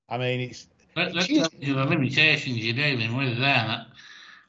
I 0.09 0.17
mean, 0.17 0.41
it's 0.41 0.67
She- 1.26 1.38
tells 1.39 1.53
you 1.59 1.74
the 1.74 1.86
limitations 1.86 2.57
you're 2.57 2.76
dealing 2.76 3.15
with 3.17 3.38
there. 3.39 3.86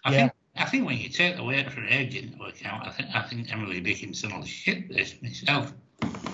I 0.05 0.13
Yeah. 0.13 0.19
think 0.21 0.33
I 0.57 0.67
think 0.67 0.87
when 0.87 0.99
you 0.99 1.09
take 1.09 1.37
the 1.37 1.43
weight 1.43 1.71
for 1.71 1.83
age 1.85 2.15
into 2.15 2.43
account, 2.45 2.87
I 2.87 2.91
think 2.91 3.09
I 3.15 3.23
think 3.23 3.53
Emily 3.53 3.81
Dickinson 3.81 4.37
will 4.37 4.45
shit 4.45 4.89
this 4.89 5.15
myself. 5.21 5.73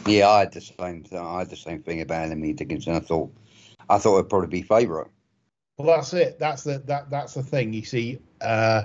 Yeah, 0.07 0.29
I 0.29 0.41
had 0.41 0.53
the 0.53 0.61
same. 0.61 1.05
I 1.12 1.39
had 1.39 1.51
the 1.51 1.57
same 1.57 1.83
thing 1.83 2.01
about 2.01 2.31
Emily 2.31 2.53
Dickinson. 2.53 2.95
I 2.95 3.01
thought, 3.01 3.33
I 3.89 3.99
thought 3.99 4.18
it'd 4.18 4.31
probably 4.31 4.49
be 4.49 4.62
favourite. 4.62 5.09
well, 5.79 5.97
that's 5.97 6.12
it. 6.12 6.39
That's 6.39 6.64
the 6.64 6.79
that 6.87 7.11
that's 7.11 7.35
the 7.35 7.43
thing. 7.43 7.73
You 7.73 7.85
see, 7.85 8.18
uh, 8.43 8.85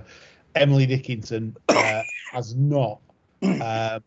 Emily 0.55 0.85
Dickinson 0.85 1.57
uh, 1.67 2.03
has 2.31 2.55
not 2.55 2.99
uh, 3.41 3.99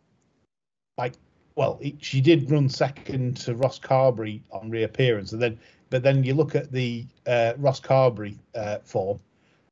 like 0.97 1.15
well, 1.57 1.79
it, 1.83 1.97
she 1.99 2.21
did 2.21 2.51
run 2.51 2.69
second 2.69 3.37
to 3.39 3.55
Ross 3.55 3.79
Carberry 3.79 4.43
on 4.51 4.71
reappearance, 4.71 5.33
and 5.33 5.43
then 5.43 5.59
but 5.91 6.03
then 6.03 6.25
you 6.25 6.33
look 6.33 6.55
at 6.55 6.73
the 6.73 7.05
uh, 7.27 7.53
Ross 7.59 7.81
Carberry 7.81 8.39
uh, 8.55 8.79
form. 8.85 9.21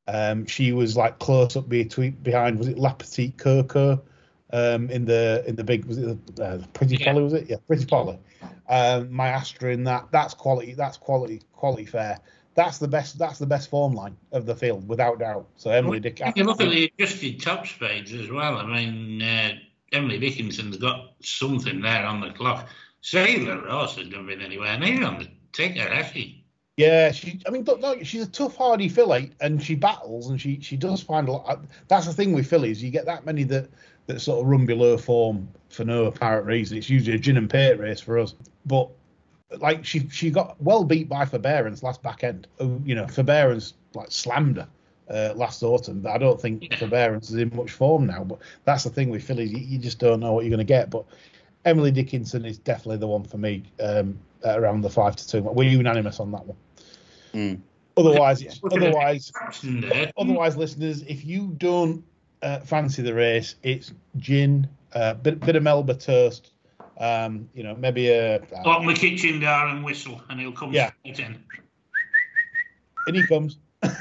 Um, 0.07 0.45
she 0.45 0.71
was 0.71 0.95
like 0.95 1.19
close 1.19 1.55
up 1.57 1.67
between 1.67 2.11
behind 2.11 2.57
was 2.57 2.67
it 2.67 2.77
La 2.77 2.93
Petite 2.93 3.37
Coco 3.37 4.01
um, 4.53 4.89
in 4.89 5.05
the 5.05 5.43
in 5.45 5.55
the 5.55 5.63
big 5.63 5.85
was 5.85 5.97
it 5.97 6.35
the, 6.35 6.45
uh, 6.45 6.61
Pretty 6.73 6.95
Yeah. 6.95 7.11
Polly 7.11 7.23
was 7.23 7.33
it 7.33 7.49
yeah 7.49 7.57
Pretty 7.67 7.85
Polly 7.85 8.17
um, 8.69 9.11
my 9.11 9.27
Astra 9.27 9.73
in 9.73 9.83
that 9.83 10.07
that's 10.11 10.33
quality 10.33 10.73
that's 10.73 10.97
quality 10.97 11.41
quality 11.51 11.85
fair 11.85 12.19
that's 12.55 12.77
the 12.77 12.87
best 12.87 13.19
that's 13.19 13.37
the 13.37 13.45
best 13.45 13.69
form 13.69 13.93
line 13.93 14.15
of 14.31 14.45
the 14.45 14.55
field 14.55 14.87
without 14.87 15.19
doubt 15.19 15.45
so 15.57 15.71
Emily 15.71 15.99
Dick 15.99 16.21
If 16.21 16.37
you 16.37 16.45
look 16.45 16.61
at 16.61 16.69
the 16.69 16.91
adjusted 16.97 17.41
top 17.41 17.67
speeds 17.67 18.13
as 18.13 18.29
well, 18.31 18.57
I 18.57 18.65
mean, 18.65 19.21
uh, 19.21 19.51
Emily 19.91 20.17
Dickinson's 20.17 20.77
got 20.77 21.13
something 21.21 21.81
there 21.81 22.05
on 22.05 22.19
the 22.19 22.31
clock. 22.31 22.67
Sailor 23.01 23.69
also 23.69 24.01
has 24.01 24.09
never 24.09 24.23
been 24.23 24.41
anywhere 24.41 24.77
near 24.79 25.05
on 25.05 25.19
the 25.19 25.27
ticker, 25.53 25.87
has 25.87 26.11
she? 26.11 26.36
Yeah, 26.77 27.11
she. 27.11 27.39
I 27.47 27.49
mean, 27.49 27.63
look, 27.63 27.81
look, 27.81 28.05
she's 28.05 28.21
a 28.21 28.29
tough, 28.29 28.55
hardy 28.55 28.87
filly, 28.87 29.31
and 29.41 29.61
she 29.61 29.73
battles, 29.73 30.29
and 30.29 30.39
she 30.39 30.59
she 30.61 30.77
does 30.77 31.01
find 31.01 31.27
a 31.27 31.31
lot. 31.31 31.65
That's 31.87 32.05
the 32.05 32.13
thing 32.13 32.33
with 32.33 32.47
fillies. 32.47 32.83
You 32.83 32.91
get 32.91 33.05
that 33.05 33.25
many 33.25 33.43
that 33.45 33.67
that 34.05 34.21
sort 34.21 34.41
of 34.43 34.47
run 34.47 34.67
below 34.67 34.95
form 34.97 35.47
for 35.69 35.83
no 35.85 36.05
apparent 36.05 36.45
reason. 36.45 36.77
It's 36.77 36.89
usually 36.89 37.15
a 37.15 37.19
gin 37.19 37.37
and 37.37 37.49
pate 37.49 37.79
race 37.79 37.99
for 37.99 38.19
us. 38.19 38.35
But 38.67 38.89
like 39.59 39.85
she 39.85 40.07
she 40.09 40.29
got 40.29 40.61
well 40.61 40.83
beat 40.83 41.09
by 41.09 41.25
Forbearance 41.25 41.81
last 41.81 42.03
back 42.03 42.23
end. 42.23 42.47
Uh, 42.61 42.69
You 42.83 42.93
know, 42.93 43.07
Forbearance 43.07 43.73
like 43.95 44.11
slammed 44.11 44.57
her 44.57 44.67
uh, 45.09 45.33
last 45.35 45.63
autumn. 45.63 46.01
but 46.01 46.11
I 46.11 46.19
don't 46.19 46.39
think 46.39 46.73
Forbearance 46.75 47.31
is 47.31 47.37
in 47.37 47.51
much 47.55 47.71
form 47.71 48.05
now. 48.05 48.23
But 48.23 48.39
that's 48.65 48.83
the 48.83 48.91
thing 48.91 49.09
with 49.09 49.23
fillies. 49.23 49.51
You, 49.51 49.59
you 49.59 49.79
just 49.79 49.97
don't 49.99 50.19
know 50.19 50.33
what 50.33 50.43
you're 50.45 50.51
going 50.51 50.59
to 50.59 50.63
get. 50.63 50.91
But 50.91 51.05
Emily 51.65 51.89
Dickinson 51.91 52.45
is 52.45 52.59
definitely 52.59 52.97
the 52.97 53.07
one 53.07 53.23
for 53.23 53.37
me 53.39 53.63
um, 53.81 54.19
around 54.45 54.81
the 54.81 54.89
five 54.91 55.15
to 55.15 55.27
two. 55.27 55.41
We're 55.41 55.69
unanimous 55.69 56.19
on 56.19 56.31
that 56.33 56.45
one. 56.45 56.57
Mm. 57.37 57.61
Otherwise, 57.97 58.41
it's, 58.41 58.59
otherwise, 58.71 59.31
otherwise, 60.17 60.57
listeners, 60.57 61.03
if 61.03 61.23
you 61.23 61.53
don't 61.57 62.03
uh, 62.41 62.59
fancy 62.61 63.03
the 63.03 63.13
race, 63.13 63.55
it's 63.61 63.93
gin, 64.17 64.67
uh, 64.93 65.13
bit 65.13 65.39
bit 65.39 65.55
of 65.55 65.61
Melba 65.61 65.93
toast, 65.93 66.51
um, 66.99 67.47
you 67.53 67.61
know, 67.61 67.75
maybe 67.75 68.09
a. 68.09 68.41
Lock 68.65 68.83
my 68.83 68.93
kitchen 68.93 69.39
door 69.39 69.67
and 69.67 69.83
whistle, 69.83 70.19
and 70.29 70.39
he'll 70.39 70.51
come 70.51 70.73
Yeah. 70.73 70.91
straight 71.05 71.19
in. 71.19 71.43
in 73.07 73.15
he 73.15 73.27
comes. 73.27 73.57
so 73.83 73.91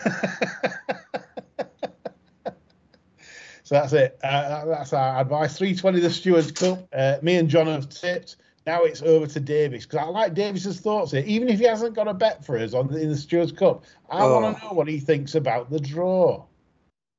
that's 3.70 3.92
it. 3.92 4.18
Uh, 4.24 4.64
that's 4.64 4.94
our 4.94 5.20
advice. 5.20 5.58
320 5.58 6.00
the 6.00 6.10
Stewards 6.10 6.52
Cup. 6.52 6.88
Uh, 6.92 7.16
me 7.20 7.36
and 7.36 7.50
John 7.50 7.66
have 7.66 7.90
tipped. 7.90 8.36
Now 8.66 8.82
it's 8.82 9.00
over 9.02 9.28
to 9.28 9.38
Davis 9.40 9.86
because 9.86 10.00
I 10.04 10.08
like 10.08 10.34
Davis's 10.34 10.80
thoughts 10.80 11.12
here. 11.12 11.22
Even 11.24 11.48
if 11.48 11.60
he 11.60 11.66
hasn't 11.66 11.94
got 11.94 12.08
a 12.08 12.14
bet 12.14 12.44
for 12.44 12.58
us 12.58 12.74
on 12.74 12.88
the, 12.88 13.00
in 13.00 13.10
the 13.10 13.16
Stewards 13.16 13.52
Cup, 13.52 13.84
I 14.10 14.22
Oh. 14.22 14.40
want 14.40 14.58
to 14.58 14.64
know 14.64 14.72
what 14.72 14.88
he 14.88 14.98
thinks 14.98 15.36
about 15.36 15.70
the 15.70 15.78
draw. 15.78 16.44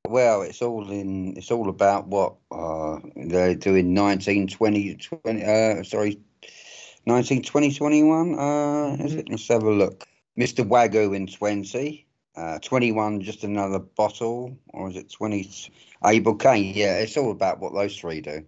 Well, 0.06 0.42
it's 0.42 0.60
all 0.60 0.90
in. 0.90 1.36
It's 1.36 1.50
all 1.50 1.68
about 1.70 2.06
what 2.06 2.34
uh, 2.50 2.98
they're 3.16 3.54
doing. 3.54 3.94
19, 3.94 4.46
20, 4.48 4.94
20 4.94 5.44
uh, 5.44 5.82
sorry, 5.84 6.20
19, 7.06 7.42
20, 7.42 7.72
21. 7.74 8.38
Uh, 8.38 8.96
is 9.04 9.14
it? 9.14 9.28
Let's 9.30 9.48
have 9.48 9.62
a 9.62 9.70
look. 9.70 10.06
Mr. 10.38 10.66
Wagyu 10.68 11.16
in 11.16 11.26
20. 11.26 12.06
Uh, 12.36 12.58
21, 12.60 13.20
just 13.22 13.42
another 13.42 13.78
bottle. 13.80 14.56
Or 14.68 14.88
is 14.88 14.96
it 14.96 15.10
20? 15.10 15.50
Able 16.04 16.36
Kane. 16.36 16.72
Yeah, 16.74 16.98
it's 16.98 17.16
all 17.16 17.32
about 17.32 17.58
what 17.58 17.74
those 17.74 17.98
three 17.98 18.20
do. 18.20 18.44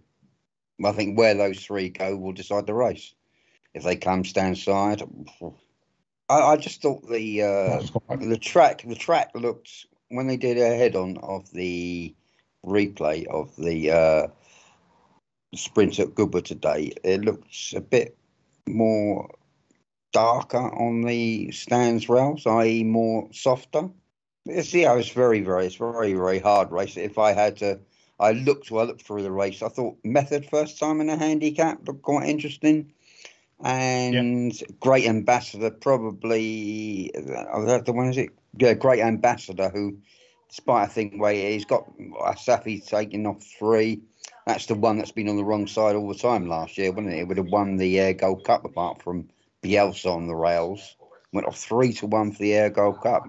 I 0.85 0.91
think 0.91 1.17
where 1.17 1.33
those 1.33 1.63
three 1.63 1.89
go 1.89 2.15
will 2.15 2.33
decide 2.33 2.67
the 2.67 2.73
race. 2.73 3.13
If 3.73 3.83
they 3.83 3.95
come 3.95 4.25
stand 4.25 4.57
side. 4.57 5.01
I, 6.29 6.41
I 6.41 6.57
just 6.57 6.81
thought 6.81 7.07
the 7.09 7.41
uh, 7.41 7.81
the 8.17 8.37
track 8.37 8.83
the 8.85 8.95
track 8.95 9.31
looked 9.33 9.85
when 10.09 10.27
they 10.27 10.37
did 10.37 10.57
a 10.57 10.75
head 10.75 10.95
on 10.95 11.17
of 11.17 11.49
the 11.51 12.13
replay 12.65 13.25
of 13.27 13.55
the 13.55 13.91
uh, 13.91 14.27
sprint 15.55 15.99
at 15.99 16.15
Goodwood 16.15 16.45
today, 16.45 16.93
it 17.03 17.21
looks 17.21 17.73
a 17.75 17.81
bit 17.81 18.17
more 18.67 19.29
darker 20.13 20.57
on 20.57 21.01
the 21.01 21.51
stands 21.51 22.09
rails, 22.09 22.45
i.e., 22.45 22.83
more 22.83 23.27
softer. 23.31 23.89
It's, 24.45 24.73
yeah, 24.73 24.95
it's 24.95 25.09
very, 25.09 25.41
very, 25.41 25.67
it's 25.67 25.75
very, 25.75 26.13
very 26.13 26.39
hard 26.39 26.71
race. 26.71 26.97
If 26.97 27.17
I 27.17 27.33
had 27.33 27.57
to, 27.57 27.79
I 28.21 28.33
looked, 28.33 28.69
well, 28.69 28.83
I 28.83 28.87
looked 28.87 29.01
through 29.01 29.23
the 29.23 29.31
race. 29.31 29.63
I 29.63 29.67
thought 29.67 29.97
Method 30.03 30.45
first 30.45 30.77
time 30.77 31.01
in 31.01 31.09
a 31.09 31.17
handicap 31.17 31.79
looked 31.87 32.03
quite 32.03 32.29
interesting. 32.29 32.93
And 33.63 34.53
Great 34.79 35.07
Ambassador, 35.07 35.71
probably, 35.71 37.11
uh, 37.15 37.65
that 37.65 37.85
the 37.85 37.93
one 37.93 38.09
is 38.09 38.17
it? 38.17 38.29
Yeah, 38.57 38.73
Great 38.73 39.01
Ambassador, 39.01 39.69
who, 39.69 39.97
despite 40.49 40.83
I 40.83 40.85
think 40.87 41.19
where 41.19 41.33
he's 41.33 41.65
got 41.65 41.85
Asafi 41.97 42.85
taking 42.85 43.25
off 43.25 43.43
three. 43.43 44.01
That's 44.45 44.67
the 44.67 44.75
one 44.75 44.97
that's 44.97 45.11
been 45.11 45.29
on 45.29 45.37
the 45.37 45.43
wrong 45.43 45.67
side 45.67 45.95
all 45.95 46.07
the 46.07 46.15
time 46.15 46.47
last 46.47 46.77
year, 46.77 46.91
wasn't 46.91 47.13
it? 47.13 47.19
It 47.19 47.27
would 47.27 47.37
have 47.37 47.47
won 47.47 47.77
the 47.77 47.99
Ayr 47.99 48.13
Gold 48.13 48.43
Cup 48.43 48.65
apart 48.65 49.01
from 49.01 49.29
Bielsa 49.63 50.13
on 50.13 50.27
the 50.27 50.35
rails. 50.35 50.95
Went 51.33 51.47
off 51.47 51.57
three 51.57 51.93
to 51.93 52.07
one 52.07 52.31
for 52.31 52.39
the 52.39 52.53
Ayr 52.53 52.69
Gold 52.69 53.01
Cup. 53.01 53.27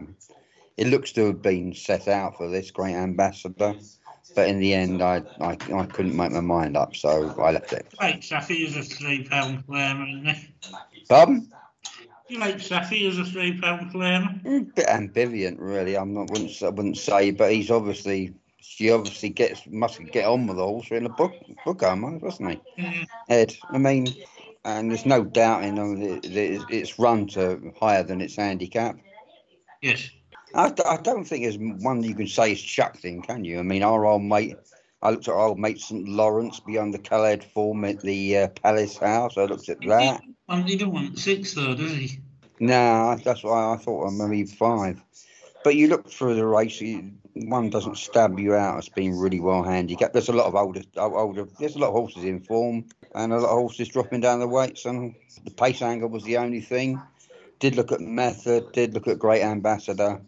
It 0.77 0.89
looks 0.89 1.13
to 1.13 1.27
have 1.27 1.43
been 1.43 1.75
set 1.75 2.09
out 2.09 2.37
for 2.37 2.49
this 2.49 2.71
great 2.71 2.95
ambassador, 2.95 3.75
but 4.35 4.49
in 4.49 4.59
the 4.59 4.75
end, 4.75 5.03
I 5.03 5.23
I, 5.41 5.57
I 5.75 5.87
couldn't 5.87 6.17
make 6.17 6.33
my 6.33 6.41
mind 6.41 6.77
up, 6.77 6.97
so 6.97 7.35
I 7.41 7.53
left 7.53 7.73
it. 7.73 7.87
Like 8.01 8.21
Safi 8.21 8.67
is 8.67 8.77
a 8.77 8.83
three 8.83 9.25
pound 9.25 9.67
claimer, 9.67 10.09
isn't 10.09 10.27
he? 10.27 10.55
Pardon? 11.09 11.53
You 12.29 12.39
like 12.39 12.57
Safi 12.57 13.09
as 13.09 13.19
a 13.19 13.25
three 13.25 13.61
pound 13.61 13.93
claimer? 13.93 14.43
Mm, 14.43 14.75
bit 14.75 14.87
ambivalent, 14.87 15.57
really. 15.59 15.97
I'm 15.97 16.15
not 16.15 16.31
wouldn't 16.31 16.63
I 16.63 16.69
wouldn't 16.69 16.97
say, 16.97 17.31
but 17.31 17.53
he's 17.53 17.71
obviously 17.71 18.35
she 18.61 18.91
obviously 18.91 19.29
gets 19.29 19.67
must 19.67 20.01
get 20.13 20.25
on 20.25 20.47
with 20.47 20.57
the 20.57 20.65
horse 20.65 20.91
in 20.91 21.03
the 21.03 21.11
book 21.11 21.35
book 21.65 21.83
almost, 21.83 22.23
wasn't 22.23 22.51
he? 22.51 22.61
Yeah. 22.79 23.05
Ed, 23.29 23.57
I 23.71 23.79
mean, 23.79 24.07
and 24.65 24.91
there's 24.91 25.07
no 25.07 25.25
doubt 25.25 25.65
in 25.65 25.75
know, 25.75 25.95
that 25.97 26.23
that 26.23 26.67
it's 26.71 26.99
run 26.99 27.27
to 27.29 27.73
higher 27.79 28.03
than 28.03 28.21
its 28.21 28.37
handicap. 28.37 28.97
Yes. 29.81 30.11
I, 30.55 30.71
d- 30.71 30.83
I 30.87 30.97
don't 30.99 31.25
think 31.25 31.45
there's 31.45 31.59
one 31.83 32.03
you 32.03 32.15
can 32.15 32.27
say 32.27 32.53
is 32.53 32.63
chucked 32.63 33.05
in, 33.05 33.23
can 33.23 33.45
you? 33.45 33.59
I 33.59 33.63
mean, 33.63 33.83
our 33.83 34.05
old 34.05 34.23
mate, 34.23 34.57
I 35.01 35.11
looked 35.11 35.29
at 35.29 35.35
our 35.35 35.41
old 35.41 35.59
mate 35.59 35.81
St 35.81 36.09
Lawrence 36.09 36.61
beyond 36.61 36.95
the 36.95 36.99
Khaled 36.99 37.43
form 37.43 37.85
at 37.85 38.01
the 38.01 38.39
uh, 38.39 38.49
Palace 38.49 38.99
House. 38.99 39.37
I 39.37 39.45
looked 39.45 39.69
at 39.69 39.81
that. 39.83 40.21
Um, 40.49 40.65
he 40.65 40.77
don't 40.77 40.93
want 40.93 41.19
six 41.19 41.55
though, 41.55 41.75
does 41.75 41.93
he? 41.93 42.21
No, 42.61 43.17
that's 43.25 43.43
why 43.43 43.75
I 43.75 43.77
thought 43.77 44.07
I'm 44.07 44.19
maybe 44.19 44.45
five. 44.45 45.03
But 45.65 45.77
you 45.77 45.89
look 45.89 46.11
through 46.11 46.35
the 46.35 46.47
race, 46.47 46.81
you, 46.81 47.13
one 47.35 47.71
doesn't 47.71 47.97
stab 47.97 48.39
you 48.39 48.55
out 48.55 48.79
as 48.79 48.89
being 48.89 49.19
really 49.19 49.41
well 49.41 49.63
handicapped. 49.63 50.13
There's 50.13 50.29
a 50.29 50.33
lot 50.33 50.47
of 50.47 50.55
older, 50.55 50.83
older. 50.97 51.47
There's 51.59 51.77
a 51.77 51.79
lot 51.79 51.89
of 51.89 51.95
horses 51.95 52.25
in 52.25 52.41
form, 52.41 52.85
and 53.15 53.33
a 53.33 53.39
lot 53.39 53.51
of 53.51 53.59
horses 53.59 53.89
dropping 53.89 54.21
down 54.21 54.41
the 54.41 54.49
weights. 54.49 54.85
And 54.85 55.15
the 55.45 55.51
pace 55.51 55.83
angle 55.83 56.09
was 56.09 56.25
the 56.25 56.37
only 56.37 56.61
thing. 56.61 57.01
Did 57.59 57.77
look 57.77 57.93
at 57.93 58.01
method. 58.01 58.73
Did 58.73 58.93
look 58.93 59.09
at 59.09 59.19
Great 59.19 59.43
Ambassador, 59.43 60.21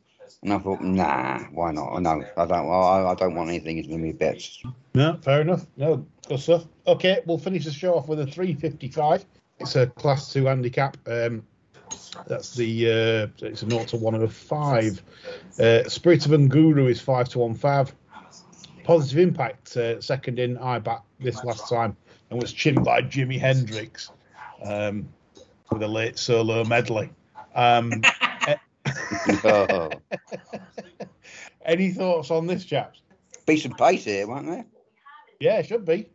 and 0.44 0.52
I 0.52 0.58
thought, 0.58 0.82
nah, 0.82 1.38
why 1.52 1.72
not? 1.72 1.98
No, 2.02 2.22
I 2.36 2.44
don't. 2.44 2.70
I, 2.70 3.10
I 3.10 3.14
don't 3.14 3.34
want 3.34 3.48
anything. 3.48 3.78
It's 3.78 3.88
going 3.88 4.00
to 4.00 4.04
be 4.04 4.12
bets. 4.12 4.62
No, 4.94 5.18
fair 5.22 5.40
enough. 5.40 5.66
No, 5.78 6.06
good 6.28 6.38
stuff. 6.38 6.66
Okay, 6.86 7.22
we'll 7.24 7.38
finish 7.38 7.64
the 7.64 7.72
show 7.72 7.94
off 7.94 8.08
with 8.08 8.20
a 8.20 8.26
355. 8.26 9.24
It's 9.58 9.74
a 9.74 9.86
class 9.86 10.30
two 10.32 10.44
handicap. 10.44 10.98
Um, 11.08 11.44
that's 12.26 12.54
the 12.54 12.86
uh, 12.86 13.46
it's 13.46 13.62
a 13.62 13.70
0 13.70 13.84
to 13.84 13.96
105. 13.96 15.02
Uh, 15.58 15.88
Spirit 15.88 16.26
of 16.26 16.48
Guru 16.50 16.88
is 16.88 17.00
5 17.00 17.30
to 17.30 17.38
1 17.38 17.54
5. 17.54 17.94
Positive 18.84 19.18
Impact, 19.18 19.74
uh, 19.78 19.98
second 20.02 20.38
in 20.38 20.58
I 20.58 20.78
IBAT 20.78 21.00
this 21.20 21.42
last 21.42 21.70
time, 21.70 21.96
and 22.28 22.40
was 22.40 22.52
chinned 22.52 22.84
by 22.84 23.00
Jimi 23.00 23.40
Hendrix 23.40 24.10
um, 24.62 25.08
with 25.70 25.82
a 25.82 25.88
late 25.88 26.18
solo 26.18 26.64
medley. 26.64 27.10
Um, 27.54 28.02
any 31.64 31.90
thoughts 31.90 32.30
on 32.30 32.46
this, 32.46 32.64
chaps? 32.64 33.00
be 33.46 33.56
some 33.56 33.74
pace 33.74 34.04
here, 34.04 34.26
won't 34.26 34.46
there? 34.46 34.64
Yeah, 35.40 35.58
it 35.58 35.66
should 35.66 35.84
be. 35.84 36.08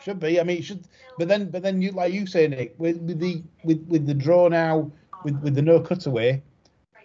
Should 0.00 0.20
be. 0.20 0.40
I 0.40 0.42
mean, 0.42 0.58
it 0.58 0.64
should. 0.64 0.84
But 1.18 1.28
then, 1.28 1.50
but 1.50 1.62
then, 1.62 1.80
you 1.82 1.92
like 1.92 2.12
you 2.12 2.26
say, 2.26 2.48
Nick, 2.48 2.74
with, 2.78 2.98
with 3.02 3.18
the 3.18 3.42
with, 3.64 3.86
with 3.88 4.06
the 4.06 4.14
draw 4.14 4.48
now, 4.48 4.90
with 5.24 5.40
with 5.42 5.54
the 5.54 5.62
no 5.62 5.80
cutaway, 5.80 6.42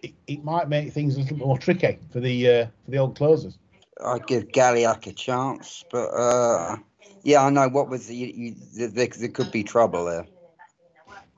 it, 0.01 0.14
it 0.28 0.43
might 0.43 0.70
make 0.70 0.91
things 0.93 1.16
a 1.16 1.20
little 1.20 1.38
bit 1.38 1.45
more 1.45 1.58
tricky 1.58 1.99
for 2.12 2.20
the 2.20 2.49
uh, 2.49 2.66
for 2.86 2.91
the 2.91 2.97
old 2.97 3.16
closers. 3.16 3.58
I'd 4.03 4.28
give 4.28 4.51
Galliac 4.51 5.08
a 5.08 5.14
chance, 5.14 5.84
but 5.91 6.08
uh, 6.10 6.78
yeah, 7.24 7.43
I 7.43 7.49
know 7.49 7.68
what 7.68 7.89
was 7.89 8.08
the, 8.08 8.16
you, 8.16 8.28
you, 8.28 8.55
there, 8.89 9.08
there 9.08 9.30
could 9.30 9.51
be 9.51 9.64
trouble 9.64 10.05
there. 10.05 10.26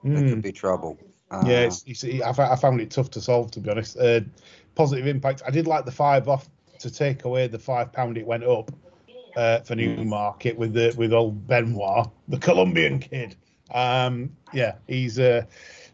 There 0.04 0.24
Hmm. 0.24 0.30
could 0.30 0.42
be 0.42 0.52
trouble. 0.52 0.98
Uh, 1.32 1.44
Yeah, 1.46 1.62
it's, 1.62 1.84
it's, 1.86 2.04
I, 2.04 2.54
I 2.54 2.56
found 2.56 2.82
it 2.82 2.92
tough 2.92 3.12
to 3.12 3.22
solve, 3.22 3.52
to 3.52 3.60
be 3.60 3.70
honest. 3.70 3.98
Uh, 3.98 4.22
positive 4.76 5.08
impact. 5.08 5.42
I 5.46 5.52
did 5.52 5.68
like 5.68 5.86
the 5.86 5.92
five 5.92 6.28
off 6.28 6.50
to 6.80 6.92
take 6.92 7.26
away 7.26 7.48
the 7.48 7.60
five 7.60 7.92
pound 7.92 8.18
it 8.18 8.26
went 8.26 8.44
up 8.44 8.72
uh, 9.36 9.60
for 9.60 9.76
Newmarket 9.76 10.58
with 10.58 10.74
the 10.74 10.94
with 10.98 11.14
old 11.14 11.48
Benoit, 11.48 12.08
the 12.28 12.38
Colombian 12.38 13.00
kid. 13.00 13.36
Um, 13.74 14.36
yeah, 14.54 14.76
he's 14.88 15.20
uh, 15.20 15.44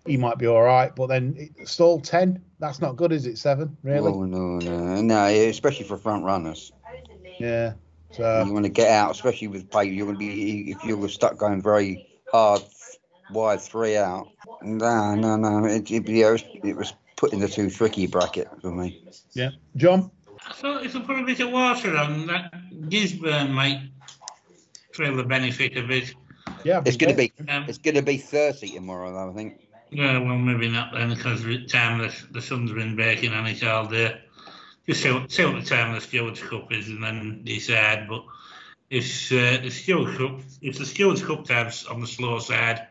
he 0.05 0.17
might 0.17 0.37
be 0.37 0.47
all 0.47 0.61
right, 0.61 0.95
but 0.95 1.07
then 1.07 1.35
it, 1.37 1.67
stall 1.67 1.99
ten. 1.99 2.41
That's 2.59 2.79
not 2.79 2.95
good, 2.95 3.11
is 3.11 3.25
it? 3.25 3.37
Seven, 3.37 3.75
really? 3.83 4.11
Oh 4.11 4.23
no, 4.23 4.57
no, 4.59 5.01
no! 5.01 5.25
Especially 5.25 5.85
for 5.85 5.97
front 5.97 6.23
runners, 6.23 6.71
Yeah. 7.39 7.73
So 8.11 8.45
you 8.45 8.53
want 8.53 8.65
to 8.65 8.71
get 8.71 8.89
out, 8.89 9.11
especially 9.11 9.49
with 9.49 9.69
pay. 9.69 9.85
You're 9.85 10.05
going 10.05 10.15
to 10.15 10.19
be 10.19 10.71
if 10.71 10.83
you 10.85 10.95
were 10.95 11.09
stuck 11.09 11.37
going 11.37 11.61
very 11.61 12.07
hard, 12.31 12.61
wide 13.31 13.61
three 13.61 13.97
out. 13.97 14.29
No, 14.61 15.15
no, 15.15 15.35
no! 15.35 15.65
It, 15.65 15.89
it, 15.91 16.07
it, 16.07 16.31
was, 16.31 16.43
it 16.63 16.75
was 16.75 16.93
put 17.15 17.33
in 17.33 17.39
the 17.39 17.47
too 17.47 17.69
tricky 17.69 18.07
bracket 18.07 18.49
for 18.61 18.71
me. 18.71 19.03
yeah, 19.33 19.51
John. 19.75 20.11
I 20.47 20.53
thought 20.53 20.85
if 20.85 20.95
I 20.95 20.99
put 21.01 21.19
a 21.19 21.23
bit 21.23 21.39
of 21.39 21.51
water 21.51 21.95
on 21.97 22.27
that 22.27 22.53
Gisburn 22.89 23.51
might 23.51 23.89
feel 24.93 25.15
the 25.15 25.23
benefit 25.23 25.77
of 25.77 25.89
it. 25.91 26.13
Yeah, 26.63 26.81
It's 26.85 26.97
going 26.97 27.11
to 27.11 27.17
be 27.17 27.31
Um, 27.47 27.65
it's 27.67 27.77
going 27.77 27.95
to 27.95 28.01
be 28.01 28.17
thirty 28.17 28.69
tomorrow, 28.69 29.11
though. 29.11 29.31
I 29.31 29.33
think. 29.33 29.61
Yeah, 29.91 30.17
well, 30.17 30.37
maybe 30.37 30.69
not 30.69 30.93
then, 30.93 31.13
because 31.13 31.43
the 31.43 31.65
time 31.65 31.99
the, 31.99 32.13
the 32.31 32.41
sun's 32.41 32.71
been 32.71 32.95
baking 32.95 33.33
on 33.33 33.45
it 33.45 33.63
all 33.63 33.85
day. 33.85 34.19
Just 34.87 35.01
see 35.01 35.11
what, 35.11 35.31
see 35.31 35.45
what 35.45 35.63
the 35.63 35.69
time 35.69 35.89
of 35.89 35.95
the 35.95 36.07
Stewards 36.07 36.41
Cup 36.41 36.71
is 36.71 36.87
and 36.87 37.03
then 37.03 37.41
decide. 37.43 38.07
But 38.07 38.25
if 38.89 39.31
uh, 39.31 39.61
the 39.61 39.69
Stewards 39.69 40.17
Cup, 40.17 40.39
if 40.61 40.77
the 40.77 40.85
Stewards 40.85 41.23
Cup 41.23 41.45
time's 41.45 41.85
on 41.85 42.01
the 42.01 42.07
slow 42.07 42.39
side, 42.39 42.87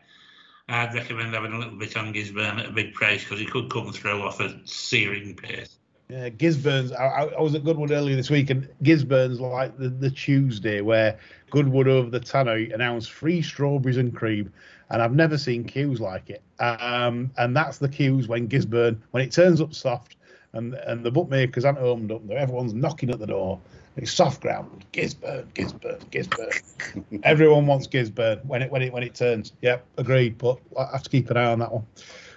I'd 0.67 0.93
recommend 0.93 1.33
having 1.33 1.53
a 1.53 1.59
little 1.59 1.77
bit 1.77 1.95
on 1.95 2.13
Gisburn 2.13 2.59
at 2.59 2.65
a 2.65 2.71
big 2.71 2.93
price 2.93 3.23
because 3.23 3.39
he 3.39 3.45
could 3.45 3.69
come 3.69 3.91
through 3.91 4.23
off 4.23 4.39
a 4.39 4.59
searing 4.65 5.35
pace. 5.35 5.77
Yeah, 6.09 6.29
Gisburn's. 6.29 6.91
I, 6.91 7.05
I 7.05 7.41
was 7.41 7.55
at 7.55 7.63
Goodwood 7.63 7.91
earlier 7.91 8.15
this 8.15 8.29
week, 8.29 8.49
and 8.49 8.67
Gisburn's 8.83 9.39
like 9.39 9.77
the, 9.77 9.89
the 9.89 10.09
Tuesday 10.09 10.81
where 10.81 11.17
Goodwood 11.49 11.87
over 11.87 12.09
the 12.09 12.19
tannoy 12.19 12.73
announced 12.73 13.11
free 13.11 13.41
strawberries 13.41 13.97
and 13.97 14.15
cream, 14.15 14.51
and 14.89 15.01
I've 15.01 15.15
never 15.15 15.37
seen 15.37 15.63
queues 15.63 15.99
like 15.99 16.29
it. 16.29 16.43
Um, 16.59 17.31
and 17.37 17.55
that's 17.55 17.79
the 17.79 17.89
queues 17.89 18.27
when 18.27 18.47
Gisburn, 18.47 18.97
when 19.11 19.23
it 19.23 19.31
turns 19.31 19.61
up 19.61 19.73
soft, 19.73 20.17
and 20.53 20.75
and 20.75 21.03
the 21.03 21.11
bookmakers 21.11 21.65
aren't 21.65 21.79
opened 21.79 22.11
up, 22.11 22.29
everyone's 22.29 22.73
knocking 22.73 23.09
at 23.09 23.19
the 23.19 23.27
door. 23.27 23.59
It's 23.97 24.11
soft 24.11 24.41
ground. 24.41 24.85
Gisburn, 24.91 25.45
Gisburn, 25.53 25.99
Gisburn. 26.09 27.21
Everyone 27.23 27.65
wants 27.65 27.87
Gisburn 27.87 28.43
when 28.45 28.61
it 28.61 28.71
when 28.71 28.81
it 28.81 28.91
when 28.91 29.03
it 29.03 29.15
turns. 29.15 29.53
Yep, 29.61 29.85
agreed. 29.97 30.37
But 30.37 30.59
I 30.77 30.91
have 30.91 31.03
to 31.03 31.09
keep 31.09 31.29
an 31.29 31.37
eye 31.37 31.51
on 31.51 31.59
that 31.59 31.71
one. 31.71 31.85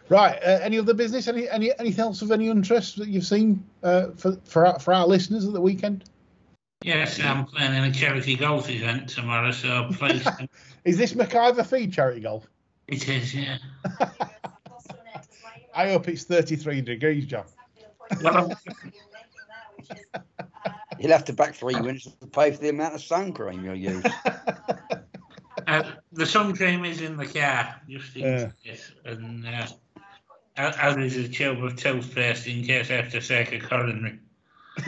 Right. 0.08 0.38
Uh, 0.42 0.60
any 0.62 0.78
other 0.78 0.94
business? 0.94 1.26
Any 1.26 1.48
any 1.48 1.76
anything 1.78 2.00
else 2.00 2.22
of 2.22 2.30
any 2.30 2.48
interest 2.48 2.96
that 2.98 3.08
you've 3.08 3.26
seen 3.26 3.64
uh, 3.82 4.10
for 4.16 4.36
for 4.44 4.66
our, 4.66 4.78
for 4.78 4.94
our 4.94 5.06
listeners 5.06 5.46
at 5.46 5.52
the 5.52 5.60
weekend? 5.60 6.04
Yes, 6.84 7.18
I'm 7.20 7.44
playing 7.44 7.74
in 7.74 7.84
a 7.84 7.92
charity 7.92 8.36
golf 8.36 8.70
event 8.70 9.08
tomorrow, 9.08 9.50
so 9.50 9.88
please. 9.92 10.26
Is 10.84 10.96
this 10.96 11.12
McIver 11.12 11.66
Feed 11.66 11.92
charity 11.92 12.20
golf? 12.20 12.46
it 12.86 13.06
is, 13.08 13.34
yeah. 13.34 13.58
I 15.74 15.90
hope 15.90 16.08
it's 16.08 16.24
33 16.24 16.80
degrees, 16.80 17.26
John. 17.26 17.44
Well, 18.22 18.50
You'll 20.98 21.12
have 21.12 21.24
to 21.26 21.32
back 21.32 21.54
three 21.54 21.80
winners 21.80 22.08
to 22.20 22.26
pay 22.26 22.50
for 22.50 22.58
the 22.58 22.70
amount 22.70 22.94
of 22.94 23.02
sun 23.02 23.32
cream 23.32 23.64
you'll 23.64 23.74
use. 23.76 24.04
Uh, 25.66 25.82
the 26.12 26.24
sun 26.24 26.56
cream 26.56 26.84
is 26.86 27.02
in 27.02 27.16
the 27.18 27.26
car, 27.26 27.76
just 27.86 28.16
in 28.16 28.22
Yeah. 28.22 28.50
case. 28.64 28.90
And 29.04 29.46
uh, 29.46 29.66
as 30.56 30.76
as 30.76 30.96
is 30.96 31.16
a 31.16 31.28
tube 31.28 31.62
of 31.62 31.76
toothpaste 31.76 32.46
in 32.46 32.64
case 32.64 32.90
I 32.90 32.94
have 32.94 33.10
to 33.10 33.20
take 33.20 33.52
a 33.52 33.60
coronary. 33.60 34.18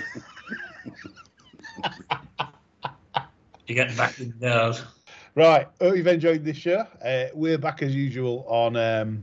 to 3.67 3.75
get 3.75 3.95
back 3.95 4.19
indoors. 4.21 4.83
Right. 5.35 5.69
Hope 5.81 5.97
you've 5.97 6.07
enjoyed 6.07 6.45
this 6.45 6.57
show. 6.57 6.87
Uh, 7.05 7.27
we're 7.35 7.59
back 7.59 7.83
as 7.83 7.95
usual 7.95 8.47
on 8.49 8.75
um, 8.77 9.23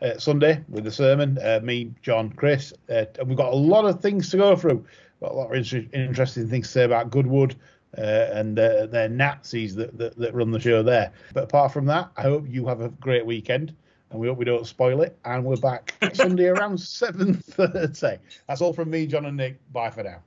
uh, 0.00 0.18
Sunday 0.18 0.64
with 0.68 0.84
the 0.84 0.90
sermon. 0.90 1.38
Uh, 1.42 1.60
me, 1.62 1.92
John, 2.02 2.30
Chris, 2.30 2.72
uh, 2.90 3.04
and 3.18 3.28
we've 3.28 3.36
got 3.36 3.52
a 3.52 3.56
lot 3.56 3.84
of 3.84 4.00
things 4.00 4.30
to 4.30 4.38
go 4.38 4.56
through. 4.56 4.84
Got 5.20 5.32
a 5.32 5.34
lot 5.34 5.50
of 5.50 5.56
inter- 5.56 5.88
interesting 5.92 6.48
things 6.48 6.66
to 6.66 6.72
say 6.72 6.84
about 6.84 7.10
Goodwood 7.10 7.56
uh, 7.96 8.28
and 8.32 8.58
uh, 8.58 8.86
their 8.86 9.08
Nazis 9.08 9.74
that, 9.76 9.96
that 9.98 10.16
that 10.16 10.34
run 10.34 10.50
the 10.50 10.60
show 10.60 10.82
there. 10.82 11.12
But 11.32 11.44
apart 11.44 11.72
from 11.72 11.86
that, 11.86 12.10
I 12.16 12.22
hope 12.22 12.44
you 12.48 12.66
have 12.66 12.80
a 12.80 12.90
great 12.90 13.24
weekend. 13.24 13.74
And 14.10 14.20
we 14.20 14.28
hope 14.28 14.38
we 14.38 14.44
don't 14.44 14.66
spoil 14.66 15.02
it. 15.02 15.18
And 15.24 15.44
we're 15.44 15.56
back 15.56 15.94
Sunday 16.12 16.46
around 16.46 16.78
7.30. 16.78 18.18
That's 18.46 18.60
all 18.60 18.72
from 18.72 18.90
me, 18.90 19.06
John 19.06 19.26
and 19.26 19.36
Nick. 19.36 19.58
Bye 19.72 19.90
for 19.90 20.04
now. 20.04 20.22